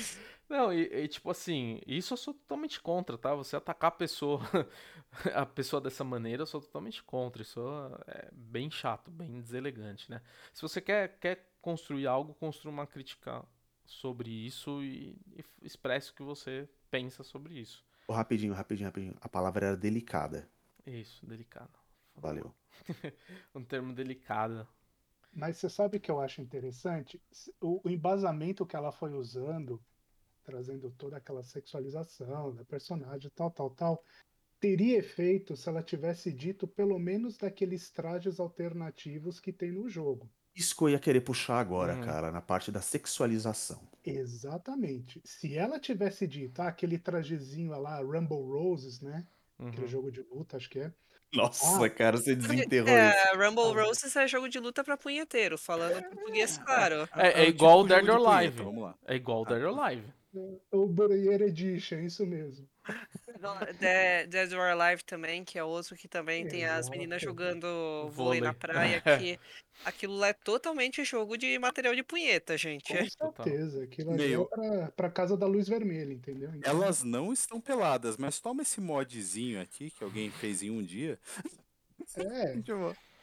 Não, 0.49 0.73
e, 0.73 1.05
e, 1.05 1.09
tipo 1.09 1.31
assim, 1.31 1.81
isso 1.87 2.15
eu 2.15 2.17
sou 2.17 2.35
totalmente 2.35 2.81
contra, 2.81 3.19
tá? 3.19 3.35
Você 3.35 3.55
atacar 3.55 3.89
a 3.89 3.93
pessoa, 3.93 4.41
a 5.35 5.45
pessoa 5.45 5.81
dessa 5.81 6.03
maneira, 6.03 6.43
eu 6.43 6.47
sou 6.47 6.61
totalmente 6.61 7.03
contra. 7.03 7.43
Isso 7.43 7.61
é 8.07 8.29
bem 8.33 8.71
chato, 8.71 9.11
bem 9.11 9.41
deselegante, 9.41 10.11
né? 10.11 10.23
Se 10.53 10.63
você 10.63 10.81
quer, 10.81 11.19
quer 11.21 11.47
construir 11.61 12.07
algo, 12.07 12.35
construa 12.35 12.73
uma 12.73 12.87
crítica 12.87 13.45
sobre 13.85 14.31
isso 14.31 14.83
e, 14.83 15.19
e 15.37 15.45
expresse 15.63 16.11
o 16.11 16.15
que 16.15 16.23
você 16.23 16.69
pensa 16.91 17.23
sobre 17.23 17.55
isso. 17.55 17.85
Rapidinho, 18.11 18.55
rapidinho, 18.55 18.89
rapidinho. 18.89 19.15
A 19.21 19.29
palavra 19.29 19.67
era 19.69 19.77
delicada. 19.77 20.49
Isso, 20.87 21.27
delicado. 21.27 21.79
Valeu. 22.15 22.55
Um 23.55 23.65
termo 23.65 23.93
delicado. 23.93 24.67
Mas 25.33 25.59
você 25.59 25.69
sabe 25.69 25.99
o 25.99 26.01
que 26.01 26.11
eu 26.11 26.21
acho 26.21 26.41
interessante? 26.41 27.23
O, 27.61 27.87
o 27.87 27.91
embasamento 27.91 28.67
que 28.67 28.75
ela 28.77 28.91
foi 28.91 29.13
usando, 29.13 29.85
trazendo 30.43 30.91
toda 30.91 31.17
aquela 31.19 31.43
sexualização 31.43 32.55
da 32.55 32.65
personagem, 32.65 33.31
tal, 33.35 33.51
tal, 33.51 33.71
tal, 33.71 34.05
teria 34.59 34.99
efeito 34.99 35.57
se 35.57 35.69
ela 35.69 35.83
tivesse 35.83 36.33
dito 36.33 36.67
pelo 36.67 36.99
menos 36.99 37.37
daqueles 37.37 37.91
trajes 37.91 38.41
alternativos 38.41 39.39
que 39.41 39.53
tem 39.53 39.71
no 39.73 39.89
jogo. 39.89 40.31
Isso 40.59 40.77
que 40.77 40.83
eu 40.83 40.89
ia 40.91 40.99
querer 40.99 41.21
puxar 41.21 41.61
agora, 41.61 41.95
Uhum. 41.95 42.05
cara, 42.05 42.33
na 42.33 42.41
parte 42.41 42.73
da 42.73 42.81
sexualização. 42.81 43.81
Exatamente. 44.05 45.21
Se 45.25 45.57
ela 45.57 45.79
tivesse 45.79 46.27
dito, 46.27 46.61
ah, 46.61 46.69
aquele 46.69 46.99
trajezinho 46.99 47.71
lá, 47.81 47.99
Rumble 48.01 48.43
Roses, 48.43 49.01
né? 49.01 49.25
Aquele 49.59 49.83
Uhum. 49.83 49.89
jogo 49.89 50.11
de 50.13 50.23
luta, 50.23 50.57
acho 50.57 50.69
que 50.71 50.81
é. 50.81 50.93
Nossa, 51.33 51.85
Ah. 51.85 51.91
cara, 51.91 52.17
você 52.17 52.35
desenterrou 52.71 52.89
isso. 52.89 52.97
É, 52.97 53.33
Rumble 53.37 53.81
Ah. 53.81 53.85
Roses 53.85 54.17
é 54.17 54.27
jogo 54.27 54.49
de 54.49 54.59
luta 54.59 54.83
pra 54.83 54.97
punheteiro, 54.97 55.59
falando 55.59 56.03
português 56.11 56.59
claro. 56.59 57.09
É, 57.15 57.43
é 57.43 57.47
o 57.47 57.49
igual 57.49 57.81
o 57.81 57.83
típico 57.87 58.07
Dead 58.07 58.15
or 58.21 58.27
Alive. 58.29 58.63
Vamos 58.63 58.83
lá. 58.83 58.95
É 59.07 59.15
igual 59.17 59.43
o 59.43 59.45
Dead 59.45 59.63
or 59.63 59.79
Alive. 59.79 60.05
O 60.71 60.87
Bruyere 60.87 61.45
Edition, 61.45 62.01
isso 62.01 62.25
mesmo. 62.27 62.67
Dead, 63.79 64.29
Dead 64.29 64.53
or 64.53 64.69
Alive 64.69 65.05
também, 65.05 65.45
que 65.45 65.59
é 65.59 65.65
outro 65.65 65.97
que 65.97 66.09
também 66.09 66.47
tem 66.47 66.65
as 66.65 66.89
meninas 66.89 67.23
jogando 67.23 67.67
vôlei 68.11 68.41
Vôlei. 68.41 68.41
na 68.41 68.55
praia, 68.55 69.01
que 69.19 69.39
aquilo 69.85 70.17
lá 70.17 70.29
é 70.29 70.33
totalmente 70.33 71.05
jogo 71.05 71.37
de 71.37 71.59
material 71.59 71.95
de 71.95 72.03
punheta, 72.03 72.57
gente. 72.57 72.93
Com 72.93 73.27
Total. 73.27 73.45
certeza. 73.45 73.85
Aquilo 73.85 74.13
ali 74.13 74.29
Meu. 74.29 74.43
é 74.43 74.47
pra, 74.47 74.93
pra 74.93 75.11
casa 75.11 75.37
da 75.37 75.47
luz 75.47 75.69
vermelha, 75.69 76.13
entendeu? 76.13 76.51
Então, 76.55 76.73
Elas 76.73 77.03
não 77.03 77.33
estão 77.33 77.61
peladas, 77.61 78.17
mas 78.17 78.41
toma 78.41 78.63
esse 78.63 78.81
modzinho 78.81 79.61
aqui 79.61 79.91
que 79.91 80.03
alguém 80.03 80.31
fez 80.31 80.63
em 80.63 80.71
um 80.71 80.83
dia. 80.83 81.19
É, 82.17 82.55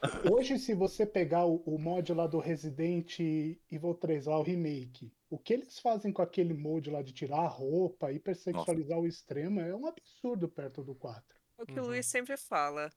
hoje, 0.32 0.60
se 0.60 0.74
você 0.74 1.06
pegar 1.06 1.46
o, 1.46 1.62
o 1.66 1.78
mod 1.78 2.14
lá 2.14 2.28
do 2.28 2.40
Resident 2.40 3.20
Evil 3.20 3.94
3, 3.96 4.26
lá 4.26 4.40
o 4.40 4.44
remake, 4.44 5.12
o 5.36 5.38
que 5.38 5.54
eles 5.54 5.80
fazem 5.80 6.12
com 6.14 6.22
aquele 6.22 6.54
mod 6.54 6.90
lá 6.90 7.02
de 7.02 7.12
tirar 7.12 7.40
a 7.42 7.48
roupa, 7.48 8.12
hipersexualizar 8.12 8.98
o 8.98 9.06
extremo, 9.06 9.60
é 9.60 9.76
um 9.76 9.86
absurdo 9.86 10.48
perto 10.48 10.82
do 10.84 10.96
4. 10.96 11.24
O 11.58 11.66
que 11.66 11.74
Uhum. 11.80 11.86
o 11.86 11.88
Luiz 11.90 12.06
sempre 12.06 12.38
fala. 12.38 12.90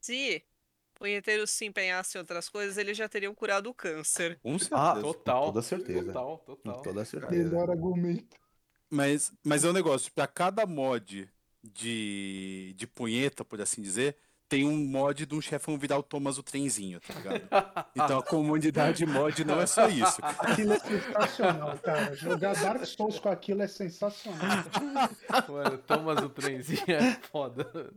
Se 0.00 0.42
punheteiros 0.94 1.50
se 1.50 1.64
empenhassem 1.66 2.18
em 2.18 2.22
outras 2.22 2.48
coisas, 2.48 2.76
eles 2.78 2.96
já 2.96 3.08
teriam 3.08 3.34
curado 3.34 3.68
o 3.70 3.74
câncer. 3.74 4.38
com 4.40 4.54
Ah, 4.54 4.58
certeza. 4.94 5.00
Total. 5.02 5.44
toda 5.46 5.62
certeza. 5.62 6.06
Total, 6.12 6.38
Com 6.38 6.54
total. 6.56 6.82
toda 6.82 7.04
certeza. 7.04 7.44
Melhor 7.44 7.70
argumento. 7.70 8.36
Mas, 8.88 9.32
mas 9.44 9.64
é 9.64 9.68
um 9.68 9.72
negócio, 9.72 10.12
pra 10.12 10.26
cada 10.26 10.66
mod 10.66 11.28
de, 11.62 12.72
de 12.76 12.86
punheta, 12.86 13.44
por 13.44 13.60
assim 13.60 13.80
dizer, 13.82 14.16
tem 14.50 14.66
um 14.66 14.76
mod 14.84 15.24
de 15.24 15.34
um 15.34 15.40
chefão 15.40 15.78
virar 15.78 15.96
o 15.96 16.02
Thomas 16.02 16.36
o 16.36 16.42
trenzinho, 16.42 17.00
tá 17.00 17.14
ligado? 17.14 17.86
Então 17.94 18.18
a 18.18 18.22
comunidade 18.22 19.06
mod 19.06 19.44
não 19.44 19.60
é 19.60 19.66
só 19.66 19.88
isso. 19.88 20.20
Aquilo 20.40 20.72
é 20.72 20.78
sensacional, 20.80 21.78
cara. 21.78 22.14
Jogar 22.16 22.54
Dark 22.56 22.84
Souls 22.84 23.20
com 23.20 23.28
aquilo 23.28 23.62
é 23.62 23.68
sensacional. 23.68 24.40
Mano, 25.48 25.78
Thomas 25.78 26.18
o 26.24 26.28
trenzinho 26.28 26.82
é 26.88 27.12
foda. 27.30 27.92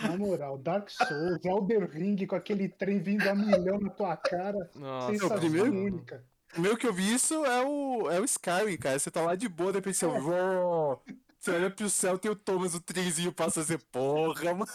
Na 0.00 0.16
moral, 0.18 0.58
Dark 0.58 0.90
Souls, 0.90 1.42
Elder 1.44 1.90
Ring 1.90 2.26
com 2.26 2.36
aquele 2.36 2.68
trem 2.68 3.00
vindo 3.00 3.26
a 3.26 3.34
milhão 3.34 3.80
na 3.80 3.88
tua 3.90 4.16
cara. 4.18 4.70
Nossa, 4.74 5.12
Sensação 5.12 5.38
primeiro- 5.38 5.72
única. 5.74 6.22
O 6.56 6.60
meu 6.60 6.76
que 6.76 6.86
eu 6.86 6.92
vi 6.92 7.14
isso 7.14 7.44
é 7.46 7.64
o, 7.64 8.10
é 8.10 8.20
o 8.20 8.24
Skyrim, 8.24 8.76
cara. 8.76 8.98
Você 8.98 9.10
tá 9.10 9.22
lá 9.22 9.34
de 9.34 9.48
boa, 9.48 9.72
de 9.72 9.78
repente 9.78 9.96
você, 9.96 10.04
"Uó". 10.06 10.98
você 11.38 11.52
olha 11.52 11.70
pro 11.70 11.88
céu, 11.88 12.18
tem 12.18 12.30
o 12.30 12.34
Thomas 12.36 12.74
o 12.74 12.80
trenzinho, 12.80 13.32
passa 13.32 13.60
a 13.60 13.64
ser 13.64 13.78
porra, 13.90 14.52
mano. 14.52 14.70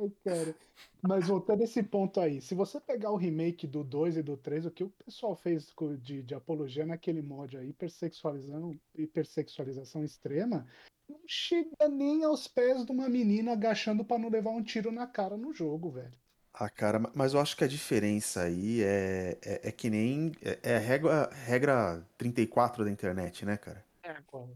Ai, 0.00 0.10
cara. 0.24 0.54
Mas 1.02 1.26
voltando 1.28 1.62
a 1.62 1.64
esse 1.64 1.82
ponto 1.82 2.20
aí, 2.20 2.42
se 2.42 2.54
você 2.54 2.78
pegar 2.78 3.10
o 3.10 3.16
remake 3.16 3.66
do 3.66 3.82
2 3.82 4.16
e 4.18 4.22
do 4.22 4.36
3, 4.36 4.66
o 4.66 4.70
que 4.70 4.84
o 4.84 4.90
pessoal 4.90 5.34
fez 5.34 5.72
de, 6.02 6.22
de 6.22 6.34
apologia 6.34 6.84
naquele 6.84 7.22
mod 7.22 7.56
aí, 7.56 7.70
hipersexualização, 7.70 8.78
hipersexualização 8.94 10.04
extrema, 10.04 10.66
não 11.08 11.20
chega 11.26 11.88
nem 11.88 12.22
aos 12.22 12.46
pés 12.46 12.84
de 12.84 12.92
uma 12.92 13.08
menina 13.08 13.52
agachando 13.52 14.04
pra 14.04 14.18
não 14.18 14.28
levar 14.28 14.50
um 14.50 14.62
tiro 14.62 14.92
na 14.92 15.06
cara 15.06 15.38
no 15.38 15.54
jogo, 15.54 15.90
velho. 15.90 16.12
Ah, 16.52 16.68
cara, 16.68 16.98
ma- 16.98 17.12
mas 17.14 17.32
eu 17.32 17.40
acho 17.40 17.56
que 17.56 17.64
a 17.64 17.68
diferença 17.68 18.42
aí 18.42 18.82
é, 18.82 19.38
é, 19.42 19.68
é 19.68 19.72
que 19.72 19.88
nem. 19.88 20.32
É, 20.42 20.72
é 20.72 20.76
a 20.76 20.78
regra, 20.78 21.30
regra 21.32 22.06
34 22.18 22.84
da 22.84 22.90
internet, 22.90 23.46
né, 23.46 23.56
cara? 23.56 23.82
Qual? 24.26 24.50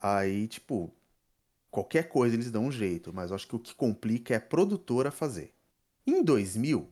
Aí, 0.00 0.46
tipo, 0.48 0.92
qualquer 1.70 2.08
coisa 2.08 2.34
eles 2.34 2.50
dão 2.50 2.66
um 2.66 2.72
jeito, 2.72 3.12
mas 3.12 3.30
eu 3.30 3.36
acho 3.36 3.46
que 3.46 3.56
o 3.56 3.58
que 3.58 3.74
complica 3.74 4.34
é 4.34 4.36
a 4.36 4.40
produtora 4.40 5.10
fazer. 5.10 5.52
Em 6.06 6.22
2000, 6.22 6.90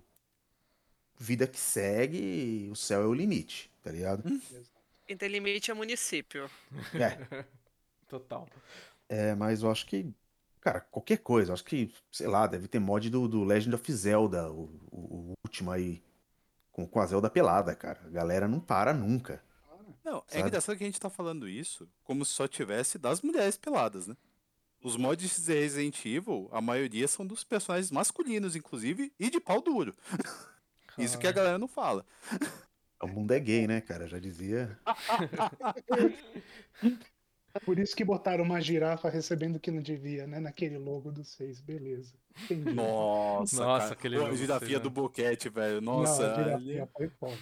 vida 1.18 1.46
que 1.46 1.58
segue, 1.58 2.68
o 2.70 2.76
céu 2.76 3.02
é 3.02 3.06
o 3.06 3.14
limite, 3.14 3.70
tá 3.82 3.90
ligado? 3.90 4.22
Quem 5.06 5.16
tem 5.16 5.28
limite 5.28 5.70
é 5.70 5.74
município. 5.74 6.50
É, 6.94 7.46
Total. 8.08 8.46
é, 9.08 9.34
mas 9.34 9.62
eu 9.62 9.70
acho 9.70 9.86
que, 9.86 10.12
cara, 10.60 10.80
qualquer 10.80 11.18
coisa, 11.18 11.52
acho 11.52 11.64
que, 11.64 11.92
sei 12.12 12.26
lá, 12.26 12.46
deve 12.46 12.68
ter 12.68 12.78
mod 12.78 13.08
do, 13.08 13.26
do 13.28 13.44
Legend 13.44 13.74
of 13.74 13.92
Zelda, 13.92 14.50
o, 14.50 14.64
o- 14.90 15.30
o 15.30 15.34
último 15.46 15.70
aí, 15.70 16.02
com, 16.72 16.86
com 16.86 17.00
a 17.00 17.06
Zelda 17.06 17.30
pelada, 17.30 17.74
cara. 17.74 18.00
A 18.04 18.10
galera 18.10 18.46
não 18.46 18.60
para 18.60 18.92
nunca. 18.92 19.42
Não, 20.04 20.22
é 20.28 20.34
Sabe? 20.34 20.48
engraçado 20.48 20.76
que 20.76 20.84
a 20.84 20.86
gente 20.86 21.00
tá 21.00 21.10
falando 21.10 21.48
isso 21.48 21.88
como 22.04 22.24
se 22.24 22.32
só 22.32 22.46
tivesse 22.46 22.96
das 22.98 23.22
mulheres 23.22 23.56
peladas, 23.56 24.06
né? 24.06 24.16
Os 24.82 24.96
mods 24.96 25.44
de 25.44 25.52
Resident 25.54 26.04
Evil, 26.04 26.48
a 26.52 26.60
maioria 26.60 27.08
são 27.08 27.26
dos 27.26 27.42
personagens 27.42 27.90
masculinos, 27.90 28.54
inclusive, 28.54 29.12
e 29.18 29.30
de 29.30 29.40
pau 29.40 29.60
duro. 29.60 29.94
Isso 30.98 31.18
que 31.18 31.26
a 31.26 31.32
galera 31.32 31.58
não 31.58 31.68
fala. 31.68 32.04
O 33.02 33.06
mundo 33.06 33.32
é 33.32 33.40
gay, 33.40 33.66
né, 33.66 33.80
cara? 33.82 34.06
Já 34.06 34.18
dizia. 34.18 34.78
Por 37.64 37.78
isso 37.78 37.96
que 37.96 38.04
botaram 38.04 38.44
uma 38.44 38.60
girafa 38.60 39.08
recebendo 39.08 39.56
o 39.56 39.60
que 39.60 39.70
não 39.70 39.80
devia, 39.80 40.26
né? 40.26 40.38
Naquele 40.38 40.76
logo 40.76 41.10
do 41.10 41.24
6, 41.24 41.58
beleza. 41.60 42.12
Entendi. 42.44 42.74
Nossa, 42.74 43.64
Nossa, 43.64 43.82
cara. 43.84 43.92
aquele 43.94 44.18
Pô, 44.18 44.26
a 44.26 44.34
girafia 44.34 44.76
que 44.76 44.82
do 44.82 44.90
boquete, 44.90 45.48
velho. 45.48 45.80
Não, 45.80 46.00
Nossa, 46.00 46.26
a 46.26 46.34
ali- 46.54 46.64
girafinha 46.64 46.88
foi 46.94 47.08
foda. 47.08 47.36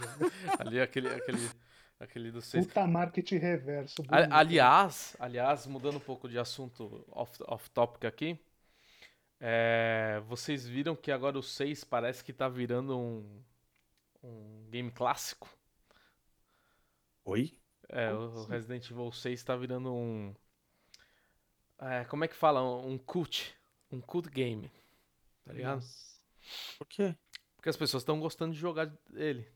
Ali 0.61 0.80
aquele, 0.80 1.09
aquele, 1.09 1.51
aquele 1.99 2.30
do 2.30 2.40
seis. 2.40 2.66
Puta 2.66 2.86
marketing 2.86 3.36
reverso. 3.38 4.03
Bonito. 4.03 4.32
Aliás, 4.32 5.16
aliás, 5.18 5.66
mudando 5.66 5.97
um 5.97 6.01
pouco 6.01 6.28
de 6.28 6.38
assunto 6.38 7.05
off, 7.11 7.38
off 7.47 7.70
topic 7.70 8.05
aqui, 8.05 8.38
é, 9.40 10.20
vocês 10.26 10.66
viram 10.66 10.97
que 10.97 11.11
agora 11.12 11.38
o 11.38 11.42
6 11.42 11.84
parece 11.84 12.24
que 12.24 12.32
tá 12.32 12.49
virando 12.49 12.99
um, 12.99 13.42
um 14.22 14.66
game 14.70 14.90
clássico? 14.90 15.49
Oi? 17.24 17.53
É, 17.88 18.11
Como 18.11 18.22
o 18.22 18.42
assim? 18.42 18.51
Resident 18.51 18.90
Evil 18.90 19.12
6 19.12 19.42
tá 19.45 19.57
virando 19.57 19.92
um. 19.92 20.34
é, 21.78 22.05
como 22.05 22.24
é 22.24 22.28
que 22.28 22.34
fala? 22.34 22.62
Um 22.62 22.99
cult. 22.99 23.55
Um 23.90 24.01
cult 24.01 24.28
game. 24.30 24.70
Tá 25.45 25.53
ligado? 25.53 25.76
Nossa. 25.76 26.14
Por 26.78 26.86
quê? 26.86 27.14
Porque 27.57 27.68
as 27.68 27.76
pessoas 27.76 28.03
estão 28.03 28.20
gostando 28.20 28.53
de 28.55 28.59
jogar 28.61 28.92
ele. 29.14 29.47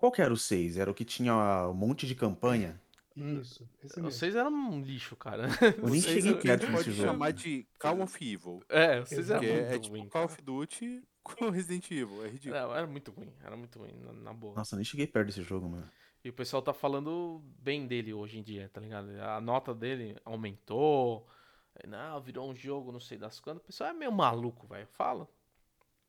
Qual 0.00 0.10
que 0.10 0.22
era 0.22 0.32
o 0.32 0.36
6? 0.36 0.78
Era 0.78 0.90
o 0.90 0.94
que 0.94 1.04
tinha 1.04 1.34
um 1.68 1.74
monte 1.74 2.06
de 2.06 2.14
campanha? 2.14 2.80
Isso, 3.14 3.68
esse 3.84 3.98
O 4.00 4.04
mesmo. 4.04 4.18
6 4.18 4.34
era 4.34 4.48
um 4.48 4.80
lixo, 4.80 5.14
cara. 5.14 5.46
Eu 5.76 5.90
nem 5.90 6.00
cheguei 6.00 6.32
é 6.32 6.34
perto 6.36 6.60
desse 6.62 6.72
pode 6.72 6.92
jogo. 6.92 7.08
chamar 7.08 7.32
de 7.32 7.66
Call 7.78 8.00
of 8.00 8.16
Evil. 8.32 8.62
É, 8.68 9.00
o 9.00 9.06
6 9.06 9.30
era 9.30 9.40
Que 9.40 9.46
muito 9.46 9.60
é, 9.66 9.74
é 9.74 9.78
tipo 9.78 9.94
ruim. 9.96 10.08
Call 10.08 10.22
cara. 10.22 10.32
of 10.32 10.42
Duty 10.42 11.02
com 11.22 11.50
Resident 11.50 11.90
Evil. 11.90 12.24
É 12.24 12.28
ridículo. 12.28 12.54
Não, 12.60 12.74
era 12.74 12.86
muito 12.86 13.10
ruim, 13.10 13.30
era 13.44 13.56
muito 13.56 13.78
ruim, 13.78 13.92
na, 14.00 14.12
na 14.14 14.32
boa. 14.32 14.54
Nossa, 14.54 14.74
eu 14.74 14.78
nem 14.78 14.84
cheguei 14.86 15.06
perto 15.06 15.26
desse 15.26 15.42
jogo, 15.42 15.68
mano. 15.68 15.86
E 16.24 16.30
o 16.30 16.32
pessoal 16.32 16.62
tá 16.62 16.72
falando 16.72 17.42
bem 17.58 17.86
dele 17.86 18.14
hoje 18.14 18.38
em 18.38 18.42
dia, 18.42 18.70
tá 18.72 18.80
ligado? 18.80 19.10
A 19.20 19.38
nota 19.40 19.74
dele 19.74 20.16
aumentou. 20.24 21.26
Não, 21.86 22.20
virou 22.22 22.50
um 22.50 22.54
jogo, 22.54 22.90
não 22.92 23.00
sei 23.00 23.18
das 23.18 23.38
quantas. 23.40 23.62
O 23.62 23.66
pessoal 23.66 23.90
é 23.90 23.92
meio 23.92 24.12
maluco, 24.12 24.66
velho. 24.66 24.86
Fala. 24.92 25.28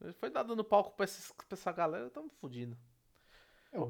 Ele 0.01 0.13
foi 0.13 0.29
dar 0.29 0.43
dando 0.43 0.63
palco 0.63 0.91
pra, 0.95 1.03
esses- 1.03 1.31
pra 1.31 1.45
essa 1.51 1.71
galera, 1.71 2.09
tamo 2.09 2.29
fudido. 2.41 2.77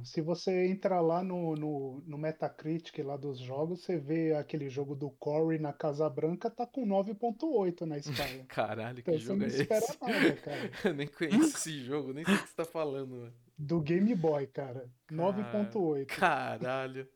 Se 0.04 0.22
você 0.22 0.68
entrar 0.68 1.02
lá 1.02 1.24
no, 1.24 1.56
no, 1.56 2.02
no 2.06 2.18
Metacritic 2.18 3.00
lá 3.00 3.18
dos 3.18 3.40
jogos, 3.40 3.82
você 3.84 3.98
vê 3.98 4.34
aquele 4.36 4.70
jogo 4.70 4.96
do 4.96 5.10
Corey 5.12 5.60
na 5.60 5.74
Casa 5.74 6.08
Branca, 6.10 6.50
tá 6.52 6.68
com 6.68 6.86
9.8 6.86 7.82
na 7.82 7.98
escala. 7.98 8.44
Caralho, 8.48 9.02
que 9.04 9.10
Então 9.10 9.14
você 9.14 9.20
jogo 9.26 9.40
não 9.40 9.46
é 9.46 9.50
espera 9.50 9.84
esse? 9.86 9.98
nada, 10.02 10.36
cara. 10.38 10.72
Eu 10.86 10.94
nem 10.94 11.08
conheço 11.08 11.58
esse 11.58 11.84
jogo, 11.84 12.14
nem 12.14 12.24
sei 12.24 12.36
o 12.36 12.42
que 12.44 12.48
você 12.50 12.56
tá 12.56 12.66
falando, 12.66 13.22
velho. 13.22 13.34
Do 13.58 13.82
Game 13.82 14.14
Boy, 14.16 14.48
cara. 14.48 14.90
9.8. 15.12 16.06
Caralho. 16.06 17.08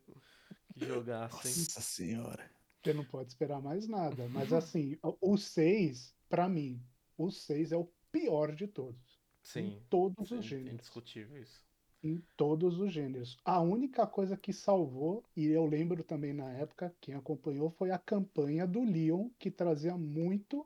Que 0.74 0.84
jogaço, 0.86 1.46
hein? 1.46 1.54
Nossa 1.56 1.80
senhora. 1.80 2.50
Você 2.82 2.92
não 2.92 3.04
pode 3.04 3.28
esperar 3.30 3.60
mais 3.60 3.88
nada. 3.88 4.28
Mas 4.28 4.52
assim, 4.52 4.96
o- 5.02 5.32
o 5.34 5.36
6, 5.38 6.14
pra 6.28 6.48
mim, 6.48 6.80
o 7.16 7.30
6 7.30 7.72
é 7.72 7.76
o 7.76 7.90
pior 8.12 8.54
de 8.54 8.66
todos. 8.68 9.20
Sim. 9.42 9.60
Em 9.60 9.80
todos 9.88 10.28
sim, 10.28 10.38
os 10.38 10.44
gêneros. 10.44 10.72
indiscutível 10.74 11.40
isso. 11.40 11.64
Em 12.06 12.22
todos 12.36 12.78
os 12.78 12.92
gêneros. 12.92 13.36
A 13.44 13.60
única 13.60 14.06
coisa 14.06 14.36
que 14.36 14.52
salvou, 14.52 15.24
e 15.36 15.46
eu 15.46 15.66
lembro 15.66 16.04
também 16.04 16.32
na 16.32 16.48
época, 16.52 16.94
quem 17.00 17.14
acompanhou, 17.14 17.68
foi 17.70 17.90
a 17.90 17.98
campanha 17.98 18.64
do 18.66 18.84
Leon, 18.84 19.28
que 19.38 19.50
trazia 19.50 19.96
muito 19.96 20.64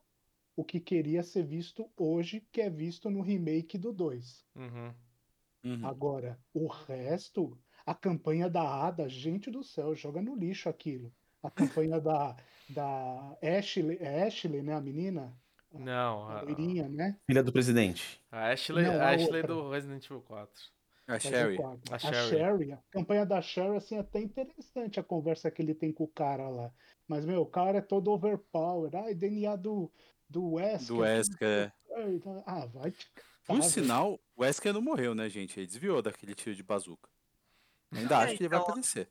o 0.55 0.63
que 0.63 0.79
queria 0.79 1.23
ser 1.23 1.45
visto 1.45 1.91
hoje, 1.97 2.47
que 2.53 2.61
é 2.61 2.69
visto 2.69 3.09
no 3.09 3.23
remake 3.23 3.79
do 3.79 3.91
2. 3.93 4.45
Uhum. 4.55 4.95
Uhum. 5.65 5.87
Agora, 5.87 6.39
o 6.53 6.67
resto, 6.67 7.59
a 7.87 7.95
campanha 7.95 8.49
da 8.51 8.63
Ada, 8.63 9.09
gente 9.09 9.51
do 9.51 9.63
céu, 9.65 9.95
joga 9.95 10.21
no 10.21 10.35
lixo 10.35 10.69
aquilo. 10.69 11.11
A 11.43 11.51
campanha 11.51 11.99
da, 12.01 12.37
da 12.69 13.39
Ashley, 13.43 13.97
é 14.01 14.25
Ashley, 14.27 14.63
né, 14.63 14.75
a 14.75 14.81
menina? 14.81 15.35
Não, 15.73 16.29
A 16.29 16.39
a, 16.39 16.43
loirinha, 16.43 16.89
né? 16.89 17.19
Filha 17.27 17.43
do 17.43 17.53
presidente. 17.53 18.21
a 18.31 18.49
Ashley, 18.51 18.85
Não, 18.85 19.01
a 19.01 19.09
a 19.09 19.11
Ashley 19.15 19.43
outra. 19.43 19.43
do 19.43 19.71
Resident 19.71 20.05
Evil 20.05 20.23
4. 20.23 20.71
A 21.15 21.19
Sherry. 21.19 21.59
A 21.63 21.95
A 21.95 21.99
Sherry. 21.99 22.29
Sherry, 22.29 22.73
a 22.73 22.79
campanha 22.91 23.27
da 23.27 23.41
Sherry, 23.43 23.77
assim, 23.77 23.97
é 23.97 24.01
até 24.01 24.21
interessante 24.21 25.01
a 25.01 25.03
conversa 25.03 25.51
que 25.51 25.61
ele 25.61 25.75
tem 25.75 25.93
com 25.93 26.05
o 26.05 26.09
cara 26.09 26.49
lá. 26.49 26.73
Mas, 27.09 27.25
meu, 27.25 27.43
o 27.43 27.47
cara 27.47 27.79
é 27.79 27.83
todo 27.83 28.11
overpower. 28.13 28.95
Ai, 28.95 29.15
DNA 29.15 29.57
do, 29.57 29.91
do 30.29 30.53
Wesker. 30.53 30.87
Do 30.87 30.99
Wesker, 30.99 31.73
é. 31.91 32.11
Então, 32.13 32.43
Ah, 32.47 32.67
vai 32.67 32.93
te 32.93 33.11
Por 33.45 33.63
sinal, 33.65 34.21
o 34.37 34.43
Wesker 34.43 34.73
não 34.73 34.81
morreu, 34.81 35.15
né, 35.15 35.29
gente? 35.29 35.59
Ele 35.59 35.67
desviou 35.67 36.01
daquele 36.01 36.35
tiro 36.35 36.55
de 36.55 36.63
bazuca. 36.63 37.09
Ainda 37.93 38.19
acho 38.19 38.37
que 38.37 38.43
ele 38.43 38.49
vai 38.49 38.61
então. 38.61 38.71
aparecer. 38.71 39.09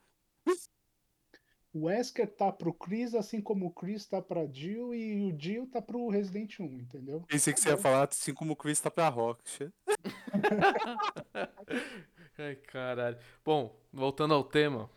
O 1.72 1.86
Wesker 1.86 2.28
tá 2.36 2.52
pro 2.52 2.74
Chris, 2.74 3.14
assim 3.14 3.40
como 3.42 3.68
o 3.68 3.72
Chris 3.72 4.08
tá 4.08 4.22
pra 4.22 4.48
Jill 4.48 4.96
e 4.96 5.32
o 5.32 5.40
Jill 5.40 5.68
tá 5.68 5.80
pro 5.82 6.10
Resident 6.10 6.60
1, 6.60 6.64
entendeu? 6.66 7.22
Pensei 7.28 7.54
que 7.54 7.60
você 7.60 7.70
ia 7.70 7.78
falar 7.78 8.08
assim 8.10 8.34
como 8.34 8.54
o 8.54 8.56
Chris 8.56 8.80
tá 8.80 8.90
pra 8.90 9.08
Rockstar. 9.08 9.72
Ai, 12.38 12.56
caralho. 12.56 13.18
Bom, 13.44 13.76
voltando 13.92 14.34
ao 14.34 14.44
tema, 14.44 14.90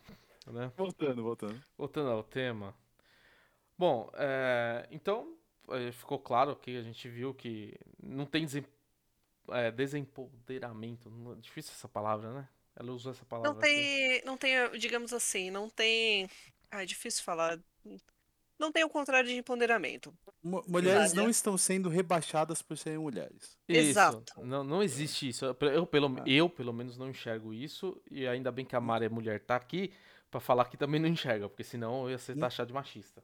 né? 0.46 0.72
Voltando, 0.76 1.22
voltando. 1.22 1.64
Voltando 1.76 2.10
ao 2.10 2.22
tema. 2.22 2.74
Bom, 3.76 4.10
é, 4.14 4.86
então 4.90 5.36
é, 5.70 5.90
ficou 5.92 6.18
claro 6.18 6.56
que 6.56 6.76
a 6.76 6.82
gente 6.82 7.08
viu 7.08 7.34
que 7.34 7.74
não 8.02 8.26
tem 8.26 8.42
desem, 8.42 8.64
é, 9.50 9.70
desempoderamento. 9.70 11.10
não- 11.10 11.38
difícil 11.38 11.72
essa 11.72 11.88
palavra, 11.88 12.32
né? 12.32 12.48
Ela 12.76 12.92
usou 12.92 13.12
essa 13.12 13.24
palavra. 13.24 13.52
Não 13.52 13.58
aqui. 13.58 13.68
tem, 13.68 14.24
não 14.24 14.36
tem, 14.36 14.78
digamos 14.78 15.12
assim, 15.12 15.50
não 15.50 15.68
tem. 15.68 16.28
Ah, 16.70 16.82
é 16.82 16.86
difícil 16.86 17.22
falar. 17.22 17.58
Não 18.62 18.70
tem 18.72 18.84
o 18.84 18.88
contrário 18.88 19.28
de 19.28 19.34
empoderamento. 19.36 20.14
Mu- 20.42 20.62
Mulheres 20.68 21.06
Exato. 21.06 21.16
não 21.20 21.28
estão 21.28 21.58
sendo 21.58 21.88
rebaixadas 21.88 22.62
por 22.62 22.78
serem 22.78 22.98
mulheres. 22.98 23.58
Isso, 23.68 23.90
Exato. 23.90 24.32
Não, 24.44 24.62
não 24.62 24.82
existe 24.82 25.28
isso. 25.28 25.44
Eu, 25.44 25.54
pelo, 25.86 26.18
eu, 26.26 26.48
pelo 26.48 26.72
menos, 26.72 26.96
não 26.96 27.10
enxergo 27.10 27.52
isso. 27.52 28.00
E 28.10 28.26
ainda 28.26 28.52
bem 28.52 28.64
que 28.64 28.76
a 28.76 28.80
Mari 28.80 29.06
é 29.06 29.08
mulher 29.08 29.40
tá 29.40 29.56
aqui 29.56 29.92
pra 30.30 30.38
falar 30.40 30.66
que 30.66 30.76
também 30.76 31.00
não 31.00 31.08
enxerga, 31.08 31.48
porque 31.48 31.64
senão 31.64 32.04
eu 32.04 32.10
ia 32.12 32.18
ser 32.18 32.34
Não. 32.36 32.42
taxado 32.42 32.68
de 32.68 32.72
machista. 32.72 33.22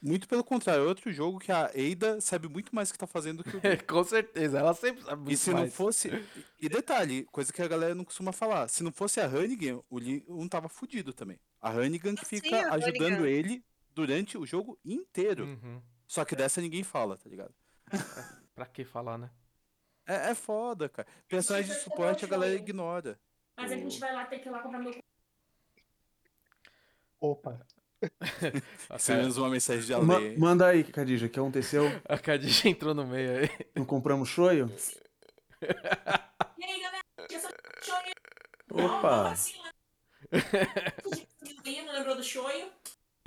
Muito 0.00 0.28
pelo 0.28 0.44
contrário, 0.44 0.84
é 0.84 0.86
outro 0.86 1.10
jogo 1.10 1.38
que 1.38 1.50
a 1.50 1.64
Ada 1.66 2.20
sabe 2.20 2.48
muito 2.48 2.74
mais 2.74 2.90
o 2.90 2.92
que 2.92 2.98
tá 2.98 3.06
fazendo 3.06 3.42
do 3.42 3.44
que 3.50 3.56
o 3.56 3.60
Doom. 3.60 3.76
Com 3.88 4.04
certeza, 4.04 4.58
ela 4.58 4.72
sempre 4.74 5.02
sabe 5.02 5.16
muito 5.22 5.32
E 5.32 5.36
se 5.36 5.50
não 5.50 5.60
mais. 5.60 5.74
fosse. 5.74 6.10
E 6.60 6.68
detalhe, 6.68 7.24
coisa 7.32 7.52
que 7.52 7.60
a 7.60 7.66
galera 7.66 7.94
não 7.94 8.04
costuma 8.04 8.30
falar. 8.30 8.68
Se 8.68 8.82
não 8.84 8.92
fosse 8.92 9.20
a 9.20 9.26
Hannigan, 9.26 9.80
o 9.90 9.98
Leon 9.98 10.46
tava 10.48 10.68
fudido 10.68 11.12
também. 11.12 11.40
A 11.60 11.70
Hannigan 11.72 12.14
que 12.14 12.20
Ah, 12.22 12.28
sim, 12.28 12.40
fica 12.40 12.68
a 12.68 12.74
ajudando 12.74 13.14
Hannigan. 13.24 13.26
ele 13.28 13.64
durante 13.96 14.36
o 14.36 14.44
jogo 14.44 14.78
inteiro. 14.84 15.44
Uhum. 15.46 15.82
Só 16.06 16.22
que 16.24 16.36
dessa 16.36 16.60
ninguém 16.60 16.84
fala, 16.84 17.16
tá 17.16 17.28
ligado? 17.28 17.54
Pra 18.54 18.66
que 18.66 18.84
falar, 18.84 19.16
né? 19.16 19.30
É, 20.06 20.30
é 20.30 20.34
foda, 20.34 20.88
cara. 20.88 21.08
Personagem 21.26 21.72
de 21.72 21.78
é 21.78 21.80
suporte 21.80 22.24
a 22.24 22.28
galera 22.28 22.54
ignora. 22.54 23.18
Mas 23.56 23.72
a 23.72 23.76
gente 23.76 23.98
vai 23.98 24.12
lá 24.12 24.26
ter 24.26 24.38
que 24.38 24.48
ir 24.48 24.52
lá 24.52 24.60
comprar 24.62 24.78
meu. 24.78 24.94
Opa, 27.18 27.66
menos 29.08 29.38
uma 29.38 29.48
mensagem 29.48 29.82
de 29.82 29.96
Ma- 30.04 30.16
além. 30.16 30.38
manda 30.38 30.66
aí, 30.66 30.84
Cadija, 30.84 31.26
o 31.26 31.30
que 31.30 31.40
aconteceu? 31.40 31.84
a 32.06 32.18
Cadinha 32.18 32.70
entrou 32.70 32.94
no 32.94 33.06
meio 33.06 33.40
aí. 33.40 33.48
Não 33.74 33.86
compramos 33.86 34.28
shoyu? 34.28 34.70
E 35.62 36.64
aí, 36.64 36.80
galera? 36.80 37.02
Eu 37.30 37.40
sou 37.40 37.50
shoyu. 37.82 38.14
Não, 38.70 38.76
não 38.76 38.98
Opa, 38.98 39.22
vacila. 39.24 39.70
Não 41.64 41.92
lembrou 41.94 42.16
do 42.16 42.22
shoyu? 42.22 42.70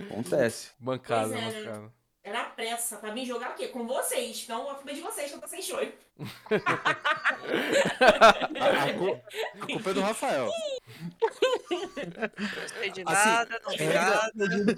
Acontece. 0.04 0.72
Bancada, 0.80 1.36
é, 1.38 1.41
né? 1.41 1.52
bancada. 1.64 1.93
Era 2.22 2.43
pressa 2.43 2.97
pra 2.97 3.12
vir 3.12 3.26
jogar 3.26 3.52
o 3.52 3.56
quê? 3.56 3.70
Com 3.70 3.88
vocês. 3.88 4.41
Então, 4.43 4.70
a 4.70 4.76
culpa 4.76 4.91
é 4.91 4.93
de 4.93 5.02
vocês 5.02 5.30
que 5.32 5.38
eu 5.38 5.41
tô 5.41 5.47
sem 5.47 5.62
shoyu. 5.62 5.91
A, 8.00 8.84
a 8.84 8.93
cu- 8.93 9.22
a 9.62 9.66
culpa 9.66 9.89
é 9.89 9.93
do 9.93 10.02
Rafael. 10.02 10.50
Não 11.70 12.91
de 12.91 13.04
Assim, 13.06 13.30
nada, 13.30 13.62
não 13.64 13.72
vi 13.72 13.78
regra- 13.78 14.02
nada. 14.36 14.76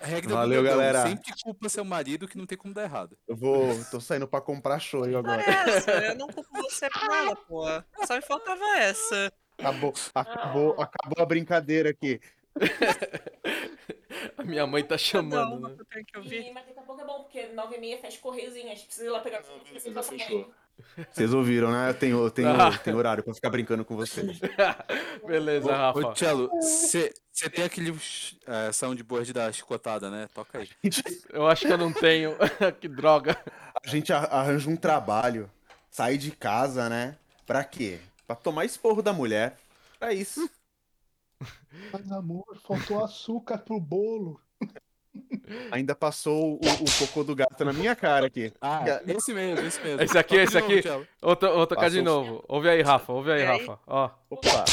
A 0.00 0.06
regra 0.06 0.34
Valeu, 0.34 0.62
do 0.62 0.68
Dudão, 0.68 0.78
galera. 0.78 1.08
sempre 1.08 1.32
culpa 1.42 1.68
seu 1.68 1.84
marido 1.84 2.26
que 2.28 2.38
não 2.38 2.46
tem 2.46 2.56
como 2.58 2.72
dar 2.74 2.84
errado. 2.84 3.16
Eu 3.28 3.36
vou. 3.36 3.68
tô 3.90 4.00
saindo 4.00 4.26
pra 4.26 4.40
comprar 4.40 4.78
shoyu 4.78 5.18
agora. 5.18 5.42
Essa, 5.42 5.90
eu 5.90 6.14
não 6.16 6.28
culpo 6.28 6.48
você 6.62 6.88
por 6.90 7.08
nada, 7.08 7.36
pô. 7.36 7.64
Só 8.06 8.14
me 8.16 8.22
faltava 8.22 8.64
essa. 8.78 9.32
Acabou, 9.58 9.92
acabou, 10.14 10.70
acabou 10.80 11.22
a 11.22 11.26
brincadeira 11.26 11.90
aqui. 11.90 12.18
A 14.36 14.42
minha 14.42 14.66
mãe 14.66 14.82
tá 14.82 14.98
chamando, 14.98 15.56
uma 15.56 15.68
né? 15.68 15.74
que 15.76 15.80
eu 15.82 15.86
tenho 15.86 16.04
que 16.04 16.18
ouvir. 16.18 16.46
E, 16.46 16.52
mas 16.52 16.66
daqui 16.66 16.78
a 16.78 16.82
pouco 16.82 17.00
é 17.00 17.04
bom, 17.04 17.22
porque 17.22 17.46
9 17.48 17.76
e 17.76 17.80
meia 17.80 17.98
fecha 17.98 18.18
gente 18.74 18.84
precisa 18.86 19.06
ir 19.06 19.10
lá 19.10 19.20
pegar. 19.20 19.42
precisa 19.42 19.94
já 19.94 20.02
fechou. 20.02 20.50
Vocês 21.12 21.34
ouviram, 21.34 21.70
né? 21.70 21.90
Eu 21.90 21.94
tenho, 21.94 22.24
eu 22.24 22.30
tenho, 22.30 22.48
Ah. 22.48 22.76
tenho 22.82 22.96
horário 22.96 23.22
pra 23.22 23.34
ficar 23.34 23.50
brincando 23.50 23.84
com 23.84 23.94
vocês. 23.96 24.38
Beleza, 25.26 25.74
Rafa. 25.74 25.98
Ô, 25.98 26.12
Tchelo, 26.14 26.50
você 26.60 27.12
tem 27.52 27.64
aquele 27.64 27.94
é, 28.46 28.72
soundboard 28.72 29.32
da 29.32 29.52
chicotada, 29.52 30.10
né? 30.10 30.28
Toca 30.34 30.58
aí. 30.58 30.68
Eu 31.32 31.46
acho 31.46 31.66
que 31.66 31.72
eu 31.72 31.78
não 31.78 31.92
tenho. 31.92 32.34
que 32.80 32.88
droga. 32.88 33.38
A 33.84 33.88
gente 33.88 34.12
ar- 34.12 34.32
arranja 34.32 34.68
um 34.70 34.76
trabalho, 34.76 35.50
sair 35.90 36.18
de 36.18 36.30
casa, 36.30 36.88
né? 36.88 37.16
Pra 37.46 37.62
quê? 37.62 37.98
Pra 38.26 38.34
tomar 38.36 38.64
esporro 38.64 39.02
da 39.02 39.12
mulher. 39.12 39.56
É 40.00 40.14
isso. 40.14 40.48
Mas 41.92 42.10
amor, 42.12 42.44
faltou 42.66 43.02
açúcar 43.04 43.58
pro 43.58 43.80
bolo. 43.80 44.40
Ainda 45.72 45.94
passou 45.94 46.54
o, 46.54 46.58
o 46.58 46.98
cocô 46.98 47.24
do 47.24 47.34
gato 47.34 47.64
na 47.64 47.72
minha 47.72 47.96
cara 47.96 48.26
aqui. 48.26 48.52
Ah, 48.60 48.84
esse 49.06 49.34
mesmo, 49.34 49.66
esse 49.66 49.80
mesmo. 49.82 50.00
Esse 50.04 50.16
aqui, 50.18 50.36
esse 50.36 50.60
novo, 50.60 50.72
aqui? 50.72 50.88
Vou, 51.20 51.34
to- 51.36 51.52
vou 51.54 51.66
tocar 51.66 51.90
de 51.90 52.00
Passou. 52.02 52.24
novo. 52.24 52.44
Ouve 52.48 52.68
aí, 52.68 52.80
Rafa. 52.82 53.12
Ouve 53.12 53.32
aí? 53.32 53.42
Rafa. 53.42 53.78
Ó. 53.86 54.10
Opa! 54.30 54.64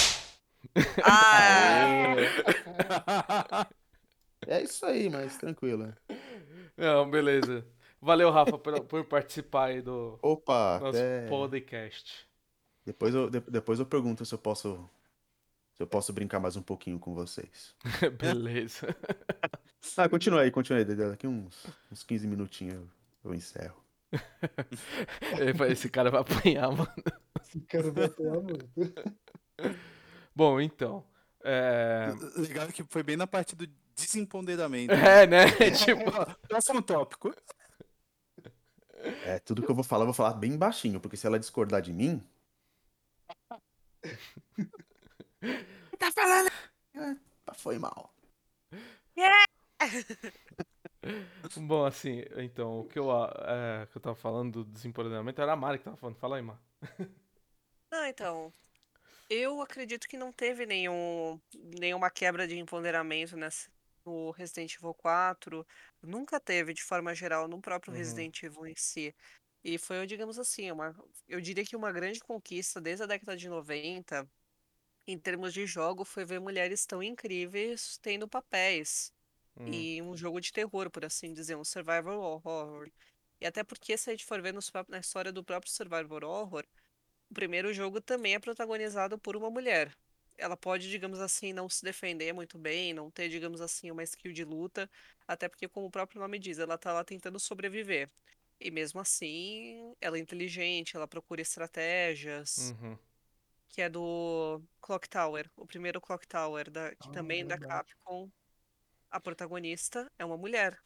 Ah, 1.04 2.16
É 4.46 4.62
isso 4.62 4.86
aí, 4.86 5.10
mas 5.10 5.38
tranquilo. 5.38 5.94
Não, 6.78 7.10
beleza. 7.10 7.66
Valeu, 8.00 8.30
Rafa, 8.32 8.58
por, 8.58 8.80
por 8.82 9.04
participar 9.06 9.66
aí 9.70 9.82
do 9.82 10.20
Opa, 10.22 10.80
nosso 10.80 10.98
até... 10.98 11.28
podcast. 11.28 12.28
depois, 12.86 13.14
eu, 13.16 13.30
de- 13.30 13.40
depois 13.42 13.80
eu 13.80 13.86
pergunto 13.86 14.24
se 14.26 14.34
eu 14.34 14.38
posso 14.38 14.88
se 15.78 15.84
eu 15.84 15.88
posso 15.88 16.12
brincar 16.12 16.40
mais 16.40 16.56
um 16.56 16.62
pouquinho 16.64 16.98
com 16.98 17.14
vocês. 17.14 17.76
beleza. 18.20 18.88
Ah, 19.96 20.10
continua 20.10 20.42
aí, 20.42 20.50
continua 20.50 20.80
aí. 20.80 20.86
Daqui 20.86 21.28
uns, 21.28 21.68
uns 21.92 22.02
15 22.02 22.28
minutinhos 22.28 22.74
eu, 22.74 22.90
eu 23.26 23.36
encerro. 23.36 23.80
Esse 25.70 25.88
cara 25.88 26.10
vai 26.10 26.22
apanhar, 26.22 26.72
mano. 26.72 26.92
Esse 27.42 27.62
cara 27.62 27.92
vai 27.92 28.06
apanhar 28.06 28.42
muito. 28.42 28.68
Bom, 30.36 30.60
então. 30.60 31.06
É, 31.44 32.08
Legal 32.36 32.68
que 32.70 32.84
foi 32.90 33.04
bem 33.04 33.16
na 33.16 33.28
parte 33.28 33.56
do 33.56 33.68
desempoderamento. 33.96 34.94
é 34.94 35.28
né? 35.28 35.46
tipo. 35.78 36.10
Ó, 36.10 36.26
Próximo 36.48 36.82
tópico. 36.82 37.36
É, 39.26 39.38
tudo 39.38 39.62
que 39.62 39.70
eu 39.70 39.76
vou 39.76 39.84
falar, 39.84 40.02
eu 40.04 40.08
vou 40.08 40.14
falar 40.16 40.34
bem 40.34 40.58
baixinho, 40.58 41.00
porque 41.00 41.16
se 41.16 41.28
ela 41.28 41.38
discordar 41.38 41.84
de 41.84 41.94
mim. 41.94 42.24
Tá 45.98 46.12
falando? 46.12 46.50
Ah, 47.46 47.54
Foi 47.54 47.78
mal. 47.80 48.14
Bom, 51.68 51.86
assim, 51.86 52.24
então, 52.38 52.80
o 52.82 52.88
que 52.88 52.98
eu, 53.00 53.10
é, 53.12 53.86
que 53.88 53.98
eu 53.98 54.02
tava 54.02 54.16
falando 54.16 54.64
do 54.64 54.72
desempoderamento 54.72 55.42
era 55.42 55.54
a 55.54 55.56
Mari 55.56 55.78
que 55.78 55.86
tava 55.86 55.98
falando. 55.98 56.18
Fala 56.18 56.38
aí, 56.38 56.42
Mari. 56.42 56.60
não, 57.92 58.06
então. 58.06 58.54
Eu 59.30 59.62
acredito 59.62 60.08
que 60.08 60.18
não 60.18 60.32
teve 60.32 60.66
nenhum, 60.66 61.40
nenhuma 61.54 62.10
quebra 62.10 62.48
de 62.48 62.58
empoderamento 62.58 63.36
nessa, 63.36 63.70
no 64.06 64.32
Resident 64.32 64.74
Evil 64.76 64.94
4. 64.94 65.66
Nunca 66.02 66.40
teve, 66.40 66.74
de 66.74 66.84
forma 66.84 67.14
geral, 67.14 67.48
no 67.48 67.62
próprio 67.62 67.92
Uhum. 67.92 67.98
Resident 68.00 68.42
Evil 68.44 68.66
em 68.68 68.76
si. 68.76 69.14
E 69.64 69.78
foi, 69.78 70.06
digamos 70.08 70.40
assim, 70.40 70.72
uma, 70.72 70.96
eu 71.28 71.42
diria 71.42 71.66
que 71.66 71.76
uma 71.76 71.92
grande 71.92 72.20
conquista 72.22 72.80
desde 72.80 73.04
a 73.04 73.08
década 73.08 73.36
de 73.36 73.50
90, 73.50 74.30
em 75.08 75.18
termos 75.18 75.54
de 75.54 75.66
jogo, 75.66 76.04
foi 76.06 76.26
ver 76.26 76.40
mulheres 76.40 76.86
tão 76.86 77.02
incríveis 77.02 77.98
tendo 78.02 78.28
papéis. 78.28 79.14
Hum. 79.58 79.72
E 79.72 80.02
um 80.02 80.16
jogo 80.16 80.40
de 80.42 80.52
terror, 80.52 80.90
por 80.92 81.06
assim 81.06 81.34
dizer, 81.34 81.56
um 81.56 81.64
survival 81.64 82.20
horror. 82.20 82.90
E 83.42 83.46
até 83.46 83.64
porque, 83.64 83.98
se 83.98 84.10
a 84.10 84.14
gente 84.14 84.26
for 84.26 84.42
ver 84.42 84.54
nos 84.54 84.72
na 84.88 85.00
história 85.00 85.32
do 85.32 85.44
próprio 85.44 85.72
survival 85.72 86.24
horror, 86.24 86.66
o 87.30 87.34
primeiro 87.34 87.74
jogo 87.74 88.02
também 88.02 88.36
é 88.36 88.40
protagonizado 88.40 89.18
por 89.20 89.36
uma 89.36 89.50
mulher. 89.50 89.96
Ela 90.38 90.56
pode, 90.58 90.90
digamos 90.90 91.20
assim, 91.20 91.54
não 91.54 91.68
se 91.70 91.84
defender 91.84 92.34
muito 92.34 92.58
bem, 92.58 92.94
não 92.94 93.10
ter, 93.12 93.30
digamos 93.30 93.60
assim, 93.62 93.90
uma 93.92 94.04
skill 94.04 94.32
de 94.34 94.44
luta, 94.46 94.90
até 95.28 95.50
porque, 95.50 95.68
como 95.68 95.88
o 95.88 95.92
próprio 95.92 96.22
nome 96.22 96.40
diz, 96.40 96.60
ela 96.60 96.78
tá 96.78 96.94
lá 96.94 97.04
tentando 97.04 97.40
sobreviver. 97.40 98.10
E 98.60 98.72
mesmo 98.72 99.00
assim, 99.00 99.94
ela 100.02 100.18
é 100.18 100.20
inteligente, 100.20 100.96
ela 100.96 101.08
procura 101.08 101.42
estratégias, 101.42 102.76
Uhum. 102.82 102.98
Que 103.70 103.82
é 103.82 103.90
do 103.90 104.62
Clock 104.82 105.10
Tower, 105.10 105.50
o 105.56 105.66
primeiro 105.66 106.02
Clock 106.02 106.28
Tower, 106.28 106.70
da, 106.72 106.96
que 106.96 107.10
Ah, 107.10 107.12
também 107.12 107.42
é 107.42 107.46
da. 107.46 107.58
Capcom. 107.58 108.30
A 109.12 109.20
protagonista 109.20 110.12
é 110.20 110.26
uma 110.26 110.38
mulher. 110.38 110.80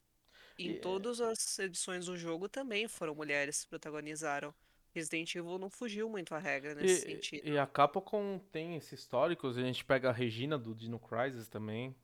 E 0.58 0.68
em 0.68 0.72
é- 0.72 0.80
todas 0.80 1.20
as 1.22 1.60
edições 1.60 2.06
do 2.06 2.18
jogo 2.18 2.50
também 2.50 2.88
foram 2.88 3.16
mulheres 3.16 3.64
que 3.64 3.70
protagonizaram. 3.70 4.54
Resident 4.94 5.34
Evil 5.36 5.58
não 5.58 5.70
fugiu 5.70 6.10
muito 6.10 6.34
à 6.36 6.40
regra 6.40 6.76
nesse 6.76 7.00
E, 7.00 7.00
sentido. 7.00 7.44
e 7.44 7.58
a 7.58 7.66
Capcom 7.68 8.40
tem 8.52 8.76
esse 8.78 8.96
histórico, 8.96 9.48
a 9.48 9.54
gente 9.54 9.84
pega 9.86 10.10
a 10.10 10.14
Regina 10.14 10.58
do 10.58 10.76
Dino 10.76 11.00
Crisis 11.00 11.48
também. 11.48 11.96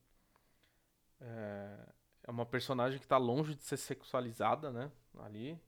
É, 1.20 1.78
é 2.24 2.32
uma 2.32 2.46
personagem 2.46 3.00
que 3.00 3.08
tá 3.08 3.18
longe 3.18 3.56
de 3.56 3.64
ser 3.64 3.78
sexualizada, 3.78 4.72
né? 4.72 4.92
Ali. 5.20 5.60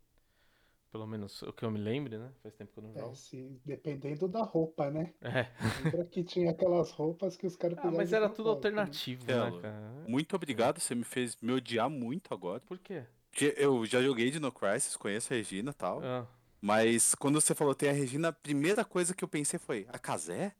Pelo 0.92 1.06
menos 1.06 1.42
o 1.44 1.54
que 1.54 1.64
eu 1.64 1.70
me 1.70 1.78
lembre, 1.80 2.18
né? 2.18 2.32
Faz 2.42 2.56
tempo 2.56 2.72
que 2.74 2.80
eu 2.80 2.84
não 2.84 2.96
É, 2.96 3.00
jogo. 3.00 3.16
se, 3.16 3.62
dependendo 3.64 4.28
da 4.28 4.42
roupa, 4.42 4.90
né? 4.90 5.14
É. 5.22 5.48
Lembra 5.84 6.04
que 6.06 6.24
tinha 6.24 6.50
aquelas 6.50 6.90
roupas 6.92 7.38
que 7.38 7.46
os 7.46 7.56
caras 7.56 7.78
Ah, 7.80 7.92
mas 7.92 8.12
era 8.12 8.28
tudo 8.28 8.46
né? 8.48 8.52
alternativo, 8.56 9.24
né, 9.26 9.60
cara? 9.62 10.04
Muito 10.08 10.36
obrigado, 10.36 10.80
você 10.80 10.96
me 10.96 11.04
fez 11.04 11.38
me 11.42 11.52
odiar 11.54 11.90
muito 11.90 12.34
agora. 12.34 12.60
Por 12.62 12.80
quê? 12.80 13.04
Porque 13.30 13.54
eu 13.56 13.86
já 13.86 14.02
joguei 14.02 14.32
de 14.32 14.40
No 14.40 14.52
Crisis, 14.52 14.98
conheço 14.98 15.32
a 15.32 15.36
Regina 15.36 15.70
e 15.70 15.74
tal. 15.76 16.02
Ah. 16.04 16.26
Mas 16.60 17.14
quando 17.14 17.40
você 17.40 17.54
falou 17.54 17.76
tem 17.76 17.90
a 17.90 17.94
Regina, 17.94 18.30
a 18.30 18.34
primeira 18.34 18.84
coisa 18.84 19.14
que 19.14 19.24
eu 19.24 19.28
pensei 19.28 19.60
foi, 19.60 19.86
a 19.94 20.00
Kazé? 20.00 20.54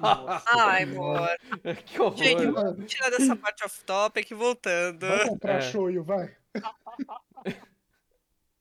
Nossa 0.00 0.44
Ai, 0.56 0.84
amor. 0.84 1.28
que 1.86 2.00
horror. 2.00 2.16
Gente, 2.16 2.46
vamos 2.46 2.86
tirar 2.90 3.10
dessa 3.10 3.34
parte 3.34 3.64
off-topic 3.64 4.30
e 4.30 4.34
voltando. 4.34 5.00
vai 5.08 5.26
comprar 5.28 5.54
É. 5.56 5.60
shoyu, 5.62 6.04
vai. 6.04 6.36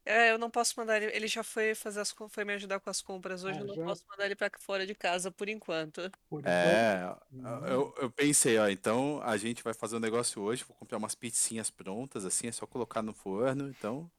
É, 0.10 0.32
eu 0.32 0.40
não 0.40 0.50
posso 0.50 0.74
mandar 0.76 1.00
ele. 1.00 1.16
Ele 1.16 1.28
já 1.28 1.44
foi 1.44 1.76
fazer 1.76 2.00
as, 2.00 2.12
foi 2.30 2.44
me 2.44 2.54
ajudar 2.54 2.80
com 2.80 2.90
as 2.90 3.00
compras 3.00 3.44
hoje. 3.44 3.60
Ah, 3.60 3.62
eu 3.62 3.68
não 3.68 3.76
já? 3.76 3.84
posso 3.84 4.04
mandar 4.10 4.26
ele 4.26 4.36
pra 4.36 4.50
fora 4.60 4.84
de 4.88 4.96
casa 4.96 5.30
por 5.30 5.48
enquanto. 5.48 6.02
Por 6.28 6.40
enquanto. 6.40 6.48
É, 6.52 7.16
Hum. 7.32 7.66
eu, 7.68 7.94
eu 8.00 8.10
pensei, 8.10 8.58
ó, 8.58 8.68
então 8.68 9.22
a 9.22 9.38
gente 9.38 9.62
vai 9.62 9.72
fazer 9.72 9.98
um 9.98 10.00
negócio 10.00 10.42
hoje, 10.42 10.64
vou 10.64 10.76
comprar 10.76 10.98
umas 10.98 11.14
pizzinhas 11.14 11.70
prontas, 11.70 12.26
assim, 12.26 12.48
é 12.48 12.52
só 12.52 12.66
colocar 12.66 13.04
no 13.04 13.14
forno, 13.14 13.70
então 13.70 14.10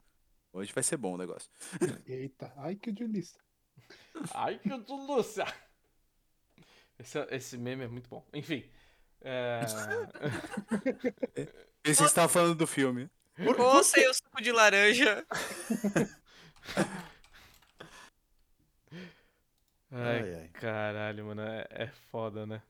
hoje 0.53 0.71
vai 0.71 0.81
ser 0.81 0.95
bom 0.95 1.15
o 1.15 1.17
negócio. 1.17 1.49
Eita, 2.07 2.53
ai 2.55 2.75
que 2.75 2.89
delícia. 2.93 3.41
Ai, 4.33 4.59
que 4.59 4.69
delícia! 4.69 5.45
Esse, 6.97 7.19
esse 7.31 7.57
meme 7.57 7.83
é 7.83 7.87
muito 7.89 8.09
bom. 8.09 8.25
Enfim. 8.33 8.63
É... 9.19 9.59
E 11.83 11.93
você 11.95 12.05
estava 12.05 12.29
falando 12.29 12.55
do 12.55 12.67
filme. 12.67 13.09
Ou 13.57 13.83
sem 13.83 14.07
o 14.07 14.13
suco 14.31 14.41
de 14.41 14.51
laranja. 14.51 15.25
Ai, 19.93 20.21
Ai, 20.21 20.33
ai. 20.35 20.47
caralho, 20.53 21.25
mano. 21.25 21.41
É, 21.41 21.67
é 21.69 21.87
foda, 22.09 22.45
né? 22.45 22.61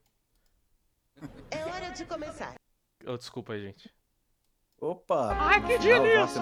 É 1.52 1.64
hora 1.66 1.90
de 1.92 2.04
começar. 2.06 2.56
Oh, 3.06 3.16
desculpa 3.16 3.54
aí, 3.54 3.62
gente. 3.62 3.94
Opa! 4.80 5.32
Ai, 5.40 5.62
que 5.62 5.78
delícia! 5.78 6.42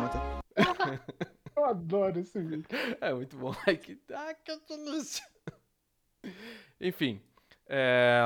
Eu 1.55 1.65
adoro 1.65 2.20
esse 2.20 2.39
vídeo. 2.41 2.65
É 3.01 3.13
muito 3.13 3.36
bom. 3.38 3.53
Ai, 3.67 3.76
que, 3.76 3.99
ai, 4.13 4.34
que 4.36 4.55
delícia. 4.67 5.26
Enfim. 6.80 7.22
é, 7.67 8.22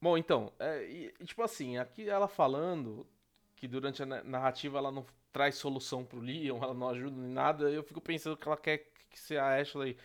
Bom, 0.00 0.18
então. 0.18 0.52
é, 0.58 0.82
e- 0.84 1.14
e, 1.20 1.24
tipo 1.24 1.44
assim, 1.44 1.78
aqui 1.78 2.08
ela 2.08 2.26
falando 2.26 3.06
que 3.62 3.68
durante 3.68 4.02
a 4.02 4.06
na- 4.06 4.24
narrativa 4.24 4.76
ela 4.76 4.90
não 4.90 5.06
traz 5.32 5.54
solução 5.54 6.04
pro 6.04 6.18
Leon, 6.18 6.60
ela 6.60 6.74
não 6.74 6.88
ajuda 6.88 7.16
em 7.16 7.28
nada, 7.32 7.70
eu 7.70 7.84
fico 7.84 8.00
pensando 8.00 8.36
que 8.36 8.48
ela 8.48 8.56
quer 8.56 8.78
que 9.08 9.16
se 9.16 9.36
a 9.38 9.54
Ashley 9.60 9.96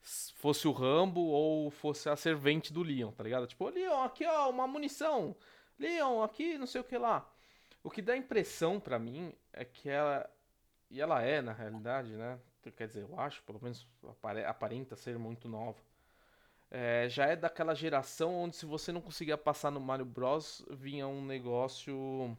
fosse 0.00 0.66
o 0.66 0.72
Rambo 0.72 1.20
ou 1.20 1.70
fosse 1.70 2.08
a 2.08 2.16
servente 2.16 2.72
do 2.72 2.82
Leon, 2.82 3.12
tá 3.12 3.22
ligado? 3.22 3.46
Tipo, 3.46 3.68
Leon, 3.68 4.02
aqui 4.04 4.24
ó, 4.24 4.48
uma 4.48 4.66
munição. 4.66 5.36
Leon, 5.78 6.22
aqui 6.22 6.56
não 6.56 6.66
sei 6.66 6.80
o 6.80 6.84
que 6.84 6.96
lá. 6.96 7.30
O 7.82 7.90
que 7.90 8.00
dá 8.00 8.16
impressão 8.16 8.80
pra 8.80 8.98
mim 8.98 9.34
é 9.52 9.66
que 9.66 9.90
ela 9.90 10.26
e 10.90 10.98
ela 10.98 11.20
é, 11.20 11.42
na 11.42 11.52
realidade, 11.52 12.16
né? 12.16 12.38
Quer 12.74 12.86
dizer, 12.86 13.02
eu 13.02 13.20
acho, 13.20 13.42
pelo 13.42 13.60
menos 13.62 13.86
apare- 14.08 14.46
aparenta 14.46 14.96
ser 14.96 15.18
muito 15.18 15.46
nova. 15.46 15.78
é, 16.70 17.06
já 17.08 17.26
é 17.26 17.36
daquela 17.36 17.74
geração 17.74 18.34
onde 18.34 18.56
se 18.56 18.64
você 18.66 18.90
não 18.92 19.00
conseguia 19.02 19.36
passar 19.38 19.70
no 19.70 19.78
Mario 19.80 20.06
Bros, 20.06 20.64
vinha 20.70 21.06
um 21.06 21.22
negócio. 21.24 22.34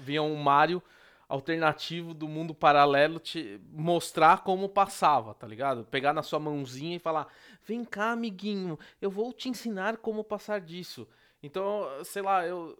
Vinha 0.00 0.22
um 0.22 0.36
Mario 0.36 0.82
alternativo 1.28 2.12
do 2.12 2.26
mundo 2.26 2.52
paralelo 2.52 3.20
te 3.20 3.60
mostrar 3.72 4.42
como 4.42 4.68
passava, 4.68 5.32
tá 5.32 5.46
ligado? 5.46 5.84
Pegar 5.84 6.12
na 6.12 6.22
sua 6.22 6.40
mãozinha 6.40 6.96
e 6.96 6.98
falar: 6.98 7.32
"Vem 7.64 7.84
cá, 7.84 8.10
amiguinho, 8.10 8.78
eu 9.00 9.10
vou 9.10 9.32
te 9.32 9.48
ensinar 9.48 9.96
como 9.98 10.24
passar 10.24 10.60
disso". 10.60 11.06
Então, 11.42 11.86
sei 12.04 12.22
lá, 12.22 12.44
eu 12.44 12.76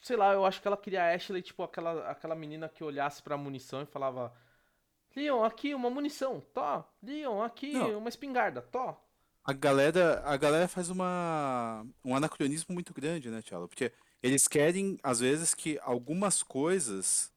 sei 0.00 0.16
lá, 0.16 0.32
eu 0.32 0.44
acho 0.44 0.60
que 0.60 0.66
ela 0.66 0.76
queria 0.76 1.04
a 1.04 1.14
Ashley 1.14 1.42
tipo 1.42 1.62
aquela 1.62 2.10
aquela 2.10 2.34
menina 2.34 2.68
que 2.68 2.82
olhasse 2.82 3.22
pra 3.22 3.36
munição 3.36 3.82
e 3.82 3.86
falava: 3.86 4.34
"Leon, 5.14 5.44
aqui 5.44 5.72
uma 5.72 5.88
munição, 5.88 6.40
tó. 6.52 6.84
Leon, 7.00 7.42
aqui 7.42 7.72
Não. 7.72 7.98
uma 7.98 8.08
espingarda, 8.08 8.60
tó". 8.60 9.00
A 9.44 9.52
galera, 9.52 10.20
a 10.24 10.36
galera 10.36 10.68
faz 10.68 10.90
uma, 10.90 11.86
um 12.04 12.14
anacronismo 12.14 12.74
muito 12.74 12.92
grande, 12.92 13.30
né, 13.30 13.40
Tchelo? 13.40 13.68
Porque 13.68 13.92
eles 14.22 14.46
querem, 14.46 14.98
às 15.02 15.20
vezes, 15.20 15.54
que 15.54 15.78
algumas 15.82 16.42
coisas 16.42 17.32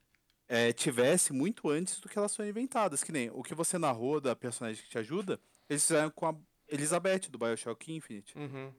é, 0.47 0.73
tivesse 0.73 1.31
muito 1.31 1.69
antes 1.69 1.99
do 1.99 2.09
que 2.09 2.17
elas 2.17 2.36
foram 2.36 2.49
inventadas. 2.49 3.03
Que 3.03 3.11
nem 3.11 3.29
o 3.31 3.41
que 3.41 3.55
você 3.55 3.77
narrou 3.77 4.19
da 4.19 4.36
personagem 4.36 4.84
que 4.84 4.89
te 4.89 4.97
ajuda, 4.97 5.39
eles 5.69 5.86
fizeram 5.86 6.11
com 6.11 6.27
a 6.27 6.36
Elizabeth 6.67 7.29
do 7.29 7.38
Bioshock 7.38 7.93
Infinite. 7.93 8.38
Uhum. 8.38 8.73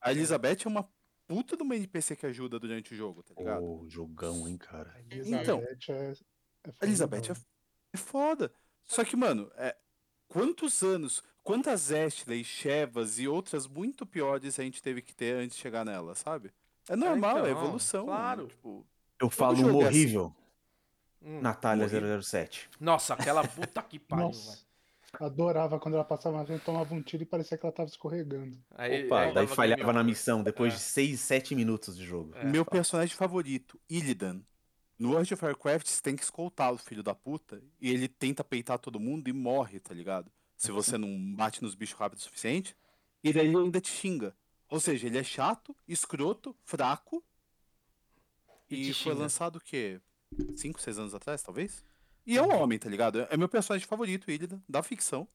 A 0.00 0.10
Elizabeth 0.10 0.64
é 0.64 0.68
uma 0.68 0.88
puta 1.26 1.56
de 1.56 1.62
uma 1.62 1.76
NPC 1.76 2.16
que 2.16 2.26
ajuda 2.26 2.58
durante 2.58 2.92
o 2.92 2.96
jogo, 2.96 3.22
tá 3.22 3.34
ligado? 3.36 3.64
Ô, 3.64 3.88
jogão, 3.88 4.48
hein, 4.48 4.56
cara. 4.56 4.94
Então, 5.10 5.60
Elizabeth 5.60 5.88
é, 5.88 6.12
é 6.68 6.72
A 6.80 6.86
Elizabeth 6.86 7.30
é, 7.30 7.36
é 7.94 7.96
foda. 7.96 8.52
Só 8.84 9.04
que, 9.04 9.16
mano, 9.16 9.50
é, 9.56 9.76
quantos 10.28 10.82
anos, 10.82 11.22
quantas 11.42 11.92
Ashley, 11.92 12.44
Shevas 12.44 13.18
e 13.18 13.26
outras 13.26 13.66
muito 13.66 14.04
piores 14.04 14.58
a 14.58 14.62
gente 14.62 14.82
teve 14.82 15.00
que 15.00 15.14
ter 15.14 15.36
antes 15.36 15.56
de 15.56 15.62
chegar 15.62 15.84
nela, 15.84 16.14
sabe? 16.14 16.52
É 16.92 16.96
normal, 16.96 17.38
é, 17.38 17.50
então, 17.50 17.62
evolução. 17.62 18.06
mano, 18.06 18.18
claro. 18.18 18.46
tipo, 18.48 18.86
Eu 19.20 19.30
falo 19.30 19.56
uma 19.58 19.66
é 19.66 19.70
assim. 19.70 19.84
horrível. 19.86 20.34
Hum. 21.22 21.40
Natália 21.40 21.86
Horrível. 21.86 22.20
007. 22.22 22.68
Nossa, 22.80 23.14
aquela 23.14 23.42
puta 23.46 23.82
que 23.82 23.98
pariu, 23.98 24.30
velho. 24.30 24.58
Adorava 25.20 25.78
quando 25.78 25.94
ela 25.94 26.04
passava 26.04 26.38
na 26.38 26.46
frente, 26.46 26.64
tomava 26.64 26.94
um 26.94 27.02
tiro 27.02 27.22
e 27.22 27.26
parecia 27.26 27.58
que 27.58 27.64
ela 27.66 27.72
tava 27.72 27.88
escorregando. 27.88 28.56
Aí, 28.74 29.04
Opa, 29.06 29.20
aí 29.20 29.34
daí 29.34 29.46
falhava 29.46 29.92
na 29.92 30.02
missão 30.02 30.42
depois 30.42 30.72
É. 30.72 30.76
de 30.76 30.82
6, 30.82 31.20
7 31.20 31.54
minutos 31.54 31.96
de 31.96 32.04
jogo. 32.04 32.32
É, 32.34 32.44
Meu 32.44 32.64
personagem 32.64 33.14
favorito, 33.14 33.78
Illidan. 33.90 34.40
No 34.98 35.10
World 35.10 35.34
of 35.34 35.44
Warcraft, 35.44 35.86
você 35.86 36.00
tem 36.00 36.16
que 36.16 36.22
escoltar 36.22 36.72
o 36.72 36.78
filho 36.78 37.02
da 37.02 37.14
puta 37.14 37.62
e 37.80 37.90
ele 37.90 38.08
tenta 38.08 38.42
peitar 38.42 38.78
todo 38.78 38.98
mundo 39.00 39.28
e 39.28 39.32
morre, 39.32 39.78
tá 39.80 39.92
ligado? 39.92 40.30
Se 40.56 40.70
você 40.70 40.96
não 40.96 41.08
bate 41.34 41.62
nos 41.62 41.74
bichos 41.74 41.98
rápido 41.98 42.18
o 42.18 42.22
suficiente. 42.22 42.74
E 43.22 43.32
daí 43.32 43.46
ele 43.48 43.56
ainda 43.56 43.80
te 43.80 43.90
xinga. 43.90 44.34
Ou 44.72 44.80
seja, 44.80 45.06
ele 45.06 45.18
é 45.18 45.22
chato, 45.22 45.76
escroto, 45.86 46.56
fraco. 46.64 47.22
E 48.70 48.88
E, 48.88 48.94
foi 48.94 49.12
lançado 49.12 49.56
o 49.56 49.60
quê? 49.60 50.00
5, 50.56 50.80
6 50.80 50.98
anos 50.98 51.14
atrás, 51.14 51.42
talvez? 51.42 51.84
E 52.26 52.38
é 52.38 52.42
um 52.42 52.54
homem, 52.54 52.78
tá 52.78 52.88
ligado? 52.88 53.26
É 53.28 53.36
meu 53.36 53.50
personagem 53.50 53.86
favorito, 53.86 54.30
Illidan, 54.30 54.62
da 54.66 54.82
ficção. 54.82 55.28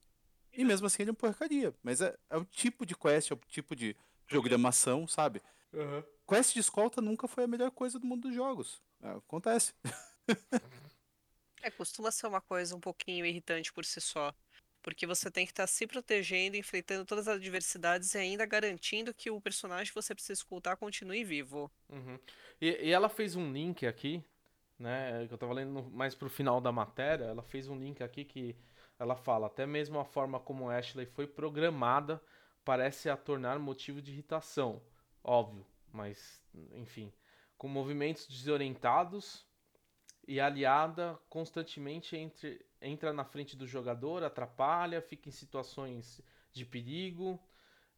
E 0.51 0.65
mesmo 0.65 0.87
assim 0.87 1.03
ele 1.03 1.11
é 1.11 1.13
uma 1.13 1.17
porcaria. 1.17 1.71
Mas 1.83 2.01
é, 2.01 2.17
é 2.31 2.35
o 2.35 2.43
tipo 2.45 2.83
de 2.83 2.95
quest, 2.95 3.29
é 3.29 3.35
o 3.35 3.39
tipo 3.47 3.75
de 3.75 3.95
programação, 4.27 5.07
sabe? 5.07 5.39
Aham. 5.71 6.03
Quest 6.27 6.55
de 6.55 6.59
escolta 6.59 6.99
nunca 6.99 7.27
foi 7.27 7.43
a 7.43 7.47
melhor 7.47 7.69
coisa 7.69 7.99
do 7.99 8.07
mundo 8.07 8.23
dos 8.23 8.33
jogos. 8.33 8.81
É, 9.03 9.11
acontece. 9.11 9.75
É, 11.59 11.71
costuma 11.71 12.11
ser 12.11 12.27
uma 12.27 12.39
coisa 12.39 12.75
um 12.75 12.79
pouquinho 12.79 13.25
irritante 13.25 13.73
por 13.73 13.83
si 13.83 13.99
só. 13.99 14.33
Porque 14.87 15.05
você 15.05 15.29
tem 15.29 15.45
que 15.45 15.51
estar 15.51 15.67
se 15.67 15.85
protegendo, 15.85 16.55
enfrentando 16.55 17.03
todas 17.03 17.27
as 17.27 17.35
adversidades 17.35 18.15
e 18.15 18.19
ainda 18.19 18.45
garantindo 18.45 19.13
que 19.13 19.29
o 19.29 19.41
personagem 19.41 19.91
que 19.91 20.01
você 20.01 20.15
precisa 20.15 20.31
escutar 20.31 20.77
continue 20.77 21.25
vivo. 21.25 21.69
Uhum. 21.89 22.17
E, 22.61 22.85
e 22.87 22.93
ela 22.93 23.09
fez 23.09 23.35
um 23.35 23.51
link 23.51 23.85
aqui, 23.85 24.23
né? 24.79 25.27
Que 25.27 25.33
eu 25.33 25.37
tava 25.37 25.51
lendo 25.51 25.83
mais 25.91 26.15
pro 26.15 26.29
final 26.29 26.61
da 26.61 26.71
matéria. 26.71 27.25
Ela 27.25 27.43
fez 27.43 27.67
um 27.67 27.77
link 27.77 28.01
aqui 28.01 28.23
que 28.23 28.55
ela 28.97 29.17
fala: 29.17 29.47
até 29.47 29.65
mesmo 29.65 29.99
a 29.99 30.05
forma 30.05 30.39
como 30.39 30.69
Ashley 30.69 31.05
foi 31.05 31.27
programada 31.27 32.23
parece 32.63 33.09
a 33.09 33.17
tornar 33.17 33.59
motivo 33.59 34.01
de 34.01 34.13
irritação. 34.13 34.81
Óbvio, 35.21 35.67
mas 35.91 36.41
enfim. 36.71 37.11
Com 37.57 37.67
movimentos 37.67 38.25
desorientados 38.25 39.45
e 40.27 40.39
aliada 40.39 41.17
constantemente 41.29 42.15
entre, 42.17 42.63
entra 42.81 43.13
na 43.13 43.23
frente 43.23 43.55
do 43.55 43.65
jogador, 43.65 44.23
atrapalha, 44.23 45.01
fica 45.01 45.29
em 45.29 45.31
situações 45.31 46.21
de 46.51 46.65
perigo. 46.65 47.39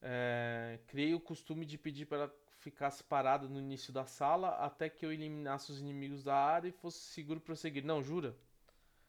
É, 0.01 0.79
criei 0.87 1.13
o 1.13 1.19
costume 1.19 1.65
de 1.65 1.77
pedir 1.77 2.05
para 2.05 2.17
ela 2.19 2.35
ficasse 2.59 3.03
parada 3.03 3.47
no 3.47 3.59
início 3.59 3.91
da 3.91 4.05
sala 4.05 4.49
até 4.57 4.89
que 4.89 5.05
eu 5.05 5.11
eliminasse 5.11 5.71
os 5.71 5.79
inimigos 5.79 6.23
da 6.23 6.35
área 6.35 6.67
e 6.67 6.71
fosse 6.73 6.99
seguro 6.99 7.39
prosseguir. 7.39 7.83
Não, 7.83 8.03
jura? 8.03 8.35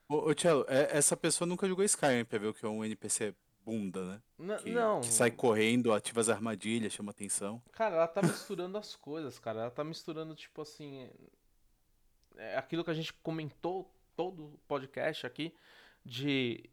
Ô, 0.09 0.31
ô 0.31 0.35
Cello, 0.37 0.64
é- 0.68 0.97
essa 0.97 1.16
pessoa 1.16 1.47
nunca 1.47 1.68
jogou 1.68 1.85
Skyrim 1.85 2.25
pra 2.25 2.39
ver 2.39 2.49
o 2.49 2.55
que 2.55 2.64
é 2.64 2.68
um 2.68 2.85
NPC 2.85 3.35
bunda, 3.64 4.05
né? 4.05 4.23
N- 4.39 4.57
Que, 4.62 4.71
não. 4.71 5.01
que 5.01 5.09
sai 5.12 5.31
correndo, 5.31 5.93
ativa 5.93 6.21
as 6.21 6.29
armadilhas, 6.29 6.93
chama 6.93 7.11
atenção. 7.11 7.62
Cara, 7.73 7.97
ela 7.97 8.09
tá 8.09 8.23
misturando 8.23 8.79
as 8.79 8.97
coisas, 8.97 9.39
cara. 9.39 9.61
Ela 9.62 9.71
tá 9.71 9.85
misturando, 9.85 10.35
tipo 10.35 10.62
assim. 10.62 11.09
É 12.41 12.57
aquilo 12.57 12.84
que 12.84 12.91
a 12.91 12.95
gente 12.95 13.12
comentou 13.12 13.93
todo 14.16 14.55
o 14.55 14.59
podcast 14.66 15.26
aqui 15.26 15.55
de 16.05 16.68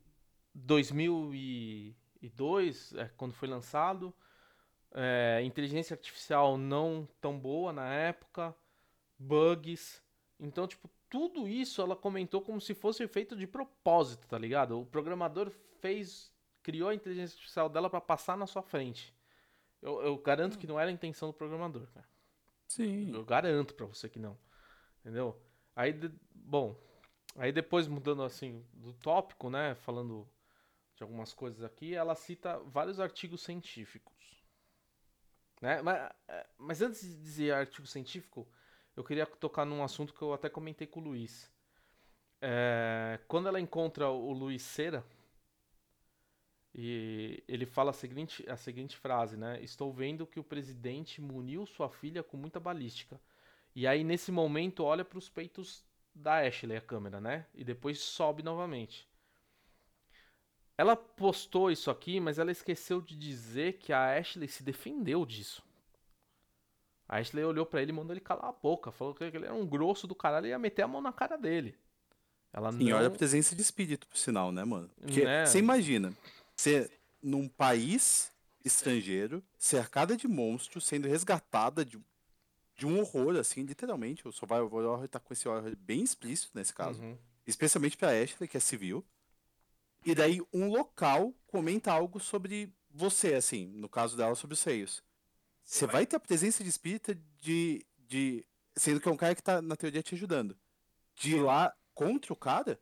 2002, 0.54 2.94
é, 2.96 3.10
quando 3.18 3.34
foi 3.34 3.48
lançado. 3.48 4.14
é, 4.94 5.42
inteligência 5.44 5.94
artificial 5.94 6.58
não 6.58 7.08
tão 7.22 7.38
boa 7.38 7.72
na 7.74 7.94
época, 7.94 8.56
bugs. 9.20 10.02
Então, 10.40 10.68
tipo, 10.68 10.90
tudo 11.10 11.48
isso 11.48 11.82
ela 11.82 11.96
comentou 11.96 12.42
como 12.42 12.60
se 12.62 12.74
fosse 12.74 13.08
feito 13.08 13.36
de 13.36 13.46
propósito, 13.48 14.28
tá 14.28 14.38
ligado? 14.38 14.80
O 14.80 14.86
programador 14.86 15.50
fez, 15.82 16.32
criou 16.64 16.90
a 16.90 16.96
inteligência 16.96 17.36
artificial 17.36 17.70
dela 17.70 17.90
pra 17.90 18.02
passar 18.02 18.38
na 18.38 18.48
sua 18.48 18.62
frente. 18.62 19.14
Eu, 19.82 20.02
eu 20.02 20.18
garanto 20.18 20.58
que 20.58 20.68
não 20.68 20.80
era 20.80 20.90
a 20.90 20.94
intenção 20.94 21.28
do 21.30 21.34
programador, 21.34 21.88
cara. 21.94 22.08
Sim. 22.68 23.12
Eu 23.14 23.24
garanto 23.26 23.74
pra 23.76 23.86
você 23.86 24.10
que 24.10 24.20
não. 24.20 24.38
Entendeu? 25.02 25.40
Aí, 25.78 25.94
de- 25.94 26.12
bom, 26.34 26.76
aí 27.36 27.52
depois 27.52 27.88
mudando 27.88 28.24
assim 28.24 28.66
do 28.74 28.94
tópico, 28.94 29.48
né, 29.48 29.76
falando 29.76 30.28
de 30.96 31.04
algumas 31.04 31.34
coisas 31.34 31.64
aqui, 31.64 31.94
ela 31.96 32.16
cita 32.16 32.58
vários 32.66 33.00
artigos 33.00 33.44
científicos. 33.44 34.18
Né? 35.62 35.82
Mas, 35.84 36.12
é, 36.28 36.48
mas 36.58 36.82
antes 36.82 37.02
de 37.02 37.16
dizer 37.16 37.54
artigo 37.54 37.86
científico, 37.88 38.48
eu 38.96 39.04
queria 39.04 39.26
tocar 39.28 39.66
num 39.66 39.84
assunto 39.84 40.14
que 40.14 40.22
eu 40.22 40.34
até 40.34 40.50
comentei 40.50 40.88
com 40.88 41.00
o 41.00 41.04
Luiz. 41.04 41.52
É, 42.42 43.20
quando 43.28 43.48
ela 43.48 43.60
encontra 43.62 44.10
o 44.10 44.34
Luiz 44.34 44.64
Cera, 44.64 45.06
e 46.74 47.44
ele 47.48 47.66
fala 47.66 47.90
a 47.92 47.94
seguinte, 47.94 48.48
a 48.50 48.56
seguinte 48.56 48.96
frase, 48.96 49.36
né? 49.36 49.62
Estou 49.64 49.92
vendo 49.92 50.28
que 50.28 50.40
o 50.40 50.44
presidente 50.44 51.20
muniu 51.22 51.66
sua 51.66 51.90
filha 51.90 52.24
com 52.24 52.38
muita 52.38 52.60
balística. 52.60 53.20
E 53.78 53.86
aí, 53.86 54.04
nesse 54.04 54.32
momento, 54.32 54.84
olha 54.84 55.06
para 55.06 55.20
os 55.20 55.30
peitos 55.30 55.86
da 56.12 56.40
Ashley, 56.40 56.76
a 56.76 56.82
câmera, 56.82 57.22
né? 57.22 57.46
E 57.54 57.64
depois 57.64 58.00
sobe 58.00 58.42
novamente. 58.42 59.08
Ela 60.76 60.96
postou 60.96 61.70
isso 61.70 61.92
aqui, 61.92 62.20
mas 62.20 62.40
ela 62.40 62.52
esqueceu 62.52 63.00
de 63.00 63.16
dizer 63.16 63.74
que 63.74 63.94
a 63.94 64.18
Ashley 64.18 64.48
se 64.48 64.64
defendeu 64.64 65.24
disso. 65.28 65.62
A 67.08 67.18
Ashley 67.18 67.44
olhou 67.44 67.68
pra 67.68 67.80
ele 67.80 67.92
e 67.92 67.94
mandou 67.94 68.16
ele 68.16 68.20
calar 68.20 68.46
a 68.46 68.52
boca. 68.52 68.92
Falou 68.92 69.14
que 69.14 69.24
ele 69.24 69.46
era 69.46 69.54
um 69.54 69.68
grosso 69.68 70.08
do 70.08 70.16
caralho 70.16 70.48
e 70.48 70.50
ia 70.50 70.58
meter 70.58 70.82
a 70.82 70.88
mão 70.88 71.00
na 71.00 71.14
cara 71.14 71.38
dele. 71.38 71.78
Ela 72.52 72.72
Sim, 72.72 72.90
não... 72.90 72.98
olha 72.98 73.10
a 73.10 73.12
presença 73.12 73.56
de 73.56 73.62
espírito, 73.62 74.08
por 74.08 74.18
sinal, 74.18 74.52
né, 74.52 74.64
mano? 74.66 74.90
Porque 75.00 75.24
Né? 75.24 75.46
você 75.46 75.60
imagina, 75.60 76.18
você 76.56 76.90
num 77.22 77.48
país 77.48 78.32
estrangeiro, 78.66 79.44
cercada 79.56 80.18
de 80.18 80.28
monstros, 80.28 80.88
sendo 80.88 81.08
resgatada 81.08 81.86
de, 81.86 82.00
de 82.78 82.86
um 82.86 83.00
horror, 83.00 83.36
assim, 83.36 83.64
literalmente. 83.64 84.28
O 84.28 84.32
Survival 84.32 84.72
Horror 84.72 85.08
tá 85.08 85.20
com 85.20 85.34
esse 85.34 85.48
horror 85.50 85.76
bem 85.76 86.04
explícito 86.04 86.52
nesse 86.54 86.74
caso. 86.74 87.02
Uhum. 87.02 87.18
Especialmente 87.46 87.98
pra 87.98 88.10
Ashley, 88.10 88.48
que 88.48 88.56
é 88.56 88.60
civil. 88.60 89.04
E 90.06 90.14
daí 90.14 90.42
um 90.54 90.70
local 90.70 91.34
comenta 91.48 91.92
algo 91.92 92.20
sobre 92.20 92.72
você, 92.90 93.34
assim, 93.34 93.68
no 93.68 93.90
caso 93.90 94.16
dela, 94.16 94.36
sobre 94.36 94.54
os 94.54 94.60
seios. 94.60 95.04
Você 95.64 95.86
vai 95.86 96.06
ter 96.06 96.16
a 96.16 96.20
presença 96.20 96.64
de 96.64 96.70
espírita 96.70 97.18
de, 97.42 97.86
de. 98.08 98.46
Sendo 98.76 99.02
que 99.02 99.10
é 99.10 99.12
um 99.12 99.18
cara 99.18 99.36
que 99.36 99.44
tá, 99.44 99.62
na 99.62 99.76
teoria, 99.76 100.04
te 100.04 100.16
ajudando. 100.16 100.56
De 101.16 101.36
ir 101.36 101.42
lá 101.42 101.76
contra 101.96 102.32
o 102.32 102.36
cara, 102.36 102.80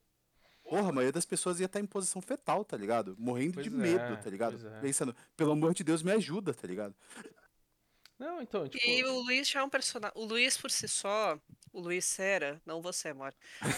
porra, 0.61 0.89
a 0.89 0.91
maioria 0.91 1.11
das 1.11 1.25
pessoas 1.25 1.59
ia 1.59 1.65
estar 1.67 1.79
em 1.79 1.85
posição 1.85 2.21
fetal, 2.21 2.65
tá 2.65 2.75
ligado? 2.75 3.15
Morrendo 3.17 3.53
Pois 3.55 3.65
de 3.65 3.73
é, 3.73 3.77
medo, 3.77 4.21
tá 4.21 4.29
ligado? 4.29 4.67
é. 4.67 4.79
Pensando, 4.81 5.15
pelo 5.37 5.53
amor 5.53 5.73
de 5.73 5.83
Deus, 5.83 6.03
me 6.03 6.11
ajuda, 6.11 6.53
tá 6.53 6.67
ligado? 6.67 6.93
Não, 8.17 8.41
então, 8.41 8.67
tipo... 8.67 8.83
E 8.85 9.03
o 9.03 9.19
Luiz 9.21 9.47
já 9.49 9.59
é 9.59 9.63
um 9.63 9.69
personagem. 9.69 10.13
O 10.15 10.25
Luiz 10.25 10.57
por 10.57 10.71
si 10.71 10.87
só, 10.87 11.37
o 11.73 11.79
Luiz 11.79 12.05
Sera, 12.05 12.61
não 12.65 12.81
você, 12.81 13.09
amor. 13.09 13.33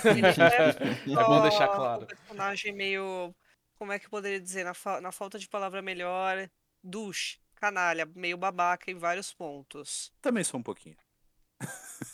Ele 0.06 0.32
já 0.32 0.48
é, 0.48 0.70
É 1.20 1.24
bom 1.26 1.42
deixar 1.42 1.68
claro. 1.70 2.04
um 2.04 2.06
personagem 2.08 2.74
meio 2.74 3.34
como 3.78 3.92
é 3.92 4.00
que 4.00 4.06
eu 4.06 4.10
poderia 4.10 4.40
dizer, 4.40 4.64
na, 4.64 4.74
fa- 4.74 5.02
na 5.02 5.12
falta 5.12 5.38
de 5.38 5.48
palavra 5.48 5.82
melhor, 5.82 6.50
douche, 6.84 7.40
canalha, 7.56 8.06
meio 8.16 8.38
babaca 8.38 8.90
em 8.92 8.96
vários 8.96 9.34
pontos. 9.34 10.12
Também 10.22 10.44
sou 10.44 10.60
um 10.60 10.64
pouquinho. 10.64 10.96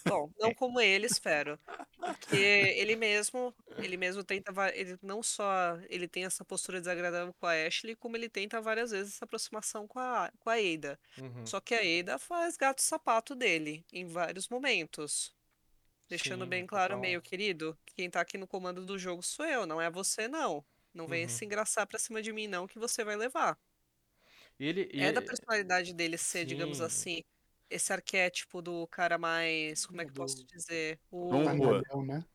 Bom, 0.06 0.32
não 0.38 0.54
como 0.54 0.80
ele, 0.82 1.06
espero. 1.08 1.60
Porque 2.06 2.36
ele 2.36 2.96
mesmo, 2.96 3.56
ele 3.78 3.98
mesmo 3.98 4.24
tenta, 4.24 4.52
va- 4.52 4.70
ele 4.76 4.98
não 5.02 5.24
só 5.24 5.78
ele 5.90 6.08
tem 6.08 6.26
essa 6.26 6.44
postura 6.46 6.80
desagradável 6.82 7.34
com 7.34 7.46
a 7.48 7.54
Ashley, 7.68 7.96
como 7.96 8.18
ele 8.18 8.30
tenta 8.30 8.62
várias 8.62 8.92
vezes 8.92 9.16
essa 9.16 9.26
aproximação 9.26 9.88
com 9.88 10.00
a, 10.00 10.32
com 10.40 10.50
a 10.50 10.56
Ada. 10.56 11.00
Uhum. 11.18 11.48
Só 11.48 11.62
que 11.62 11.74
a 11.76 11.80
Ada 12.02 12.20
faz 12.20 12.58
gato 12.58 12.82
sapato 12.82 13.36
dele 13.36 13.86
em 13.94 14.06
vários 14.06 14.50
momentos. 14.50 15.36
Deixando 16.10 16.46
Sim, 16.46 16.48
bem 16.48 16.66
claro, 16.68 16.98
total. 16.98 17.00
meio 17.00 17.22
querido, 17.22 17.78
que 17.86 17.96
quem 17.96 18.10
tá 18.10 18.22
aqui 18.22 18.38
no 18.38 18.48
comando 18.48 18.86
do 18.86 18.98
jogo 19.00 19.24
sou 19.24 19.46
eu, 19.46 19.66
não 19.66 19.82
é 19.82 19.90
você, 19.92 20.28
não. 20.28 20.66
Não 20.94 21.08
vem 21.08 21.28
Uhum. 21.28 21.30
se 21.30 21.46
engraçar 21.46 21.88
pra 21.88 22.00
cima 22.00 22.22
de 22.22 22.32
mim, 22.34 22.48
não, 22.48 22.68
que 22.68 22.80
você 22.80 23.04
vai 23.04 23.16
levar. 23.18 23.60
Ele, 24.60 24.90
É 24.98 25.12
da 25.12 25.22
personalidade 25.22 25.94
dele 25.94 26.18
ser, 26.18 26.46
digamos 26.46 26.80
Sim. 26.80 26.82
assim, 26.82 27.22
esse 27.74 27.92
arquétipo 27.92 28.62
do 28.62 28.86
cara 28.88 29.18
mais, 29.18 29.86
como 29.86 30.00
é 30.02 30.06
que 30.06 30.12
eu 30.12 30.16
posso 30.16 30.46
dizer? 30.46 31.00
O, 31.10 31.30
Dom 31.30 31.58
Juan. 31.58 31.82
Né? 32.06 32.26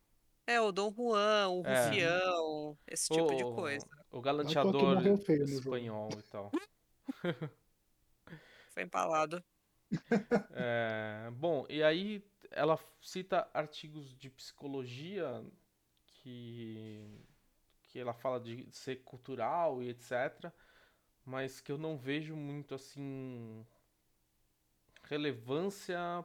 é, 0.45 0.59
o 0.59 0.71
Dom 0.71 0.91
Juan, 0.91 1.47
o 1.47 1.63
É. 1.65 1.85
rufião, 1.85 2.77
esse 2.85 3.09
tipo 3.09 3.33
de 3.35 3.43
o, 3.43 3.55
coisa. 3.55 3.87
o 4.11 4.21
galanteador 4.21 4.97
espanhol 5.47 6.09
e 6.19 6.23
tal. 6.23 6.51
Foi 8.73 8.83
empalado. 8.83 9.43
É, 10.51 11.31
bom, 11.31 11.65
e 11.69 11.81
aí 11.81 12.23
ela 12.51 12.77
cita 13.01 13.49
artigos 13.53 14.15
de 14.17 14.29
psicologia 14.29 15.43
que, 16.05 17.25
que 17.83 17.97
ela 17.97 18.13
fala 18.13 18.39
de 18.39 18.67
ser 18.71 18.97
cultural 18.97 19.81
e 19.81 19.89
etc, 19.89 20.51
mas 21.25 21.61
que 21.61 21.71
eu 21.71 21.77
não 21.77 21.97
vejo 21.97 22.35
muito 22.35 22.75
assim 22.75 23.65
relevância 25.09 26.23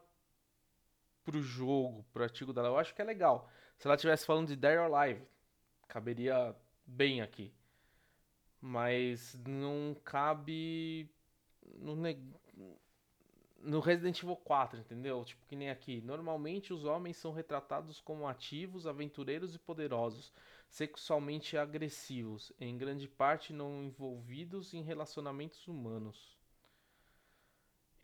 pro 1.24 1.41
jogo, 1.43 2.05
pro 2.12 2.22
artigo 2.22 2.53
dela. 2.53 2.68
Eu 2.68 2.78
acho 2.78 2.95
que 2.95 3.03
é 3.03 3.05
legal. 3.05 3.49
Se 3.78 3.87
ela 3.87 3.95
estivesse 3.97 4.26
falando 4.26 4.49
de 4.49 4.57
Dead 4.57 4.78
or 4.78 4.95
Alive, 4.95 5.22
caberia 5.89 6.55
bem 6.87 7.20
aqui. 7.22 7.53
Mas 8.61 9.39
não 9.47 9.95
cabe 10.05 11.09
no, 11.78 11.95
neg- 11.97 12.20
no 13.59 13.80
Resident 13.80 14.22
Evil 14.22 14.37
4, 14.37 14.78
entendeu? 14.78 15.24
Tipo, 15.24 15.45
que 15.47 15.57
nem 15.57 15.70
aqui. 15.70 16.01
Normalmente 16.03 16.72
os 16.72 16.85
homens 16.85 17.16
são 17.16 17.32
retratados 17.32 18.01
como 18.01 18.28
ativos, 18.28 18.87
aventureiros 18.87 19.55
e 19.55 19.59
poderosos, 19.59 20.32
sexualmente 20.68 21.57
agressivos, 21.57 22.53
em 22.61 22.76
grande 22.76 23.09
parte 23.09 23.53
não 23.53 23.82
envolvidos 23.82 24.74
em 24.74 24.82
relacionamentos 24.82 25.66
humanos. 25.66 26.37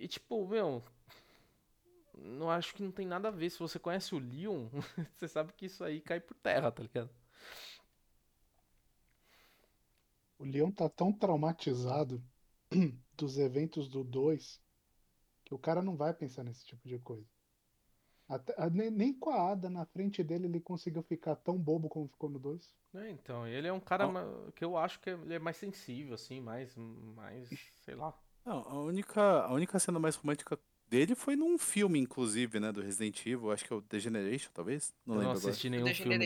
E 0.00 0.08
tipo, 0.08 0.46
meu, 0.48 0.82
não 2.16 2.50
acho 2.50 2.74
que 2.74 2.82
não 2.82 2.90
tem 2.92 3.06
nada 3.06 3.28
a 3.28 3.30
ver. 3.30 3.50
Se 3.50 3.58
você 3.58 3.78
conhece 3.78 4.14
o 4.14 4.18
Leon, 4.18 4.68
você 5.16 5.28
sabe 5.28 5.52
que 5.52 5.66
isso 5.66 5.82
aí 5.84 6.00
cai 6.00 6.20
por 6.20 6.34
terra, 6.34 6.70
tá 6.70 6.82
ligado? 6.82 7.10
O 10.40 10.44
Leon 10.44 10.72
tá 10.72 10.88
tão 10.88 11.12
traumatizado 11.12 12.20
dos 13.16 13.38
eventos 13.38 13.88
do 13.88 14.02
2 14.02 14.60
que 15.44 15.54
o 15.54 15.58
cara 15.58 15.82
não 15.82 15.96
vai 15.96 16.14
pensar 16.14 16.44
nesse 16.44 16.64
tipo 16.66 16.88
de 16.88 16.98
coisa. 16.98 17.28
Até- 18.28 18.54
a- 18.56 18.70
nem, 18.70 18.90
nem 18.90 19.12
com 19.12 19.30
a 19.30 19.50
Ada 19.52 19.70
na 19.70 19.84
frente 19.86 20.22
dele 20.24 20.46
ele 20.46 20.60
conseguiu 20.60 21.02
ficar 21.02 21.36
tão 21.36 21.58
bobo 21.58 21.88
como 21.88 22.08
ficou 22.08 22.30
no 22.30 22.38
2. 22.38 22.74
É, 22.94 23.08
então, 23.10 23.46
ele 23.46 23.68
é 23.68 23.72
um 23.72 23.80
cara 23.80 24.06
ma- 24.06 24.50
que 24.54 24.64
eu 24.64 24.76
acho 24.76 25.00
que 25.00 25.10
ele 25.10 25.34
é 25.34 25.38
mais 25.38 25.56
sensível, 25.56 26.14
assim, 26.14 26.40
mais, 26.40 26.74
mais, 26.76 27.48
sei 27.84 27.94
lá. 27.94 28.12
Não, 28.44 28.58
a 28.68 28.80
única, 28.82 29.20
a 29.42 29.52
única 29.52 29.78
cena 29.78 29.98
mais 29.98 30.16
romântica 30.16 30.58
dele 30.88 31.14
foi 31.14 31.36
num 31.36 31.56
filme, 31.58 31.98
inclusive, 31.98 32.58
né, 32.58 32.72
do 32.72 32.80
Resident 32.80 33.20
Evil, 33.26 33.52
acho 33.52 33.64
que 33.64 33.72
é 33.72 33.76
o 33.76 33.82
The 33.82 33.98
Generation, 34.00 34.50
talvez? 34.52 34.92
Não 35.06 35.14
eu 35.16 35.22
não 35.22 35.28
lembro 35.28 35.38
agora. 35.38 35.50
assisti 35.50 35.70
nenhum 35.70 35.84
The 35.84 35.94
filme 35.94 36.18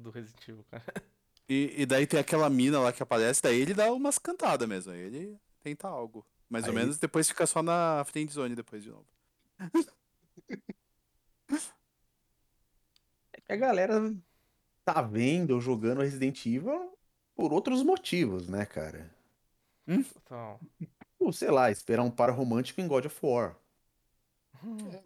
do, 0.00 0.10
Resident 0.10 0.48
Evil, 0.48 0.64
cara. 0.70 0.84
E, 1.46 1.82
e 1.82 1.84
daí 1.84 2.06
tem 2.06 2.18
aquela 2.18 2.48
mina 2.48 2.80
lá 2.80 2.90
que 2.90 3.02
aparece, 3.02 3.42
daí 3.42 3.60
ele 3.60 3.74
dá 3.74 3.92
umas 3.92 4.18
cantadas 4.18 4.66
mesmo, 4.66 4.92
aí 4.92 4.98
ele 5.00 5.38
tenta 5.62 5.86
algo. 5.86 6.24
Mais 6.48 6.64
ou 6.64 6.70
Aí- 6.70 6.76
menos, 6.76 6.96
depois 6.98 7.28
fica 7.28 7.46
só 7.46 7.62
na 7.62 8.02
friend 8.06 8.32
zone 8.32 8.54
depois 8.54 8.82
de 8.82 8.88
novo. 8.88 9.06
É 13.32 13.40
que 13.40 13.52
a 13.52 13.56
galera 13.56 14.14
tá 14.84 15.02
vendo 15.02 15.52
ou 15.52 15.60
jogando 15.60 16.00
Resident 16.00 16.44
Evil 16.46 16.96
por 17.34 17.52
outros 17.52 17.82
motivos, 17.82 18.48
né, 18.48 18.64
cara? 18.64 19.14
Então, 19.86 20.58
Ou, 21.24 21.32
sei 21.32 21.50
lá, 21.50 21.70
esperar 21.70 22.02
um 22.02 22.10
par 22.10 22.30
romântico 22.30 22.80
em 22.80 22.86
God 22.88 23.06
of 23.06 23.18
War. 23.26 23.56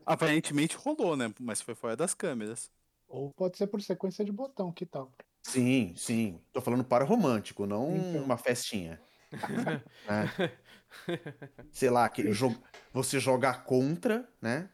Aparentemente 0.07 0.77
rolou, 0.77 1.16
né, 1.16 1.33
mas 1.41 1.61
foi 1.61 1.75
fora 1.75 1.97
das 1.97 2.14
câmeras. 2.14 2.71
Ou 3.07 3.33
pode 3.33 3.57
ser 3.57 3.66
por 3.66 3.81
sequência 3.83 4.25
de 4.25 4.33
botão, 4.33 4.73
que 4.73 4.85
tal? 4.87 5.12
Sim, 5.43 5.95
sim. 5.97 6.41
Tô 6.53 6.61
falando 6.61 6.85
par 6.85 7.03
romântico, 7.05 7.66
não 7.66 7.97
Então. 7.97 8.23
uma 8.25 8.37
festinha. 8.37 9.01
né? 10.07 10.29
Sei 11.73 11.91
lá, 11.91 12.09
que 12.09 12.31
jo- 12.33 12.62
você 12.93 13.19
jogar 13.21 13.64
contra, 13.64 14.29
né? 14.41 14.71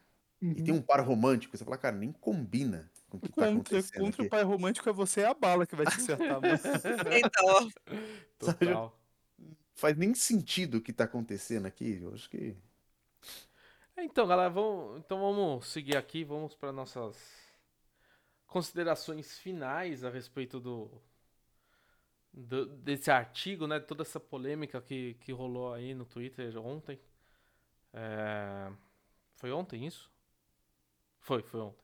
E 0.55 0.61
tem 0.61 0.73
um 0.73 0.81
par 0.81 1.01
romântico. 1.01 1.57
Você 1.57 1.63
fala, 1.65 1.77
cara, 1.77 1.95
nem 1.95 2.11
combina 2.11 2.91
com 3.09 3.17
o 3.17 3.21
que 3.21 3.31
tá 3.33 3.45
Contra, 3.45 3.79
acontecendo 3.79 4.03
contra 4.03 4.21
o 4.21 4.25
aqui. 4.25 4.29
pai 4.29 4.43
romântico 4.43 4.89
é 4.89 4.93
você 4.93 5.21
é 5.21 5.25
a 5.27 5.33
bala 5.33 5.65
que 5.65 5.75
vai 5.75 5.85
te 5.87 5.95
acertar, 5.95 6.41
mano. 6.41 6.59
Então, 7.11 7.71
total. 8.39 8.99
Faz 9.75 9.95
nem 9.97 10.13
sentido 10.15 10.77
o 10.77 10.81
que 10.81 10.91
tá 10.93 11.03
acontecendo 11.05 11.65
aqui. 11.67 11.99
Eu 12.01 12.13
acho 12.15 12.29
que. 12.29 12.55
Então, 13.97 14.27
galera, 14.27 14.49
vamos, 14.49 14.99
então 14.99 15.19
vamos 15.19 15.67
seguir 15.67 15.95
aqui, 15.97 16.23
vamos 16.23 16.53
para 16.55 16.71
nossas 16.71 17.17
considerações 18.47 19.37
finais 19.37 20.03
a 20.03 20.09
respeito 20.09 20.59
do, 20.59 20.89
do- 22.33 22.65
desse 22.77 23.09
artigo, 23.11 23.67
né? 23.67 23.79
Toda 23.79 24.03
essa 24.03 24.19
polêmica 24.19 24.81
que, 24.81 25.15
que 25.15 25.31
rolou 25.31 25.73
aí 25.73 25.93
no 25.93 26.05
Twitter 26.05 26.57
ontem. 26.57 26.99
É, 27.93 28.71
Foi 29.37 29.51
ontem 29.51 29.85
isso? 29.87 30.11
Foi, 31.19 31.41
foi 31.43 31.59
ontem. 31.59 31.83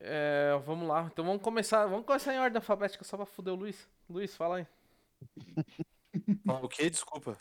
É, 0.00 0.52
vamos 0.66 0.88
lá, 0.88 1.08
então 1.12 1.24
vamos 1.24 1.42
começar, 1.42 1.86
vamos 1.86 2.04
começar 2.06 2.34
em 2.34 2.38
ordem 2.38 2.56
alfabética 2.58 3.04
só 3.04 3.16
pra 3.16 3.24
fuder 3.26 3.52
o 3.54 3.56
Luiz. 3.56 3.88
Luiz, 4.08 4.34
fala 4.36 4.56
aí. 4.58 4.66
o 6.46 6.68
quê? 6.68 6.90
Desculpa. 6.90 7.36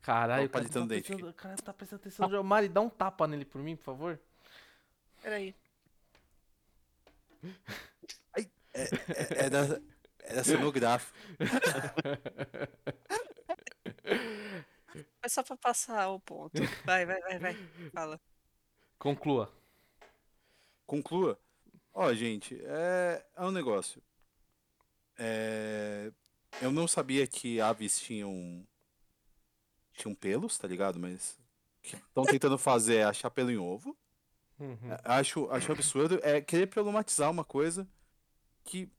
Caralho, 0.00 0.46
o 0.46 0.50
cara, 0.50 0.68
tá 0.68 0.80
dente 0.80 1.06
prestando, 1.06 1.30
o 1.30 1.34
cara 1.34 1.56
tá 1.56 1.72
prestando 1.72 2.02
atenção 2.02 2.26
no 2.26 2.32
jogo. 2.34 2.48
Mari, 2.48 2.68
dá 2.68 2.80
um 2.80 2.88
tapa 2.90 3.26
nele 3.28 3.44
por 3.44 3.62
mim, 3.62 3.76
por 3.76 3.84
favor. 3.84 4.20
peraí. 5.22 5.54
É, 8.74 9.46
é 9.46 9.50
da, 9.50 9.80
é 10.20 10.34
da 10.34 10.44
cenográfica. 10.44 11.18
É 15.22 15.28
só 15.28 15.42
pra 15.42 15.56
passar 15.56 16.08
o 16.08 16.18
ponto. 16.18 16.60
Vai, 16.84 17.06
vai, 17.06 17.20
vai, 17.20 17.38
vai. 17.38 17.54
Fala. 17.92 18.20
Conclua. 18.98 19.52
Conclua. 20.84 21.38
Ó, 21.94 22.12
gente, 22.12 22.60
é, 22.64 23.24
é 23.36 23.42
um 23.44 23.50
negócio. 23.50 24.02
É, 25.18 26.10
eu 26.60 26.70
não 26.72 26.86
sabia 26.88 27.26
que 27.26 27.60
aves 27.60 27.98
tinham 28.00 28.66
tinham 29.92 30.14
pelos, 30.14 30.58
tá 30.58 30.66
ligado? 30.68 30.98
Mas 30.98 31.38
o 31.78 31.82
que 31.82 31.96
estão 31.96 32.24
tentando 32.24 32.58
fazer 32.58 32.96
é 32.96 33.04
achar 33.04 33.30
pelo 33.30 33.50
em 33.50 33.56
ovo. 33.58 33.96
Uhum. 34.58 34.92
É, 34.92 35.00
Acho, 35.04 35.50
acho 35.50 35.72
absurdo. 35.72 36.20
É 36.22 36.40
querer 36.40 36.66
problematizar 36.68 37.30
uma 37.30 37.44
coisa 37.44 37.88
que, 38.64 38.90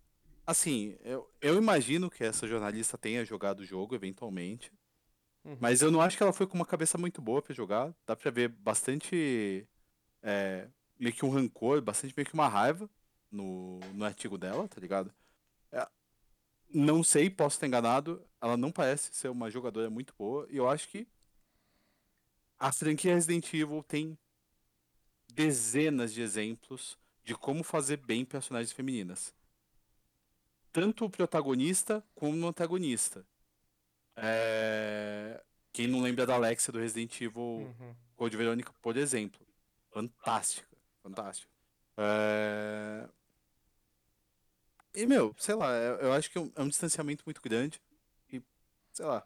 assim, 0.45 0.97
eu, 1.03 1.29
eu 1.41 1.57
imagino 1.57 2.09
que 2.09 2.23
essa 2.23 2.47
jornalista 2.47 2.97
tenha 2.97 3.25
jogado 3.25 3.61
o 3.61 3.65
jogo 3.65 3.95
eventualmente. 3.95 4.71
Uhum. 5.45 5.57
Mas 5.59 5.81
eu 5.81 5.91
não 5.91 6.01
acho 6.01 6.17
que 6.17 6.23
ela 6.23 6.33
foi 6.33 6.47
com 6.47 6.55
uma 6.55 6.65
cabeça 6.65 6.97
muito 6.97 7.21
boa 7.21 7.41
pra 7.41 7.53
jogar. 7.53 7.93
Dá 8.05 8.15
pra 8.15 8.31
ver 8.31 8.49
bastante. 8.49 9.67
é, 10.21 10.69
meio 10.99 11.15
que 11.15 11.25
um 11.25 11.29
rancor, 11.29 11.81
bastante 11.81 12.13
meio 12.15 12.27
que 12.27 12.33
uma 12.33 12.47
raiva 12.47 12.89
no, 13.31 13.79
no 13.93 14.05
artigo 14.05 14.37
dela, 14.37 14.67
tá 14.67 14.79
ligado? 14.81 15.13
Não 16.73 17.03
sei, 17.03 17.29
posso 17.29 17.55
estar 17.57 17.67
enganado. 17.67 18.25
Ela 18.41 18.57
não 18.57 18.71
parece 18.71 19.13
ser 19.13 19.29
uma 19.29 19.49
jogadora 19.49 19.89
muito 19.89 20.13
boa. 20.17 20.47
E 20.49 20.57
eu 20.57 20.67
acho 20.69 20.87
que 20.89 21.07
a 22.59 22.71
franquia 22.71 23.13
Resident 23.13 23.53
Evil 23.53 23.83
tem 23.83 24.17
dezenas 25.33 26.13
de 26.13 26.21
exemplos 26.21 26.97
de 27.23 27.35
como 27.35 27.63
fazer 27.63 27.97
bem 27.97 28.25
personagens 28.25 28.71
femininas. 28.71 29.33
Tanto 30.71 31.05
o 31.05 31.09
protagonista 31.09 32.03
como 32.15 32.43
o 32.45 32.47
antagonista. 32.47 33.25
É, 34.15 35.43
Quem 35.71 35.87
não 35.87 36.01
lembra 36.01 36.25
da 36.25 36.35
Alexia 36.35 36.71
do 36.71 36.79
Resident 36.79 37.19
Evil 37.21 37.41
Uhum. 37.41 37.95
Code 38.15 38.37
Verônica, 38.37 38.73
por 38.81 38.97
exemplo. 38.97 39.45
Fantástica. 39.91 40.67
Fantástica. 41.01 41.51
É, 41.97 43.07
E, 44.95 45.05
meu, 45.05 45.33
sei 45.37 45.55
lá, 45.55 45.71
eu, 45.75 45.95
eu 45.97 46.13
acho 46.13 46.29
que 46.29 46.37
é 46.37 46.41
um, 46.41 46.51
é 46.55 46.61
um 46.61 46.67
distanciamento 46.67 47.23
muito 47.25 47.41
grande. 47.41 47.81
E, 48.31 48.41
sei 48.91 49.05
lá. 49.05 49.25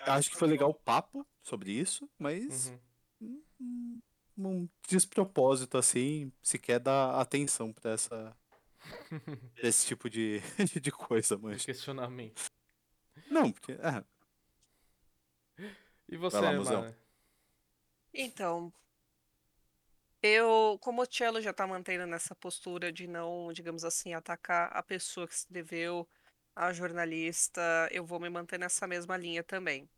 Acho 0.00 0.30
que 0.30 0.36
foi 0.36 0.48
legal 0.48 0.70
o 0.70 0.74
papo 0.74 1.26
sobre 1.42 1.72
isso, 1.72 2.08
mas 2.18 2.72
Uhum. 3.20 3.42
um, 3.60 4.00
um 4.38 4.68
despropósito, 4.88 5.76
assim, 5.76 6.32
sequer 6.42 6.78
dar 6.80 7.20
atenção 7.20 7.72
pra 7.72 7.90
essa. 7.92 8.36
pra 9.54 9.68
esse 9.68 9.86
tipo 9.86 10.08
de, 10.08 10.40
de 10.80 10.90
coisa, 10.92 11.36
mancha. 11.36 11.66
questionamento. 11.66 12.46
Não, 13.30 13.50
porque. 13.52 13.76
ah, 13.82 14.04
E 16.08 16.16
você, 16.16 16.40
lá. 16.40 16.52
Mara? 16.52 16.98
Então, 18.14 18.72
eu, 20.22 20.78
como 20.80 21.02
o 21.02 21.06
Cello 21.06 21.40
já 21.40 21.52
tá 21.52 21.66
mantendo 21.66 22.06
nessa 22.06 22.34
postura 22.34 22.92
de 22.92 23.06
não, 23.06 23.52
digamos 23.52 23.84
assim, 23.84 24.14
atacar 24.14 24.70
a 24.72 24.82
pessoa 24.82 25.26
que 25.28 25.34
escreveu, 25.34 26.08
a 26.56 26.72
jornalista, 26.72 27.88
eu 27.92 28.04
vou 28.04 28.18
me 28.18 28.28
manter 28.28 28.58
nessa 28.58 28.86
mesma 28.86 29.16
linha 29.16 29.44
também. 29.44 29.88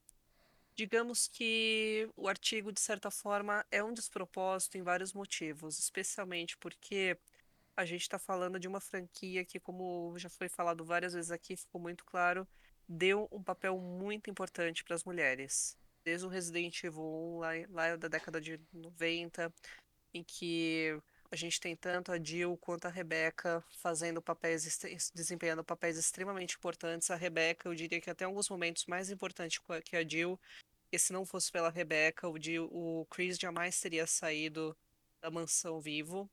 Digamos 0.75 1.27
que 1.27 2.09
o 2.15 2.29
artigo, 2.29 2.71
de 2.71 2.81
certa 2.81 3.11
forma, 3.11 3.65
é 3.71 3.83
um 3.83 3.95
despropósito 3.95 4.77
em 4.77 4.83
vários 4.83 5.15
motivos, 5.15 5.79
especialmente 5.79 6.59
porque 6.59 7.19
a 7.75 7.85
gente 7.87 8.03
está 8.03 8.19
falando 8.19 8.59
de 8.61 8.69
uma 8.69 8.81
franquia 8.81 9.45
que, 9.45 9.59
como 9.59 10.15
já 10.19 10.29
foi 10.29 10.51
falado 10.51 10.85
várias 10.85 11.15
vezes 11.15 11.31
aqui, 11.31 11.57
ficou 11.57 11.81
muito 11.81 12.05
claro, 12.05 12.47
deu 12.87 13.27
um 13.33 13.43
papel 13.43 13.79
muito 13.79 14.29
importante 14.31 14.85
para 14.85 14.95
as 14.95 15.05
mulheres. 15.05 15.79
Desde 16.05 16.27
o 16.27 16.29
Resident 16.29 16.83
Evil 16.85 17.03
1, 17.03 17.39
lá, 17.39 17.49
lá 17.71 17.97
da 17.97 18.09
década 18.09 18.39
de 18.39 18.61
90, 18.73 19.53
em 20.13 20.23
que 20.23 21.01
a 21.31 21.37
gente 21.37 21.61
tem 21.61 21.77
tanto 21.77 22.11
a 22.11 22.23
Jill 22.23 22.57
quanto 22.59 22.87
a 22.87 22.91
Rebecca 22.91 23.65
fazendo 23.79 24.21
papéis, 24.21 24.79
desempenhando 25.15 25.63
papéis 25.63 25.97
extremamente 25.97 26.57
importantes. 26.57 27.11
A 27.11 27.17
Rebecca, 27.17 27.69
eu 27.69 27.75
diria 27.75 28.01
que 28.01 28.11
até 28.11 28.25
alguns 28.25 28.49
momentos 28.49 28.87
mais 28.87 29.11
importante 29.11 29.61
co- 29.61 29.81
que 29.81 29.97
a 29.97 30.07
Jill, 30.07 30.39
e 30.91 30.99
se 30.99 31.13
não 31.13 31.25
fosse 31.25 31.53
pela 31.53 31.71
Rebecca, 31.71 32.29
o, 32.29 32.35
o 32.71 33.07
Chris 33.07 33.39
jamais 33.39 33.81
teria 33.81 34.07
saído 34.07 34.77
da 35.21 35.31
mansão 35.31 35.81
vivo. 35.81 36.29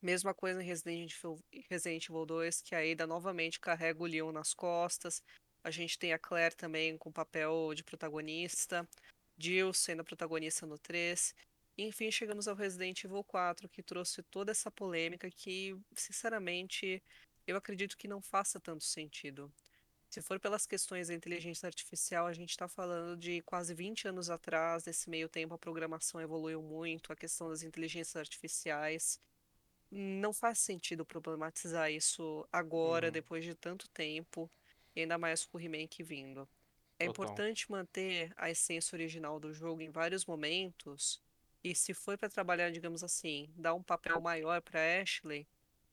Mesma 0.00 0.32
coisa 0.32 0.62
em 0.62 0.66
Resident 0.66 1.12
Evil, 1.12 1.38
Resident 1.68 2.08
Evil 2.08 2.24
2, 2.24 2.62
que 2.62 2.74
a 2.74 2.78
Ada 2.80 3.06
novamente 3.06 3.60
carrega 3.60 4.02
o 4.02 4.06
Leon 4.06 4.32
nas 4.32 4.54
costas. 4.54 5.22
A 5.62 5.70
gente 5.70 5.98
tem 5.98 6.12
a 6.12 6.18
Claire 6.18 6.54
também 6.54 6.96
com 6.96 7.12
papel 7.12 7.74
de 7.74 7.84
protagonista. 7.84 8.88
Jill 9.36 9.72
sendo 9.74 10.00
a 10.00 10.04
protagonista 10.04 10.66
no 10.66 10.78
3. 10.78 11.34
Enfim, 11.78 12.10
chegamos 12.10 12.48
ao 12.48 12.56
Resident 12.56 13.04
Evil 13.04 13.22
4, 13.24 13.68
que 13.68 13.82
trouxe 13.82 14.22
toda 14.24 14.50
essa 14.50 14.70
polêmica 14.70 15.30
que, 15.30 15.76
sinceramente, 15.94 17.02
eu 17.46 17.56
acredito 17.56 17.96
que 17.96 18.08
não 18.08 18.20
faça 18.20 18.58
tanto 18.60 18.84
sentido. 18.84 19.52
Se 20.10 20.22
for 20.22 20.40
pelas 20.40 20.66
questões 20.66 21.08
da 21.08 21.14
inteligência 21.14 21.66
artificial, 21.66 22.26
a 22.26 22.32
gente 22.32 22.50
está 22.50 22.68
falando 22.68 23.16
de 23.18 23.42
quase 23.42 23.74
20 23.74 24.08
anos 24.08 24.30
atrás. 24.30 24.84
Nesse 24.86 25.08
meio 25.10 25.28
tempo, 25.28 25.54
a 25.54 25.58
programação 25.58 26.20
evoluiu 26.20 26.62
muito, 26.62 27.12
a 27.12 27.16
questão 27.16 27.48
das 27.50 27.62
inteligências 27.62 28.16
artificiais. 28.16 29.20
Não 29.90 30.32
faz 30.34 30.58
sentido 30.60 31.06
problematizar 31.06 31.90
isso 31.92 32.46
agora, 32.52 33.08
Uhum. 33.08 33.12
depois 33.12 33.44
de 33.44 33.54
tanto 33.54 33.88
tempo, 33.90 34.50
e 34.96 35.00
ainda 35.02 35.18
mais 35.18 35.46
com 35.46 35.58
o 35.58 35.60
remake 35.60 36.02
vindo. 36.02 36.48
É 36.98 37.06
Total. 37.06 37.08
importante 37.08 37.70
manter 37.70 38.32
a 38.36 38.50
essência 38.50 38.96
original 38.96 39.40
do 39.40 39.52
jogo 39.54 39.82
em 39.82 39.90
vários 39.90 40.26
momentos, 40.26 41.22
e 41.62 41.74
se 41.74 41.92
for 41.92 42.16
para 42.16 42.28
trabalhar, 42.28 42.70
digamos 42.70 43.02
assim, 43.02 43.50
dar 43.56 43.74
um 43.74 43.82
papel 43.82 44.20
maior 44.20 44.60
para 44.62 45.00
Ashley, 45.00 45.46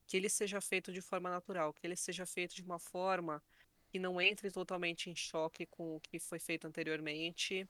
que 0.06 0.16
ele 0.16 0.28
seja 0.28 0.60
feito 0.60 0.92
de 0.92 1.00
forma 1.00 1.28
natural, 1.28 1.72
que 1.72 1.86
ele 1.86 1.96
seja 1.96 2.24
feito 2.24 2.54
de 2.54 2.62
uma 2.62 2.78
forma 2.78 3.42
que 3.88 3.98
não 3.98 4.20
entre 4.20 4.50
totalmente 4.50 5.10
em 5.10 5.16
choque 5.16 5.66
com 5.66 5.96
o 5.96 6.00
que 6.00 6.18
foi 6.18 6.38
feito 6.38 6.66
anteriormente, 6.66 7.68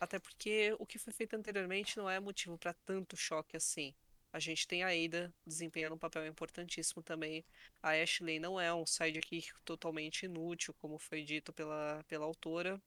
até 0.00 0.18
porque 0.18 0.74
o 0.78 0.86
que 0.86 0.98
foi 0.98 1.12
feito 1.12 1.34
anteriormente 1.34 1.96
não 1.96 2.08
é 2.08 2.20
motivo 2.20 2.58
para 2.58 2.74
tanto 2.84 3.16
choque 3.16 3.56
assim. 3.56 3.94
A 4.32 4.38
gente 4.38 4.66
tem 4.68 4.82
a 4.82 4.88
Ada 4.88 5.32
desempenhando 5.46 5.94
um 5.94 5.98
papel 5.98 6.26
importantíssimo 6.26 7.02
também. 7.02 7.44
A 7.82 7.92
Ashley 7.92 8.38
não 8.38 8.60
é 8.60 8.74
um 8.74 8.84
sidekick 8.84 9.50
totalmente 9.64 10.26
inútil, 10.26 10.74
como 10.74 10.98
foi 10.98 11.22
dito 11.22 11.52
pela, 11.52 12.04
pela 12.06 12.26
autora. 12.26 12.80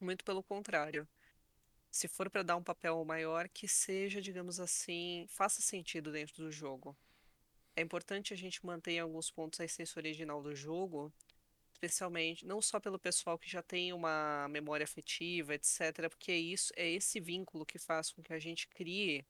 Muito 0.00 0.24
pelo 0.24 0.42
contrário. 0.42 1.06
Se 1.96 2.08
for 2.08 2.28
para 2.28 2.42
dar 2.42 2.56
um 2.56 2.62
papel 2.62 3.02
maior, 3.06 3.48
que 3.48 3.66
seja, 3.66 4.20
digamos 4.20 4.60
assim, 4.60 5.24
faça 5.30 5.62
sentido 5.62 6.12
dentro 6.12 6.44
do 6.44 6.52
jogo. 6.52 6.94
É 7.74 7.80
importante 7.80 8.34
a 8.34 8.36
gente 8.36 8.66
manter 8.66 8.92
em 8.92 8.98
alguns 8.98 9.30
pontos 9.30 9.58
a 9.58 9.64
essência 9.64 9.98
original 9.98 10.42
do 10.42 10.54
jogo, 10.54 11.10
especialmente 11.72 12.44
não 12.44 12.60
só 12.60 12.78
pelo 12.78 12.98
pessoal 12.98 13.38
que 13.38 13.48
já 13.48 13.62
tem 13.62 13.94
uma 13.94 14.46
memória 14.50 14.84
afetiva, 14.84 15.54
etc., 15.54 16.10
porque 16.10 16.34
isso 16.34 16.70
é 16.76 16.86
esse 16.86 17.18
vínculo 17.18 17.64
que 17.64 17.78
faz 17.78 18.12
com 18.12 18.22
que 18.22 18.34
a 18.34 18.38
gente 18.38 18.68
crie 18.68 19.24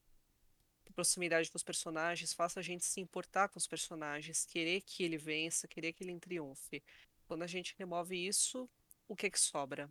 proximidade 0.92 1.48
com 1.52 1.56
os 1.56 1.62
personagens, 1.62 2.32
faça 2.32 2.58
a 2.58 2.62
gente 2.64 2.84
se 2.84 3.00
importar 3.00 3.48
com 3.48 3.58
os 3.58 3.68
personagens, 3.68 4.44
querer 4.44 4.80
que 4.80 5.04
ele 5.04 5.18
vença, 5.18 5.68
querer 5.68 5.92
que 5.92 6.02
ele 6.02 6.18
triunfe. 6.18 6.82
Quando 7.28 7.44
a 7.44 7.46
gente 7.46 7.76
remove 7.78 8.16
isso, 8.16 8.68
o 9.06 9.14
que 9.14 9.30
que 9.30 9.38
sobra? 9.38 9.88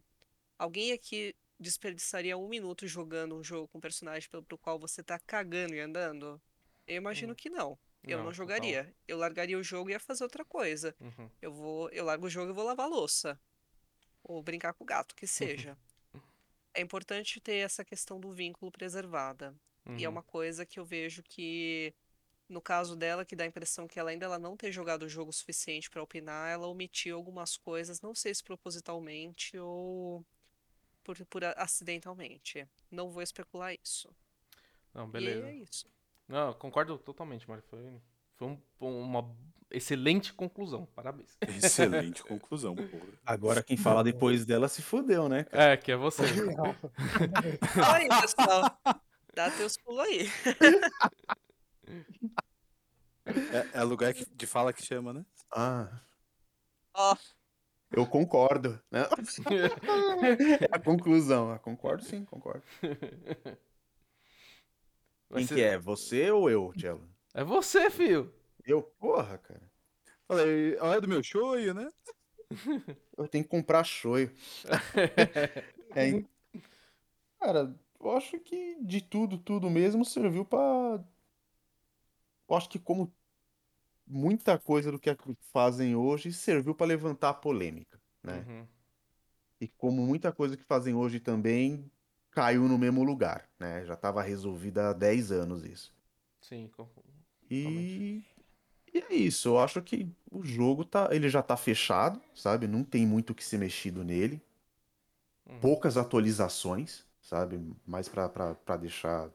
Alguém 0.57 0.91
aqui 0.91 1.33
desperdiçaria 1.59 2.37
um 2.37 2.47
minuto 2.47 2.87
jogando 2.87 3.35
um 3.35 3.43
jogo 3.43 3.67
com 3.67 3.77
um 3.77 3.81
personagem 3.81 4.29
pelo 4.29 4.43
pro 4.43 4.57
qual 4.57 4.77
você 4.79 5.03
tá 5.03 5.17
cagando 5.19 5.73
e 5.75 5.79
andando? 5.79 6.41
Eu 6.87 6.97
imagino 6.97 7.33
Hum. 7.33 7.35
que 7.35 7.49
não. 7.49 7.77
Eu 8.03 8.17
Não, 8.19 8.25
não 8.25 8.33
jogaria. 8.33 8.93
Eu 9.07 9.17
largaria 9.17 9.57
o 9.57 9.63
jogo 9.63 9.89
e 9.89 9.93
ia 9.93 9.99
fazer 9.99 10.23
outra 10.23 10.45
coisa. 10.45 10.95
Uhum. 10.99 11.29
Eu 11.41 11.51
vou, 11.51 11.89
eu 11.89 12.05
largo 12.05 12.27
o 12.27 12.29
jogo 12.29 12.51
e 12.51 12.53
vou 12.53 12.63
lavar 12.63 12.87
louça. 12.87 13.39
Ou 14.23 14.43
brincar 14.43 14.73
com 14.73 14.83
o 14.83 14.87
gato, 14.87 15.15
que 15.15 15.25
seja. 15.27 15.77
É 16.77 16.81
importante 16.81 17.39
ter 17.39 17.55
essa 17.55 17.85
questão 17.85 18.19
do 18.19 18.33
vínculo 18.33 18.69
preservada. 18.69 19.55
E 19.97 20.03
é 20.03 20.07
Uhum. 20.09 20.15
uma 20.15 20.21
coisa 20.23 20.65
que 20.65 20.77
eu 20.77 20.83
vejo 20.83 21.23
que, 21.23 21.93
no 22.49 22.59
caso 22.61 22.97
dela, 22.97 23.23
que 23.23 23.33
dá 23.33 23.45
a 23.45 23.47
impressão 23.47 23.87
que 23.87 23.97
ela 23.97 24.09
ainda 24.09 24.25
ela 24.25 24.37
não 24.37 24.57
ter 24.57 24.73
jogado 24.73 25.03
o 25.03 25.07
jogo 25.09 25.29
o 25.29 25.33
suficiente 25.33 25.89
para 25.89 26.03
opinar, 26.03 26.51
ela 26.51 26.67
omitiu 26.67 27.15
algumas 27.15 27.55
coisas, 27.55 28.01
não 28.01 28.13
sei 28.13 28.35
se 28.35 28.43
propositalmente 28.43 29.57
ou 29.57 30.25
por, 31.05 31.15
por 31.27 31.43
acidentalmente. 31.45 32.67
Não 32.91 33.09
vou 33.09 33.21
especular 33.21 33.73
isso. 33.81 34.09
Não, 34.93 35.05
E 35.07 35.11
beleza. 35.11 35.47
é 35.47 35.53
isso. 35.55 35.85
Não, 36.27 36.53
concordo 36.53 36.97
totalmente, 36.97 37.47
Mari. 37.47 37.61
Foi, 37.69 37.79
foi 38.35 38.47
um- 38.47 38.61
uma 39.01 39.35
excelente 39.69 40.33
conclusão. 40.33 40.85
Parabéns. 40.95 41.37
Excelente 41.41 42.23
conclusão, 42.25 42.75
porra. 42.75 43.13
Agora 43.25 43.63
quem 43.63 43.77
fala 43.77 44.03
depois 44.03 44.45
dela 44.45 44.67
se 44.67 44.81
fudeu, 44.81 45.29
né? 45.29 45.43
cara? 45.43 45.73
É, 45.73 45.77
que 45.77 45.91
é 45.91 45.95
você. 45.95 46.23
Fala 47.73 47.95
aí, 47.97 48.07
pessoal. 48.21 48.79
Dá 49.35 49.51
teus 49.51 49.77
pulos 49.77 50.05
aí. 50.05 50.27
É, 53.25 53.79
é 53.79 53.83
lugar 53.83 54.13
que- 54.13 54.25
de 54.25 54.47
fala 54.47 54.71
que 54.73 54.83
chama, 54.83 55.13
né? 55.13 55.25
Ah, 55.51 56.01
Ó, 56.93 57.15
eu 57.95 58.05
concordo. 58.05 58.81
Né? 58.91 59.01
É 60.61 60.67
a 60.71 60.79
conclusão. 60.79 61.51
Ah, 61.51 61.59
concordo 61.59 62.03
sim, 62.03 62.25
concordo. 62.25 62.63
Quem 65.33 65.47
que 65.47 65.61
é? 65.61 65.77
Você 65.77 66.29
ou 66.31 66.49
eu, 66.49 66.73
Cello? 66.79 67.07
É 67.33 67.43
você, 67.43 67.89
filho. 67.89 68.33
Eu? 68.63 68.81
Porra, 68.83 69.37
cara. 69.37 69.61
Falei, 70.27 70.77
a 70.77 70.85
hora 70.85 71.01
do 71.01 71.07
meu 71.07 71.21
show, 71.23 71.55
né? 71.73 71.89
Eu 73.17 73.27
tenho 73.27 73.43
que 73.43 73.49
comprar 73.49 73.83
shoyu. 73.83 74.31
É, 75.95 76.23
cara, 77.39 77.75
eu 77.99 78.11
acho 78.11 78.39
que 78.39 78.77
de 78.81 79.01
tudo, 79.01 79.37
tudo 79.37 79.69
mesmo 79.69 80.05
serviu 80.05 80.45
pra. 80.45 81.03
Eu 82.47 82.55
acho 82.55 82.69
que 82.69 82.79
como 82.79 83.13
muita 84.07 84.57
coisa 84.59 84.91
do 84.91 84.99
que 84.99 85.15
fazem 85.51 85.95
hoje 85.95 86.31
serviu 86.33 86.75
pra 86.75 86.85
levantar 86.85 87.29
a 87.29 87.33
polêmica, 87.33 87.99
né? 88.23 88.45
Uhum. 88.47 88.67
E 89.59 89.67
como 89.67 90.05
muita 90.05 90.31
coisa 90.31 90.55
que 90.55 90.63
fazem 90.63 90.93
hoje 90.93 91.19
também 91.19 91.89
caiu 92.31 92.67
no 92.67 92.77
mesmo 92.77 93.03
lugar, 93.03 93.49
né? 93.59 93.85
Já 93.85 93.93
estava 93.93 94.21
resolvida 94.21 94.89
há 94.89 94.93
10 94.93 95.31
anos 95.31 95.63
isso. 95.65 95.93
Sim, 96.41 96.69
com- 96.69 96.87
E, 97.49 98.21
e 98.93 98.99
é 98.99 99.13
isso, 99.13 99.49
eu 99.49 99.59
acho 99.59 99.81
que 99.81 100.09
o 100.31 100.43
jogo 100.43 100.83
tá, 100.85 101.09
ele 101.11 101.29
já 101.29 101.41
tá 101.41 101.55
fechado, 101.57 102.21
sabe? 102.35 102.67
Não 102.67 102.83
tem 102.83 103.05
muito 103.05 103.31
o 103.31 103.35
que 103.35 103.43
ser 103.43 103.57
mexido 103.57 104.03
nele. 104.03 104.41
Uhum. 105.49 105.59
Poucas 105.61 105.97
atualizações, 105.97 107.05
sabe? 107.21 107.59
Mais 107.85 108.07
pra 108.07 108.77
deixar. 108.79 109.29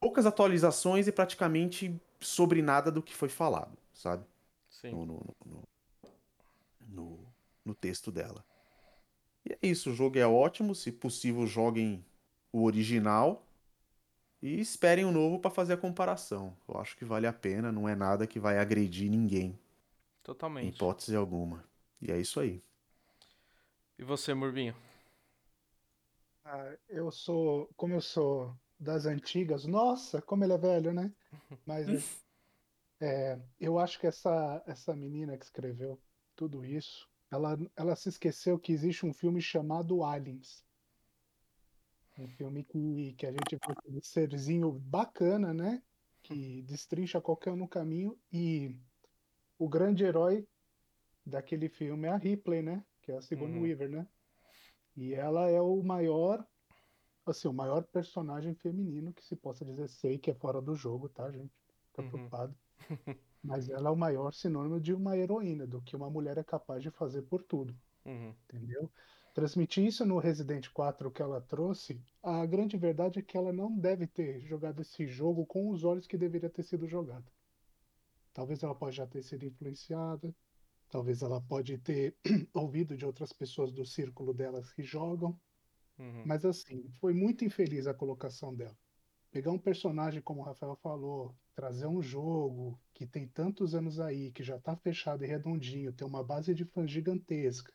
Poucas 0.00 0.26
atualizações 0.26 1.06
e 1.06 1.12
praticamente 1.12 2.00
sobre 2.20 2.62
nada 2.62 2.90
do 2.90 3.02
que 3.02 3.14
foi 3.14 3.28
falado, 3.28 3.76
sabe? 3.94 4.24
sim. 4.68 4.90
no, 4.90 5.06
no, 5.06 5.36
no, 5.46 5.68
no, 6.80 7.18
no 7.64 7.74
texto 7.74 8.10
dela. 8.10 8.44
E 9.44 9.52
é 9.52 9.58
isso, 9.62 9.90
o 9.90 9.94
jogo 9.94 10.18
é 10.18 10.26
ótimo, 10.26 10.74
se 10.74 10.92
possível 10.92 11.46
joguem 11.46 12.04
o 12.52 12.64
original 12.64 13.46
E 14.42 14.58
esperem 14.60 15.04
o 15.04 15.12
novo 15.12 15.38
pra 15.38 15.50
fazer 15.50 15.74
a 15.74 15.76
comparação. 15.76 16.56
Eu 16.68 16.78
acho 16.80 16.96
que 16.96 17.04
vale 17.04 17.26
a 17.26 17.32
pena, 17.34 17.70
não 17.72 17.86
é 17.88 17.94
nada 17.94 18.26
que 18.26 18.40
vai 18.40 18.58
agredir 18.58 19.10
ninguém, 19.10 19.58
em 20.60 20.68
Totalmente. 20.68 20.68
hipótese 20.68 21.16
alguma. 21.16 21.64
E 22.00 22.12
é 22.12 22.20
isso 22.20 22.40
aí. 22.40 22.62
E 23.98 24.04
você, 24.04 24.32
Murbinho? 24.32 24.74
Ah, 26.44 26.76
eu 26.88 27.10
sou, 27.10 27.68
como 27.76 27.94
eu 27.94 28.00
sou 28.00 28.56
das 28.78 29.06
antigas, 29.06 29.64
nossa, 29.64 30.20
como 30.20 30.44
ele 30.44 30.52
é 30.52 30.58
velho, 30.58 30.92
né? 30.92 31.12
Mas 31.64 31.86
é, 33.00 33.38
eu 33.58 33.78
acho 33.78 33.98
que 33.98 34.06
essa, 34.06 34.62
essa 34.66 34.94
menina 34.94 35.36
que 35.36 35.44
escreveu 35.44 36.00
tudo 36.34 36.64
isso, 36.64 37.08
ela, 37.30 37.58
ela 37.76 37.96
se 37.96 38.08
esqueceu 38.08 38.58
que 38.58 38.72
existe 38.72 39.04
um 39.06 39.12
filme 39.12 39.40
chamado 39.40 40.04
Aliens. 40.04 40.64
Um 42.18 42.28
filme 42.28 42.64
que, 42.64 43.14
que 43.14 43.26
a 43.26 43.30
gente 43.30 43.56
vê 43.56 43.72
aquele 43.72 44.00
serzinho 44.02 44.72
bacana, 44.72 45.52
né? 45.52 45.82
Que 46.22 46.62
destrincha 46.62 47.20
qualquer 47.20 47.52
um 47.52 47.56
no 47.56 47.68
caminho. 47.68 48.18
E 48.32 48.74
o 49.58 49.68
grande 49.68 50.04
herói 50.04 50.46
daquele 51.24 51.68
filme 51.68 52.08
é 52.08 52.10
a 52.10 52.16
Ripley, 52.16 52.62
né? 52.62 52.84
Que 53.02 53.12
é 53.12 53.16
a 53.16 53.22
Sigourney 53.22 53.58
Uhum. 53.58 53.64
Weaver, 53.64 53.90
né? 53.90 54.08
E 54.96 55.12
ela 55.12 55.48
é 55.50 55.60
o 55.60 55.82
maior, 55.82 56.46
assim, 57.30 57.48
o 57.48 57.52
maior 57.52 57.86
personagem 57.86 58.54
feminino 58.54 59.12
que 59.12 59.24
se 59.24 59.36
possa 59.36 59.64
dizer. 59.64 59.88
Sei 59.88 60.18
que 60.18 60.30
é 60.30 60.34
fora 60.34 60.60
do 60.62 60.74
jogo, 60.74 61.08
tá, 61.08 61.30
gente? 61.30 61.54
Fica 61.88 62.02
Uhum. 62.02 62.04
preocupado. 62.04 62.58
Mas 63.42 63.68
ela 63.68 63.88
é 63.90 63.92
o 63.92 63.96
maior 63.96 64.32
sinônimo 64.34 64.80
de 64.80 64.94
uma 64.94 65.16
heroína, 65.16 65.66
do 65.66 65.82
que 65.82 65.96
uma 65.96 66.10
mulher 66.10 66.38
é 66.38 66.44
capaz 66.44 66.82
de 66.82 66.90
fazer 66.90 67.22
por 67.22 67.42
tudo, 67.44 67.80
Uhum. 68.04 68.36
entendeu? 68.50 68.92
Transmitir 69.34 69.84
isso 69.86 70.04
no 70.06 70.18
Resident 70.18 70.70
4 70.72 71.12
que 71.12 71.22
ela 71.22 71.40
trouxe, 71.42 72.02
a 72.22 72.46
grande 72.46 72.76
verdade 72.78 73.20
é 73.20 73.22
que 73.22 73.36
ela 73.36 73.52
não 73.52 73.78
deve 73.78 74.06
ter 74.08 74.40
jogado 74.40 74.82
esse 74.82 75.06
jogo 75.06 75.46
com 75.46 75.70
os 75.70 75.84
olhos 75.84 76.06
que 76.06 76.18
deveria 76.18 76.50
ter 76.50 76.62
sido 76.64 76.88
jogado. 76.88 77.32
Talvez 78.32 78.62
ela 78.62 78.74
pode 78.74 78.96
já 78.96 79.06
ter 79.06 79.22
sido 79.22 79.44
influenciada, 79.44 80.34
talvez 80.88 81.22
ela 81.22 81.40
pode 81.42 81.78
ter 81.78 82.18
ouvido 82.54 82.96
de 82.96 83.06
outras 83.06 83.32
pessoas 83.32 83.72
do 83.72 83.84
círculo 83.86 84.34
delas 84.34 84.72
que 84.72 84.82
jogam, 84.84 85.40
Uhum. 85.98 86.22
mas 86.26 86.44
assim, 86.44 86.88
foi 87.00 87.14
muito 87.14 87.44
infeliz 87.44 87.86
a 87.86 87.94
colocação 87.94 88.54
dela. 88.54 88.76
Pegar 89.30 89.50
um 89.50 89.58
personagem, 89.58 90.20
como 90.20 90.40
o 90.40 90.44
Rafael 90.44 90.76
falou, 90.76 91.34
trazer 91.54 91.86
um 91.86 92.02
jogo 92.02 92.78
que 92.92 93.06
tem 93.06 93.26
tantos 93.26 93.74
anos 93.74 93.98
aí, 93.98 94.30
que 94.30 94.42
já 94.42 94.58
tá 94.58 94.76
fechado 94.76 95.24
e 95.24 95.26
redondinho, 95.26 95.92
tem 95.92 96.06
uma 96.06 96.22
base 96.22 96.54
de 96.54 96.64
fãs 96.64 96.90
gigantesca, 96.90 97.72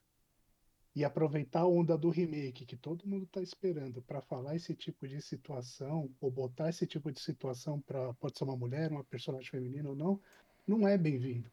e 0.95 1.05
aproveitar 1.05 1.61
a 1.61 1.67
onda 1.67 1.97
do 1.97 2.09
remake 2.09 2.65
que 2.65 2.76
todo 2.76 3.07
mundo 3.07 3.26
tá 3.26 3.41
esperando 3.41 4.01
para 4.01 4.22
falar 4.22 4.55
esse 4.55 4.76
tipo 4.76 5.07
de 5.07 5.22
situação, 5.22 6.09
ou 6.19 6.30
botar 6.30 6.69
esse 6.69 6.86
tipo 6.86 7.11
de 7.11 7.19
situação 7.19 7.80
para 7.82 8.13
pode 8.15 8.38
ser 8.38 8.43
uma 8.43 8.57
mulher, 8.57 8.91
uma 8.91 9.03
personagem 9.03 9.49
feminina 9.49 9.89
ou 9.89 9.95
não, 9.95 10.19
não 10.67 10.88
é 10.88 10.97
bem-vindo. 10.97 11.49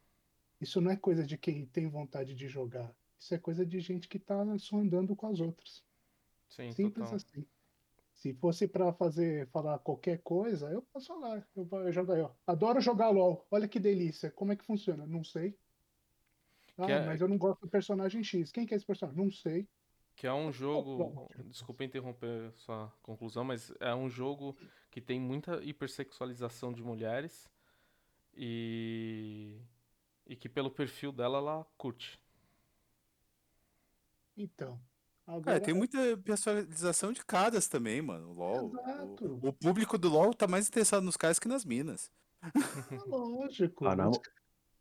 Isso 0.59 0.81
não 0.81 0.91
é 0.91 0.97
coisa 0.97 1.25
de 1.25 1.37
quem 1.37 1.65
tem 1.65 1.87
vontade 1.87 2.35
de 2.35 2.47
jogar. 2.47 2.93
Isso 3.17 3.33
é 3.33 3.37
coisa 3.37 3.65
de 3.65 3.79
gente 3.79 4.07
que 4.07 4.19
tá 4.19 4.45
só 4.57 4.77
andando 4.77 5.15
com 5.15 5.27
as 5.27 5.39
outras. 5.39 5.83
Sim, 6.49 6.71
Simples 6.71 7.09
total. 7.09 7.15
assim. 7.15 7.45
Se 8.13 8.33
fosse 8.33 8.67
pra 8.67 8.91
fazer, 8.91 9.47
falar 9.47 9.79
qualquer 9.79 10.21
coisa, 10.21 10.69
eu 10.69 10.81
posso 10.81 11.07
falar. 11.07 11.47
Eu, 11.55 11.67
eu 11.71 11.91
jogo 11.91 12.11
aí, 12.11 12.21
ó. 12.21 12.31
Adoro 12.45 12.81
jogar 12.81 13.09
LOL. 13.09 13.47
Olha 13.49 13.67
que 13.67 13.79
delícia. 13.79 14.29
Como 14.31 14.51
é 14.51 14.55
que 14.57 14.65
funciona? 14.65 15.07
Não 15.07 15.23
sei. 15.23 15.57
Ah, 16.77 16.89
é- 16.89 17.05
mas 17.05 17.21
eu 17.21 17.27
não 17.29 17.37
gosto 17.37 17.61
do 17.61 17.69
personagem 17.69 18.23
X. 18.23 18.51
Quem 18.51 18.65
que 18.65 18.73
é 18.73 18.77
esse 18.77 18.85
personagem? 18.85 19.23
Não 19.23 19.31
sei. 19.31 19.67
Que 20.15 20.27
é 20.27 20.33
um 20.33 20.51
jogo. 20.51 20.97
pronto. 21.13 21.43
Desculpa 21.45 21.85
interromper 21.85 22.51
sua 22.57 22.91
conclusão, 23.01 23.45
mas 23.45 23.71
é 23.79 23.95
um 23.95 24.09
jogo 24.09 24.53
que 24.91 24.99
tem 24.99 25.17
muita 25.17 25.63
hipersexualização 25.63 26.73
de 26.73 26.83
mulheres 26.83 27.49
e. 28.35 29.61
E 30.27 30.35
que 30.35 30.49
pelo 30.49 30.69
perfil 30.69 31.11
dela 31.13 31.37
ela 31.37 31.65
curte. 31.77 32.19
Então. 34.37 34.79
Agora, 35.35 35.59
tem 35.59 35.73
muita 35.73 36.17
personalização 36.17 37.11
de 37.11 37.23
caras 37.23 37.67
também, 37.67 38.01
mano. 38.01 38.29
O 38.29 38.33
LoL. 38.33 38.71
Exato. 38.73 39.39
O, 39.43 39.49
o 39.49 39.53
público 39.53 39.97
do 39.97 40.09
LoL 40.09 40.33
tá 40.33 40.47
mais 40.47 40.67
interessado 40.67 41.03
nos 41.03 41.15
caras 41.15 41.37
que 41.37 41.47
nas 41.47 41.63
minas. 41.63 42.11
é 42.91 42.97
lógico. 43.05 43.85
Ah, 43.85 43.95
não. 43.95 44.11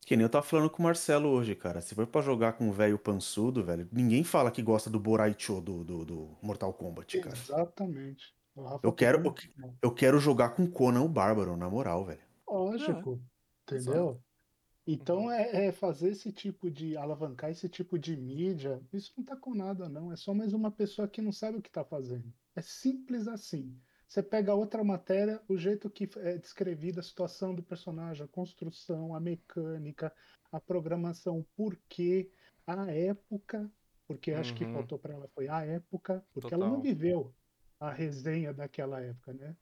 Que 0.07 0.16
nem 0.16 0.24
eu 0.24 0.30
tava 0.30 0.46
falando 0.46 0.70
com 0.70 0.82
o 0.82 0.84
Marcelo 0.84 1.28
hoje, 1.28 1.55
cara. 1.55 1.82
Se 1.82 1.94
for 1.94 2.07
pra 2.07 2.22
jogar 2.22 2.55
com 2.55 2.68
um 2.68 2.72
velho 2.72 2.99
pançudo, 2.99 3.62
velho, 3.62 3.86
ninguém 3.92 4.24
fala 4.24 4.51
que 4.51 4.62
gosta 4.62 4.88
do 4.88 4.99
Boraicho 4.99 5.61
do, 5.61 5.84
do, 5.84 6.05
do 6.05 6.38
Mortal 6.42 6.72
Kombat, 6.72 7.20
cara. 7.20 7.36
Exatamente. 7.36 8.34
O 8.55 8.80
Eu 8.82 8.92
quero- 8.92 9.22
tocou 9.22 9.42
no 9.57 9.62
ponto. 9.62 9.78
Eu 9.82 9.92
quero 9.92 10.18
jogar 10.18 10.51
com 10.51 10.66
Conan 10.66 11.03
o 11.03 11.09
Bárbaro, 11.09 11.57
na 11.59 11.68
moral, 11.68 12.07
velho. 12.07 12.22
Lógico, 12.49 13.20
entendeu? 13.70 14.18
Então 14.91 15.30
é, 15.30 15.66
é 15.66 15.72
fazer 15.72 16.11
esse 16.11 16.32
tipo 16.32 16.70
de 16.70 16.97
alavancar 16.97 17.51
esse 17.51 17.68
tipo 17.68 17.99
de 17.99 18.16
mídia, 18.16 18.82
isso 18.93 19.12
não 19.18 19.24
tá 19.24 19.36
com 19.36 19.55
nada, 19.55 19.86
não. 19.89 20.11
É 20.11 20.16
só 20.16 20.32
mais 20.34 20.55
uma 20.55 20.70
pessoa 20.72 21.07
que 21.09 21.20
não 21.20 21.30
sabe 21.32 21.59
o 21.59 21.62
que 21.62 21.70
tá 21.70 21.84
fazendo. 21.84 22.32
É 22.57 22.62
simples 22.62 23.28
assim. 23.28 23.78
Você 24.09 24.22
pega 24.22 24.55
outra 24.55 24.82
matéria, 24.82 25.45
o 25.47 25.57
jeito 25.59 25.91
que 25.91 26.09
é 26.18 26.39
descrevida 26.39 27.01
a 27.01 27.03
situação 27.03 27.55
do 27.55 27.62
personagem, 27.62 28.24
a 28.24 28.28
construção, 28.28 29.14
a 29.14 29.20
mecânica, 29.20 30.14
a 30.51 30.59
programação, 30.61 31.39
o 31.41 31.45
porquê, 31.55 32.30
a 32.66 32.91
época, 32.91 33.70
porque 34.07 34.32
acho 34.32 34.55
que 34.55 34.64
Uhum. 34.64 34.66
faltou 34.66 34.99
para 34.99 35.12
ela 35.14 35.28
foi 35.28 35.49
a 35.49 35.62
época, 35.64 36.26
porque 36.32 36.55
ela 36.55 36.66
não 36.66 36.80
Total. 36.80 36.80
viveu 36.80 37.36
a 37.78 37.93
resenha 37.93 38.55
daquela 38.55 39.01
época, 39.03 39.34
né? 39.34 39.57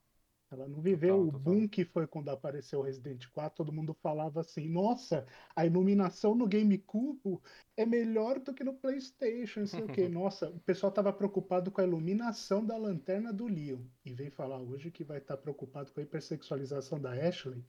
Ela 0.49 0.67
não 0.67 0.81
viveu 0.81 1.17
Total, 1.17 1.27
o 1.27 1.31
total. 1.31 1.39
boom 1.41 1.67
que 1.67 1.83
foi 1.83 2.07
quando 2.07 2.29
apareceu 2.29 2.79
o 2.79 2.83
Resident 2.83 3.27
4, 3.27 3.57
todo 3.57 3.73
mundo 3.73 3.93
falava 3.93 4.39
assim, 4.39 4.69
nossa, 4.69 5.25
a 5.53 5.65
iluminação 5.65 6.33
no 6.33 6.47
GameCube 6.47 7.39
é 7.75 7.85
melhor 7.85 8.39
do 8.39 8.53
que 8.53 8.63
no 8.63 8.73
PlayStation, 8.73 9.61
não 9.61 9.67
sei 9.67 9.83
o 9.83 9.87
quê. 9.87 10.07
Nossa, 10.07 10.49
o 10.49 10.59
pessoal 10.59 10.89
estava 10.89 11.11
preocupado 11.11 11.69
com 11.69 11.81
a 11.81 11.83
iluminação 11.83 12.65
da 12.65 12.77
lanterna 12.77 13.33
do 13.33 13.45
Leon. 13.45 13.83
E 14.05 14.13
vem 14.13 14.29
falar 14.29 14.61
hoje 14.61 14.89
que 14.89 15.03
vai 15.03 15.17
estar 15.17 15.35
preocupado 15.37 15.91
com 15.91 15.99
a 15.99 16.03
hipersexualização 16.03 16.99
da 16.99 17.11
Ashley. 17.11 17.61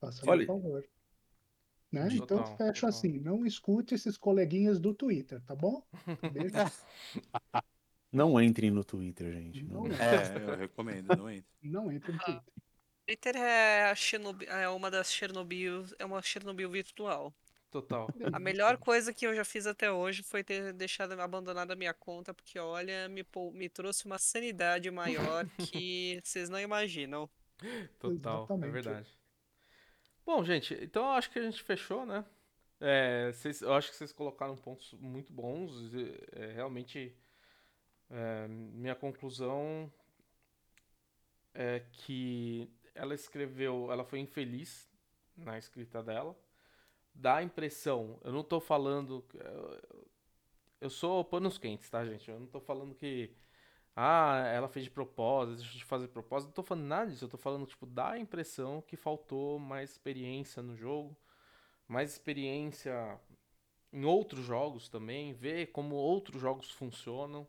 Faça 0.00 0.24
um 0.24 0.46
favor. 0.46 0.84
Né? 1.90 2.08
Total, 2.08 2.38
então 2.38 2.56
fecha 2.56 2.88
assim, 2.88 3.18
não 3.18 3.44
escute 3.44 3.94
esses 3.94 4.16
coleguinhas 4.16 4.80
do 4.80 4.94
Twitter, 4.94 5.42
tá 5.42 5.54
bom? 5.54 5.82
Beijo. 6.32 6.54
Não 8.12 8.40
entrem 8.40 8.70
no 8.70 8.84
Twitter, 8.84 9.32
gente. 9.32 9.64
Não, 9.64 9.86
É, 9.86 10.36
eu 10.52 10.56
recomendo, 10.56 11.16
não 11.16 11.30
entra. 11.30 11.50
não 11.62 11.90
entre 11.90 12.12
no 12.12 12.18
Twitter. 12.18 12.52
Twitter 13.06 13.36
é, 13.36 13.90
a 13.90 13.94
Chernobyl, 13.94 14.48
é 14.48 14.68
uma 14.68 14.90
das 14.90 15.12
Chernobyl, 15.12 15.84
é 15.98 16.04
uma 16.04 16.22
Chernobyl 16.22 16.70
virtual. 16.70 17.34
Total. 17.70 18.06
A 18.32 18.38
melhor 18.38 18.76
coisa 18.76 19.14
que 19.14 19.26
eu 19.26 19.34
já 19.34 19.44
fiz 19.44 19.66
até 19.66 19.90
hoje 19.90 20.22
foi 20.22 20.44
ter 20.44 20.74
deixado 20.74 21.12
abandonada 21.18 21.72
a 21.72 21.76
minha 21.76 21.94
conta, 21.94 22.34
porque 22.34 22.58
olha, 22.58 23.08
me, 23.08 23.24
me 23.54 23.68
trouxe 23.68 24.04
uma 24.04 24.18
sanidade 24.18 24.90
maior 24.90 25.46
que 25.74 26.20
vocês 26.22 26.48
não 26.50 26.60
imaginam. 26.60 27.28
Total, 27.98 28.52
é 28.60 28.68
Exatamente. 28.68 28.72
verdade. 28.72 29.18
Bom, 30.24 30.44
gente, 30.44 30.74
então 30.74 31.04
eu 31.04 31.10
acho 31.12 31.30
que 31.30 31.38
a 31.38 31.42
gente 31.42 31.62
fechou, 31.62 32.04
né? 32.06 32.24
É, 32.80 33.32
vocês- 33.32 33.62
eu 33.62 33.72
acho 33.74 33.90
que 33.90 33.96
vocês 33.96 34.12
colocaram 34.12 34.56
pontos 34.56 34.92
muito 35.00 35.32
bons. 35.32 35.72
é, 36.32 36.52
realmente, 36.52 37.16
é, 38.12 38.48
minha 38.48 38.94
conclusão 38.94 39.92
é 41.54 41.80
que 41.92 42.70
ela 42.94 43.14
escreveu, 43.14 43.90
ela 43.90 44.04
foi 44.04 44.18
infeliz 44.20 44.90
na 45.36 45.58
escrita 45.58 46.02
dela. 46.02 46.36
Dá 47.14 47.36
a 47.38 47.42
impressão, 47.42 48.20
eu 48.24 48.32
não 48.32 48.44
tô 48.44 48.60
falando. 48.60 49.24
eu- 49.34 50.02
Eu 50.80 50.90
sou 50.90 51.24
panos 51.24 51.58
quentes, 51.58 51.88
tá, 51.90 52.04
gente? 52.04 52.30
Eu 52.30 52.40
não 52.40 52.46
tô 52.46 52.60
falando 52.60 52.94
que. 52.94 53.30
Ah, 53.96 54.38
ela 54.54 54.68
fez 54.68 54.84
de 54.86 54.90
propósito, 54.90 55.58
deixa 55.62 55.78
de 55.78 55.84
fazer 55.84 56.08
propósito. 56.08 56.48
Não 56.48 56.54
tô 56.54 56.62
falando 56.62 56.86
nada 56.86 57.10
disso. 57.10 57.24
Eu 57.26 57.30
tô 57.30 57.38
falando, 57.38 57.66
tipo, 57.66 57.86
dá 57.86 58.12
a 58.12 58.18
impressão 58.18 58.82
que 58.82 58.96
faltou 58.96 59.58
mais 59.58 59.92
experiência 59.92 60.62
no 60.62 60.76
jogo. 60.76 61.16
Mais 61.88 62.12
experiência 62.12 63.20
em 63.92 64.04
outros 64.04 64.44
jogos 64.44 64.88
também. 64.88 65.32
Ver 65.34 65.68
como 65.72 65.96
outros 65.96 66.40
jogos 66.42 66.70
funcionam. 66.72 67.46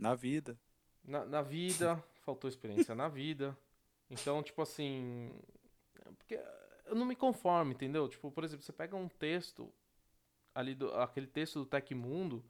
Na 0.00 0.14
vida. 0.14 0.58
Na, 1.04 1.24
na 1.24 1.42
vida, 1.42 2.02
faltou 2.24 2.48
experiência 2.48 2.94
na 2.94 3.08
vida. 3.08 3.56
Então, 4.10 4.42
tipo 4.42 4.62
assim. 4.62 5.30
Porque 6.16 6.40
eu 6.86 6.94
não 6.94 7.04
me 7.04 7.14
conformo, 7.14 7.72
entendeu? 7.72 8.08
Tipo, 8.08 8.30
por 8.30 8.42
exemplo, 8.42 8.64
você 8.64 8.72
pega 8.72 8.96
um 8.96 9.08
texto, 9.08 9.72
ali 10.54 10.74
do, 10.74 10.92
aquele 10.94 11.26
texto 11.26 11.60
do 11.60 11.66
Tecmundo, 11.66 12.44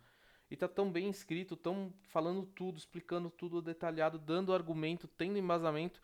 e 0.50 0.56
tá 0.56 0.66
tão 0.66 0.90
bem 0.90 1.10
escrito, 1.10 1.56
tão 1.56 1.92
falando 2.08 2.46
tudo, 2.46 2.78
explicando 2.78 3.30
tudo 3.30 3.60
detalhado, 3.60 4.18
dando 4.18 4.54
argumento, 4.54 5.06
tendo 5.06 5.38
embasamento. 5.38 6.00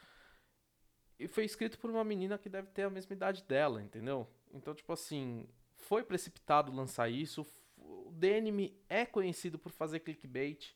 E 1.18 1.26
foi 1.26 1.44
escrito 1.44 1.78
por 1.78 1.90
uma 1.90 2.04
menina 2.04 2.38
que 2.38 2.48
deve 2.48 2.68
ter 2.68 2.82
a 2.82 2.90
mesma 2.90 3.14
idade 3.14 3.42
dela, 3.44 3.82
entendeu? 3.82 4.28
Então, 4.52 4.74
tipo 4.74 4.92
assim, 4.92 5.48
foi 5.74 6.04
precipitado 6.04 6.72
lançar 6.72 7.08
isso. 7.08 7.46
O 7.76 8.12
DNM 8.12 8.76
é 8.88 9.06
conhecido 9.06 9.58
por 9.58 9.72
fazer 9.72 10.00
clickbait 10.00 10.74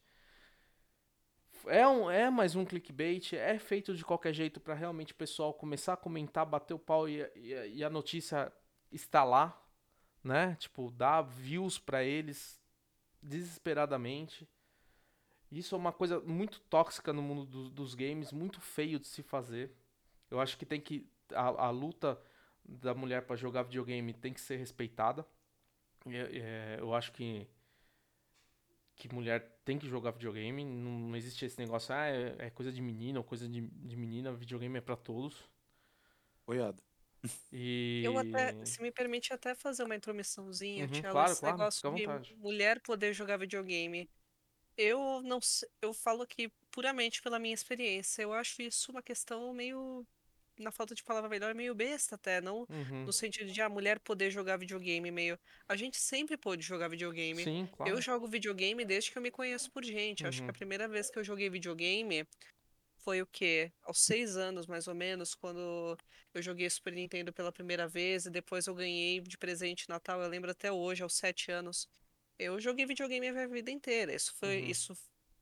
É, 1.66 1.86
um, 1.86 2.10
é 2.10 2.30
mais 2.30 2.56
um 2.56 2.64
clickbait, 2.64 3.32
é 3.34 3.58
feito 3.58 3.94
de 3.94 4.04
qualquer 4.04 4.32
jeito 4.32 4.60
pra 4.60 4.74
realmente 4.74 5.12
o 5.12 5.16
pessoal 5.16 5.52
começar 5.52 5.92
a 5.94 5.96
comentar, 5.96 6.46
bater 6.46 6.74
o 6.74 6.78
pau 6.78 7.08
e, 7.08 7.20
e- 7.36 7.74
e 7.76 7.84
a 7.84 7.90
notícia 7.90 8.52
está 8.90 9.24
lá, 9.24 9.60
né? 10.24 10.56
Tipo, 10.56 10.90
dar 10.90 11.22
views 11.22 11.78
pra 11.78 12.02
eles 12.04 12.60
desesperadamente. 13.22 14.48
Isso 15.50 15.74
é 15.74 15.78
uma 15.78 15.92
coisa 15.92 16.20
muito 16.20 16.60
tóxica 16.60 17.12
no 17.12 17.22
mundo 17.22 17.44
do- 17.44 17.70
dos 17.70 17.94
games, 17.94 18.32
muito 18.32 18.60
feio 18.60 18.98
de 19.00 19.06
se 19.08 19.22
fazer. 19.22 19.72
Eu 20.30 20.40
acho 20.40 20.56
que 20.56 20.64
tem 20.66 20.80
que. 20.80 21.08
A, 21.34 21.66
a 21.66 21.70
luta 21.70 22.20
da 22.64 22.94
mulher 22.94 23.22
pra 23.26 23.36
jogar 23.36 23.62
videogame 23.64 24.12
tem 24.14 24.32
que 24.32 24.40
ser 24.40 24.56
respeitada. 24.56 25.26
E- 26.06 26.16
é, 26.40 26.76
eu 26.80 26.94
acho 26.94 27.12
que 27.12 27.46
que 29.00 29.14
mulher 29.14 29.40
tem 29.64 29.78
que 29.78 29.88
jogar 29.88 30.10
videogame. 30.12 30.64
Não, 30.64 30.98
não 31.08 31.16
existe 31.16 31.44
esse 31.46 31.58
negócio, 31.58 31.94
ah, 31.94 32.06
é, 32.06 32.36
é 32.38 32.50
coisa 32.50 32.70
de 32.70 32.82
menina 32.82 33.18
ou 33.18 33.24
coisa 33.24 33.48
de, 33.48 33.60
de 33.62 33.96
menina. 33.96 34.32
Videogame 34.32 34.76
é 34.78 34.80
pra 34.80 34.96
todos. 34.96 35.48
Apoiado. 36.42 36.82
E. 37.52 38.02
Eu 38.04 38.18
até, 38.18 38.56
se 38.64 38.80
me 38.82 38.90
permite 38.90 39.32
até 39.32 39.54
fazer 39.54 39.84
uma 39.84 39.96
intromissãozinha, 39.96 40.86
Uhum, 40.86 40.90
Tchelo, 40.90 41.12
claro, 41.12 41.32
esse 41.32 41.40
claro, 41.40 41.56
negócio 41.58 41.82
de 41.82 42.06
vontade. 42.06 42.36
mulher 42.36 42.80
poder 42.80 43.12
jogar 43.14 43.38
videogame. 43.38 44.10
Eu 44.76 45.22
não 45.22 45.38
eu 45.82 45.92
falo 45.92 46.22
aqui 46.22 46.50
puramente 46.70 47.22
pela 47.22 47.38
minha 47.38 47.54
experiência. 47.54 48.22
Eu 48.22 48.32
acho 48.32 48.62
isso 48.62 48.90
uma 48.92 49.02
questão 49.02 49.52
meio, 49.52 50.06
na 50.62 50.70
falta 50.72 50.94
de 50.94 51.02
palavra 51.02 51.28
melhor, 51.28 51.54
meio 51.54 51.74
besta 51.74 52.14
até, 52.16 52.40
não 52.40 52.66
Uhum. 52.68 53.04
no 53.04 53.12
sentido 53.12 53.50
de 53.52 53.60
a 53.60 53.68
mulher 53.68 53.98
poder 54.00 54.30
jogar 54.30 54.56
videogame 54.58 55.10
meio. 55.10 55.38
A 55.68 55.76
gente 55.76 55.96
sempre 55.98 56.36
pôde 56.36 56.62
jogar 56.64 56.88
videogame. 56.88 57.42
Sim, 57.44 57.66
claro. 57.72 57.92
Eu 57.92 58.00
jogo 58.02 58.26
videogame 58.28 58.84
desde 58.84 59.10
que 59.10 59.18
eu 59.18 59.22
me 59.22 59.30
conheço 59.30 59.70
por 59.72 59.84
gente. 59.84 60.26
Acho 60.26 60.38
que 60.38 60.44
Uhum. 60.44 60.50
a 60.50 60.52
primeira 60.52 60.88
vez 60.88 61.10
que 61.10 61.18
eu 61.18 61.24
joguei 61.24 61.48
videogame 61.50 62.24
foi 63.04 63.22
o 63.22 63.26
quê? 63.26 63.72
Aos 63.82 64.00
seis 64.04 64.36
anos, 64.36 64.66
mais 64.66 64.86
ou 64.86 64.94
menos, 64.94 65.34
quando 65.34 65.96
eu 66.34 66.42
joguei 66.42 66.68
Super 66.70 66.92
Nintendo 66.92 67.32
pela 67.32 67.52
primeira 67.52 67.88
vez 67.88 68.26
e 68.26 68.30
depois 68.30 68.66
eu 68.66 68.74
ganhei 68.74 69.20
de 69.20 69.38
presente 69.38 69.88
Natal. 69.88 70.20
Eu 70.22 70.28
lembro 70.28 70.50
até 70.50 70.70
hoje, 70.72 71.02
aos 71.02 71.14
sete 71.16 71.50
anos. 71.50 71.88
Eu 72.38 72.60
joguei 72.60 72.86
videogame 72.86 73.28
a 73.28 73.32
minha 73.32 73.48
vida 73.48 73.70
inteira. 73.70 74.14
Isso 74.14 74.32
foi, 74.38 74.62
Uhum. 74.62 74.66
isso, 74.66 74.92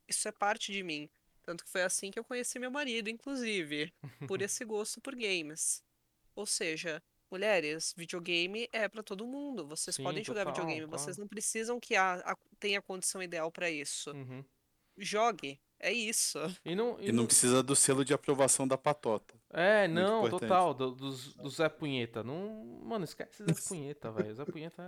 isso 0.08 0.28
é 0.28 0.32
parte 0.32 0.72
de 0.72 0.82
mim. 0.82 1.08
Tanto 1.49 1.64
que 1.64 1.70
foi 1.70 1.80
assim 1.82 2.11
que 2.11 2.18
eu 2.18 2.24
conheci 2.24 2.59
meu 2.59 2.70
marido, 2.70 3.09
inclusive, 3.09 3.90
por 4.26 4.42
esse 4.42 4.66
gosto 4.66 5.01
por 5.01 5.14
games. 5.16 5.82
Ou 6.36 6.44
seja, 6.44 7.03
mulheres, 7.30 7.94
videogame 7.96 8.68
é 8.70 8.86
pra 8.86 9.03
todo 9.03 9.26
mundo. 9.26 9.66
Vocês 9.66 9.96
Sim, 9.96 10.03
podem 10.03 10.22
jogar 10.22 10.44
total, 10.44 10.66
videogame, 10.66 10.86
vocês 10.90 11.16
não 11.16 11.26
precisam 11.26 11.80
que 11.80 11.96
a, 11.96 12.16
a- 12.16 12.36
tenha 12.61 12.80
a 12.80 12.82
condição 12.82 13.22
ideal 13.22 13.51
pra 13.51 13.70
isso. 13.70 14.11
Uhum. 14.11 14.44
Jogue, 14.99 15.59
é 15.80 15.90
isso. 15.90 16.38
E 16.66 16.74
não, 16.74 17.01
e 17.01 17.09
E 17.09 17.12
não 17.12 17.24
precisa 17.24 17.62
do 17.62 17.74
selo 17.74 18.05
de 18.05 18.12
aprovação 18.12 18.68
da 18.68 18.76
patota. 18.76 19.34
É, 19.51 19.88
Muito 19.88 20.01
não, 20.03 20.18
importante. 20.26 20.40
total, 20.51 20.74
do, 20.74 20.90
dos- 20.90 21.32
do 21.32 21.49
Zé 21.49 21.70
Punheta. 21.70 22.22
Não, 22.22 22.62
mano, 22.84 23.07
esquece 23.07 23.42
Zé 23.42 23.55
Punheta, 23.66 24.12
velho. 24.12 24.34
Zé 24.34 24.44
Punheta 24.44 24.82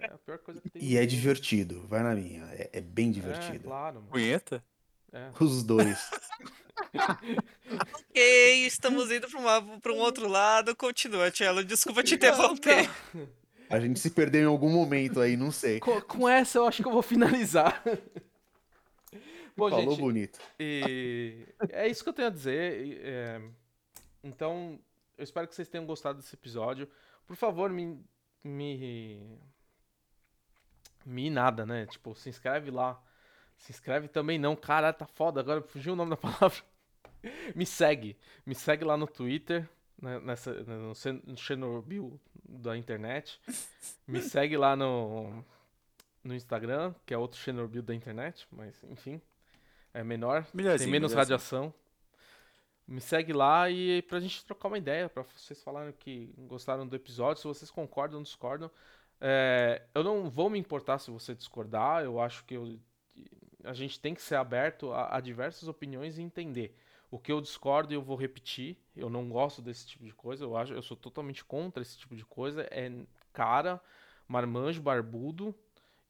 é, 0.00 0.06
é 0.06 0.12
a 0.14 0.16
pior 0.16 0.38
coisa 0.38 0.58
que 0.62 0.70
tem. 0.70 0.82
E 0.82 0.96
é 0.96 1.04
divertido, 1.04 1.86
vai 1.86 2.02
na 2.02 2.14
minha. 2.14 2.44
É, 2.54 2.70
é 2.72 2.80
bem 2.80 3.10
É, 3.10 3.12
divertido. 3.12 3.64
claro, 3.64 3.96
mano. 3.96 4.08
Punheta? 4.08 4.64
É. 5.12 5.30
Os 5.40 5.62
dois. 5.62 6.10
Ok, 7.70 8.66
estamos 8.66 9.10
indo 9.10 9.26
pra 9.80 9.92
um 9.92 9.98
outro 9.98 10.28
lado. 10.28 10.74
Continua, 10.76 11.30
Tchelo. 11.30 11.64
Desculpa 11.64 12.02
te 12.02 12.14
interromper. 12.14 12.90
A 13.70 13.78
gente 13.78 13.98
se 14.00 14.10
perdeu 14.10 14.42
em 14.42 14.46
algum 14.46 14.70
momento 14.70 15.20
aí, 15.20 15.36
não 15.36 15.50
sei. 15.50 15.80
Com, 15.80 16.00
com 16.00 16.28
essa 16.28 16.58
eu 16.58 16.66
acho 16.66 16.82
que 16.82 16.88
eu 16.88 16.92
vou 16.92 17.02
finalizar. 17.02 17.82
Bom, 19.56 19.68
Falou 19.70 19.90
gente, 19.90 20.00
bonito. 20.00 20.38
E 20.58 21.46
é 21.70 21.88
isso 21.88 22.02
que 22.02 22.08
eu 22.08 22.14
tenho 22.14 22.28
a 22.28 22.30
dizer. 22.30 23.00
é, 23.02 23.40
Então, 24.22 24.78
eu 25.16 25.24
espero 25.24 25.48
que 25.48 25.54
vocês 25.54 25.68
tenham 25.68 25.84
gostado 25.84 26.18
desse 26.20 26.34
episódio. 26.34 26.88
Por 27.26 27.36
favor, 27.36 27.68
me. 27.70 28.00
Me. 28.44 29.38
Me 31.04 31.28
nada, 31.28 31.66
né? 31.66 31.86
Tipo, 31.86 32.14
se 32.14 32.28
inscreve 32.28 32.70
lá. 32.70 33.02
Se 33.58 33.72
inscreve 33.72 34.08
também 34.08 34.38
não. 34.38 34.56
Caralho, 34.56 34.94
tá 34.96 35.06
foda. 35.06 35.40
Agora 35.40 35.60
fugiu 35.62 35.92
o 35.92 35.96
nome 35.96 36.10
da 36.10 36.16
palavra. 36.16 36.62
Me 37.54 37.66
segue. 37.66 38.16
Me 38.46 38.54
segue 38.54 38.84
lá 38.84 38.96
no 38.96 39.06
Twitter. 39.06 39.68
né, 40.00 40.18
Nessa, 40.20 40.52
no 40.64 40.94
Cen- 40.94 41.22
no 41.26 41.36
Chernobyl 41.36 42.18
da 42.48 42.76
internet. 42.76 43.40
Me 44.06 44.20
segue 44.22 44.56
lá 44.56 44.76
no, 44.76 45.44
no 46.22 46.34
Instagram, 46.34 46.94
que 47.04 47.12
é 47.12 47.18
outro 47.18 47.38
Chernobyl 47.38 47.82
da 47.82 47.94
internet, 47.94 48.46
mas 48.52 48.82
enfim. 48.84 49.20
É 49.92 50.04
menor, 50.04 50.44
tem 50.44 50.50
Melhorzinho, 50.54 50.90
menos 50.90 51.10
melhorzinho. 51.12 51.36
radiação. 51.36 51.74
Me 52.86 53.00
segue 53.00 53.32
lá 53.32 53.68
e 53.68 54.00
pra 54.02 54.20
gente 54.20 54.44
trocar 54.46 54.68
uma 54.68 54.78
ideia, 54.78 55.08
pra 55.10 55.22
vocês 55.22 55.62
falarem 55.62 55.92
que 55.98 56.32
gostaram 56.38 56.86
do 56.86 56.94
episódio, 56.96 57.42
se 57.42 57.48
vocês 57.48 57.70
concordam 57.70 58.18
ou 58.18 58.22
discordam. 58.22 58.70
É, 59.20 59.82
eu 59.94 60.02
não 60.04 60.30
vou 60.30 60.48
me 60.48 60.58
importar 60.58 60.98
se 60.98 61.10
você 61.10 61.34
discordar, 61.34 62.04
eu 62.04 62.18
acho 62.20 62.44
que 62.44 62.54
eu- 62.54 62.78
a 63.64 63.72
gente 63.72 63.98
tem 63.98 64.14
que 64.14 64.22
ser 64.22 64.36
aberto 64.36 64.92
a, 64.92 65.16
a 65.16 65.20
diversas 65.20 65.68
opiniões 65.68 66.18
e 66.18 66.22
entender. 66.22 66.76
O 67.10 67.18
que 67.18 67.32
eu 67.32 67.40
discordo 67.40 67.92
eu 67.92 68.02
vou 68.02 68.16
repetir, 68.16 68.76
eu 68.94 69.08
não 69.08 69.28
gosto 69.28 69.62
desse 69.62 69.86
tipo 69.86 70.04
de 70.04 70.12
coisa, 70.12 70.44
eu 70.44 70.56
acho, 70.56 70.74
eu 70.74 70.82
sou 70.82 70.96
totalmente 70.96 71.44
contra 71.44 71.82
esse 71.82 71.96
tipo 71.96 72.14
de 72.14 72.24
coisa. 72.24 72.62
É 72.70 72.92
cara, 73.32 73.80
marmanjo, 74.26 74.82
barbudo, 74.82 75.54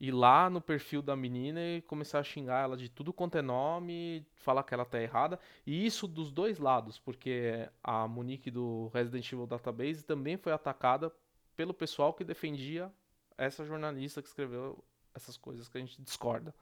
ir 0.01 0.13
lá 0.13 0.49
no 0.51 0.61
perfil 0.61 1.03
da 1.03 1.17
menina 1.17 1.61
e 1.61 1.83
começar 1.83 2.19
a 2.19 2.25
xingar 2.25 2.63
ela 2.63 2.77
de 2.77 2.89
tudo 2.89 3.13
quanto 3.13 3.39
é 3.39 3.43
nome, 3.43 4.27
falar 4.37 4.63
que 4.63 4.75
ela 4.75 4.85
tá 4.85 5.01
errada. 5.01 5.39
E 5.67 5.87
isso 5.87 6.07
dos 6.07 6.33
dois 6.33 6.59
lados, 6.59 6.99
porque 6.99 7.69
a 7.83 8.07
Monique 8.09 8.51
do 8.51 8.89
Resident 8.89 9.31
Evil 9.33 9.47
Database 9.47 10.05
também 10.05 10.37
foi 10.37 10.53
atacada 10.53 11.13
pelo 11.57 11.75
pessoal 11.75 12.13
que 12.13 12.25
defendia 12.25 12.93
essa 13.37 13.65
jornalista 13.65 14.23
que 14.23 14.29
escreveu 14.29 14.83
essas 15.15 15.37
coisas 15.37 15.69
que 15.69 15.79
a 15.79 15.81
gente 15.81 16.01
discorda. 16.03 16.55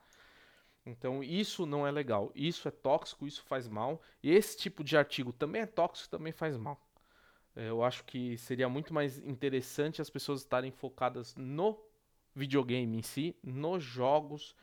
Então 0.87 1.21
isso 1.21 1.65
não 1.65 1.85
é 1.85 1.91
legal, 1.91 2.31
isso 2.33 2.67
é 2.67 2.71
tóxico, 2.71 3.27
isso 3.27 3.43
faz 3.43 3.67
mal. 3.67 4.01
Esse 4.23 4.57
tipo 4.57 4.83
de 4.83 4.95
artigo 4.97 5.33
também 5.33 5.61
é 5.61 5.65
tóxico, 5.65 6.09
também 6.09 6.31
faz 6.31 6.55
mal. 6.57 6.79
É, 7.55 7.69
Eu 7.69 7.83
acho 7.83 8.03
que 8.05 8.37
seria 8.37 8.69
muito 8.69 8.93
mais 8.93 9.19
interessante 9.19 10.01
as 10.01 10.09
pessoas 10.09 10.41
estarem 10.41 10.71
focadas 10.71 11.35
no 11.35 11.77
videogame 12.33 12.97
em 12.97 13.01
si, 13.01 13.35
nos 13.43 13.83
jogos, 13.83 14.55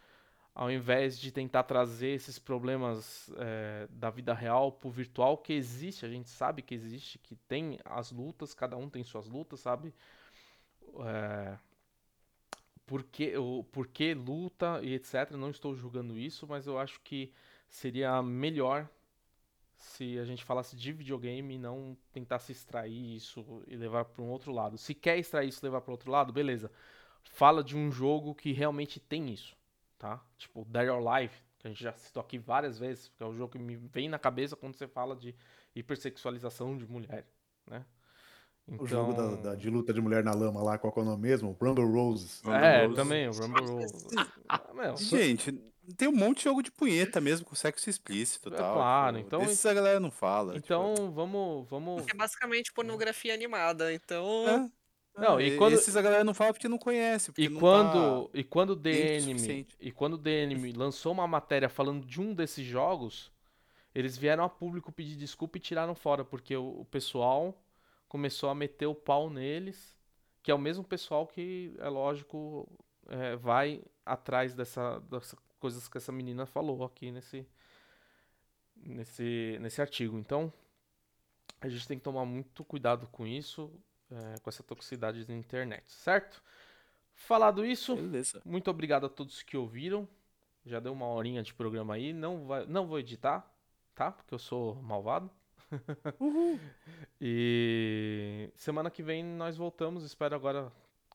ao 0.54 0.70
invés 0.70 1.18
de 1.18 1.32
tentar 1.32 1.64
trazer 1.64 2.10
esses 2.10 2.38
problemas 2.38 3.30
é, 3.36 3.86
da 3.90 4.08
vida 4.08 4.32
real 4.32 4.72
pro 4.72 4.88
virtual, 4.88 5.36
que 5.36 5.52
existe, 5.52 6.06
a 6.06 6.08
gente 6.08 6.30
sabe 6.30 6.62
que 6.62 6.74
existe, 6.74 7.18
que 7.18 7.34
tem 7.34 7.78
as 7.84 8.12
lutas, 8.12 8.54
cada 8.54 8.76
um 8.76 8.88
tem 8.88 9.02
suas 9.02 9.28
lutas, 9.28 9.60
sabe? 9.60 9.92
É, 11.00 11.58
por 12.86 13.02
que, 13.02 13.36
o, 13.36 13.64
por 13.64 13.86
que 13.86 14.14
luta 14.14 14.80
e 14.82 14.94
etc. 14.94 15.32
Não 15.32 15.50
estou 15.50 15.74
julgando 15.74 16.18
isso, 16.18 16.46
mas 16.46 16.66
eu 16.66 16.78
acho 16.78 17.00
que 17.00 17.32
seria 17.68 18.22
melhor 18.22 18.88
se 19.76 20.18
a 20.18 20.24
gente 20.24 20.44
falasse 20.44 20.76
de 20.76 20.92
videogame 20.92 21.54
e 21.54 21.58
não 21.58 21.96
tentar 22.12 22.38
se 22.38 22.52
extrair 22.52 23.14
isso 23.16 23.62
e 23.66 23.76
levar 23.76 24.04
para 24.04 24.22
um 24.22 24.28
outro 24.28 24.52
lado. 24.52 24.78
Se 24.78 24.94
quer 24.94 25.18
extrair 25.18 25.48
isso 25.48 25.60
e 25.62 25.66
levar 25.66 25.80
para 25.80 25.92
outro 25.92 26.10
lado, 26.10 26.32
beleza. 26.32 26.70
Fala 27.22 27.62
de 27.62 27.76
um 27.76 27.90
jogo 27.90 28.34
que 28.34 28.52
realmente 28.52 29.00
tem 29.00 29.32
isso, 29.32 29.56
tá? 29.98 30.24
Tipo 30.38 30.64
Dead 30.64 30.88
or 30.88 31.06
Alive, 31.06 31.34
que 31.58 31.66
a 31.66 31.70
gente 31.70 31.82
já 31.82 31.92
citou 31.94 32.20
aqui 32.20 32.38
várias 32.38 32.78
vezes, 32.78 33.08
que 33.08 33.22
é 33.22 33.26
o 33.26 33.34
jogo 33.34 33.52
que 33.52 33.58
me 33.58 33.76
vem 33.76 34.08
na 34.08 34.18
cabeça 34.18 34.56
quando 34.56 34.74
você 34.74 34.86
fala 34.86 35.16
de 35.16 35.34
hipersexualização 35.74 36.76
de 36.76 36.86
mulher, 36.86 37.26
né? 37.66 37.84
O 38.66 38.86
jogo 38.86 39.12
da, 39.12 39.34
da- 39.36 39.54
de 39.54 39.68
luta 39.68 39.92
de 39.92 40.00
mulher 40.00 40.24
na 40.24 40.32
lama 40.34 40.62
lá, 40.62 40.78
qual 40.78 40.92
é 40.96 41.00
o 41.00 41.04
nome 41.04 41.22
mesmo? 41.22 41.56
Rumble 41.60 41.84
Roses. 41.84 42.42
É, 42.46 42.82
Rumble 42.82 42.96
também, 42.96 43.28
o 43.28 43.32
Rumble 43.32 43.66
Rose. 43.66 43.94
Ah, 44.48 44.62
meu, 44.74 44.96
Gente, 44.96 45.52
tem 45.98 46.08
um 46.08 46.12
monte 46.16 46.38
de 46.38 46.44
jogo 46.44 46.62
de 46.62 46.70
punheta 46.70 47.20
mesmo, 47.20 47.44
com 47.44 47.54
sexo 47.54 47.90
explícito 47.90 48.48
e 48.48 48.54
É 48.54 48.56
tal. 48.56 48.74
claro, 48.74 49.16
tipo, 49.18 49.26
então- 49.26 49.40
Desses 49.40 49.66
a 49.66 49.74
galera 49.74 50.00
não 50.00 50.10
fala. 50.10 50.56
Então, 50.56 51.12
vamos, 51.12 51.68
vamos. 51.68 52.06
É 52.08 52.14
basicamente 52.14 52.72
pornografia 52.72 53.34
animada, 53.34 53.92
então. 53.92 54.24
tipo, 54.46 54.50
é, 55.20 55.20
Não, 55.22 55.38
é, 55.38 55.46
e 55.46 55.56
quando- 55.58 55.74
Esses 55.74 55.94
a 55.96 56.02
galera 56.02 56.24
não 56.24 56.32
fala 56.34 56.52
porque 56.54 56.68
não 56.68 56.78
conhece. 56.78 57.32
Porque 57.32 57.42
E 57.42 57.48
não 57.50 57.60
quando, 57.60 58.24
tá- 58.24 58.30
e 58.38 58.42
quando 58.44 58.70
o 58.70 58.76
suficiente. 58.76 59.76
e 59.78 59.92
quando 59.92 60.14
o 60.14 60.18
DNM 60.18 60.72
lançou 60.72 61.12
uma 61.12 61.26
matéria 61.26 61.68
falando 61.68 62.06
de 62.06 62.18
um 62.20 62.32
desses 62.34 62.64
jogos, 62.66 63.30
eles 63.94 64.16
vieram 64.16 64.42
a 64.44 64.48
público 64.48 64.90
pedir 64.90 65.16
desculpa 65.16 65.58
e 65.58 65.60
tiraram 65.60 65.94
fora, 65.94 66.24
porque 66.24 66.56
o, 66.56 66.80
o 66.80 66.84
pessoal 66.86 67.54
começou 68.14 68.48
a 68.48 68.54
meter 68.54 68.86
o 68.86 68.94
pau 68.94 69.28
neles, 69.28 69.98
que 70.40 70.48
é 70.48 70.54
o 70.54 70.58
mesmo 70.58 70.84
pessoal 70.84 71.26
que, 71.26 71.74
é 71.80 71.88
lógico, 71.88 72.64
é, 73.08 73.34
vai 73.34 73.82
atrás 74.06 74.54
dessa, 74.54 75.00
dessas 75.00 75.34
coisas 75.58 75.88
que 75.88 75.98
essa 75.98 76.12
menina 76.12 76.46
falou 76.46 76.84
aqui 76.84 77.10
nesse, 77.10 77.44
nesse, 78.76 79.58
nesse 79.60 79.80
artigo. 79.80 80.16
Então, 80.16 80.52
a 81.60 81.68
gente 81.68 81.88
tem 81.88 81.98
que 81.98 82.04
tomar 82.04 82.24
muito 82.24 82.62
cuidado 82.62 83.08
com 83.08 83.26
isso, 83.26 83.68
é, 84.08 84.38
com 84.38 84.48
essa 84.48 84.62
toxicidade 84.62 85.24
da 85.24 85.34
internet, 85.34 85.82
certo? 85.90 86.40
Falado 87.16 87.66
isso, 87.66 87.96
Beleza. 87.96 88.40
muito 88.44 88.70
obrigado 88.70 89.06
a 89.06 89.08
todos 89.08 89.42
que 89.42 89.56
ouviram. 89.56 90.08
Já 90.64 90.78
deu 90.78 90.92
uma 90.92 91.08
horinha 91.08 91.42
de 91.42 91.52
programa 91.52 91.94
aí. 91.94 92.12
Não, 92.12 92.46
vai, 92.46 92.64
não 92.66 92.86
vou 92.86 93.00
editar, 93.00 93.44
tá? 93.92 94.12
Porque 94.12 94.32
eu 94.32 94.38
sou 94.38 94.76
malvado. 94.76 95.28
e 97.20 98.50
semana 98.56 98.90
que 98.90 99.02
vem 99.02 99.24
nós 99.24 99.56
voltamos. 99.56 100.04
Espero 100.04 100.34
agora 100.34 100.72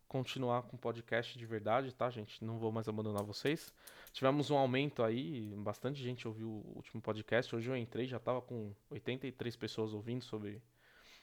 continuar 0.08 0.64
com 0.64 0.76
o 0.76 0.80
podcast 0.80 1.38
de 1.38 1.46
verdade, 1.46 1.94
tá, 1.94 2.10
gente? 2.10 2.44
Não 2.44 2.58
vou 2.58 2.72
mais 2.72 2.88
abandonar 2.88 3.24
vocês. 3.24 3.74
Tivemos 4.12 4.50
um 4.50 4.58
aumento 4.58 5.04
aí, 5.04 5.54
bastante 5.58 6.02
gente 6.02 6.28
ouviu 6.28 6.48
o 6.48 6.74
último 6.78 7.02
podcast. 7.02 7.56
Hoje 7.56 7.70
eu 7.70 7.78
entrei, 7.78 8.08
já 8.08 8.20
tava 8.20 8.42
com 8.42 8.74
83 8.90 9.56
pessoas 9.56 9.94
ouvindo 9.94 10.24
sobre 10.24 10.62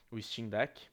o 0.09 0.21
Steam 0.21 0.47
Deck. 0.47 0.87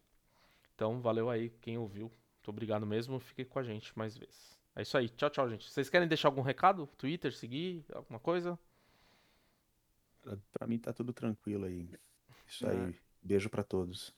Então, 0.75 1.01
valeu 1.01 1.31
aí 1.31 1.51
quem 1.61 1.79
ouviu. 1.79 2.11
Muito 2.37 2.49
obrigado 2.49 2.85
mesmo. 2.85 3.21
Fique 3.21 3.45
com 3.45 3.61
a 3.61 3.63
gente 3.63 3.97
mais 3.97 4.17
vezes. 4.17 4.59
É 4.75 4.83
isso 4.83 4.99
aí. 4.99 5.09
Tchau, 5.09 5.31
tchau, 5.31 5.49
gente. 5.49 5.71
Vocês 5.71 5.89
querem 5.89 6.09
deixar 6.09 6.29
algum 6.29 6.43
recado? 6.43 6.89
Twitter, 6.99 7.33
seguir, 7.33 7.85
alguma 7.93 8.19
coisa? 8.19 8.59
Pra, 10.53 10.67
mim 10.67 10.79
tá 10.79 10.93
tudo 10.93 11.13
tranquilo 11.13 11.67
aí. 11.67 11.89
Isso 12.49 12.67
aí. 12.67 12.99
Beijo 13.25 13.49
pra 13.49 13.65
todos. 13.65 14.15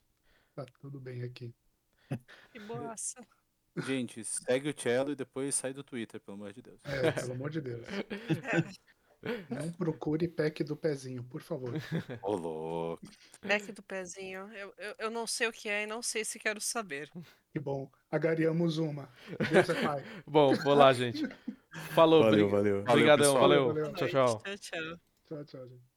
Tá 0.55 0.67
tudo 0.81 0.99
bem 0.99 1.23
aqui. 1.23 1.55
Que 2.51 2.59
boaça. 2.61 3.25
Gente, 3.77 4.25
segue 4.25 4.71
o 4.71 4.75
Cello 4.77 5.13
e 5.13 5.15
depois 5.15 5.55
sai 5.55 5.73
do 5.73 5.85
Twitter, 5.85 6.21
pelo 6.21 6.37
amor 6.37 6.53
de 6.53 6.63
Deus. 6.63 6.81
É, 6.85 7.13
pelo 7.13 7.33
amor 7.35 7.51
de 7.51 7.61
Deus. 7.61 7.87
Não 9.51 9.73
procure 9.73 10.29
pack 10.29 10.63
do 10.63 10.77
pezinho, 10.77 11.25
por 11.25 11.41
favor. 11.41 11.73
Ô, 12.23 12.37
louco. 12.37 13.07
Back 13.45 13.73
do 13.73 13.83
pezinho. 13.83 14.49
Eu, 14.53 14.73
eu, 14.77 14.95
eu 14.99 15.11
não 15.11 15.27
sei 15.27 15.49
o 15.49 15.53
que 15.53 15.69
é 15.69 15.83
e 15.83 15.87
não 15.87 16.01
sei 16.01 16.25
se 16.25 16.39
quero 16.39 16.61
saber. 16.61 17.11
Que 17.53 17.59
bom. 17.59 17.91
Agariamos 18.11 18.79
uma. 18.79 19.09
Deus 19.51 19.69
é 19.69 19.83
pai. 19.83 20.05
Bom, 20.27 20.55
vou 20.55 20.75
lá, 20.75 20.93
gente. 20.93 21.23
Falou, 21.95 22.23
Valeu, 22.23 22.49
valeu. 22.49 22.81
Obrigadão, 22.81 23.35
pessoal. 23.35 23.41
valeu. 23.41 23.67
Valeu. 23.69 23.93
Tchau, 23.95 24.09
tchau. 24.09 24.43
Tchau, 24.43 24.59
tchau. 24.59 25.01
Tchau, 25.27 25.45
tchau, 25.45 25.69
gente. 25.69 25.96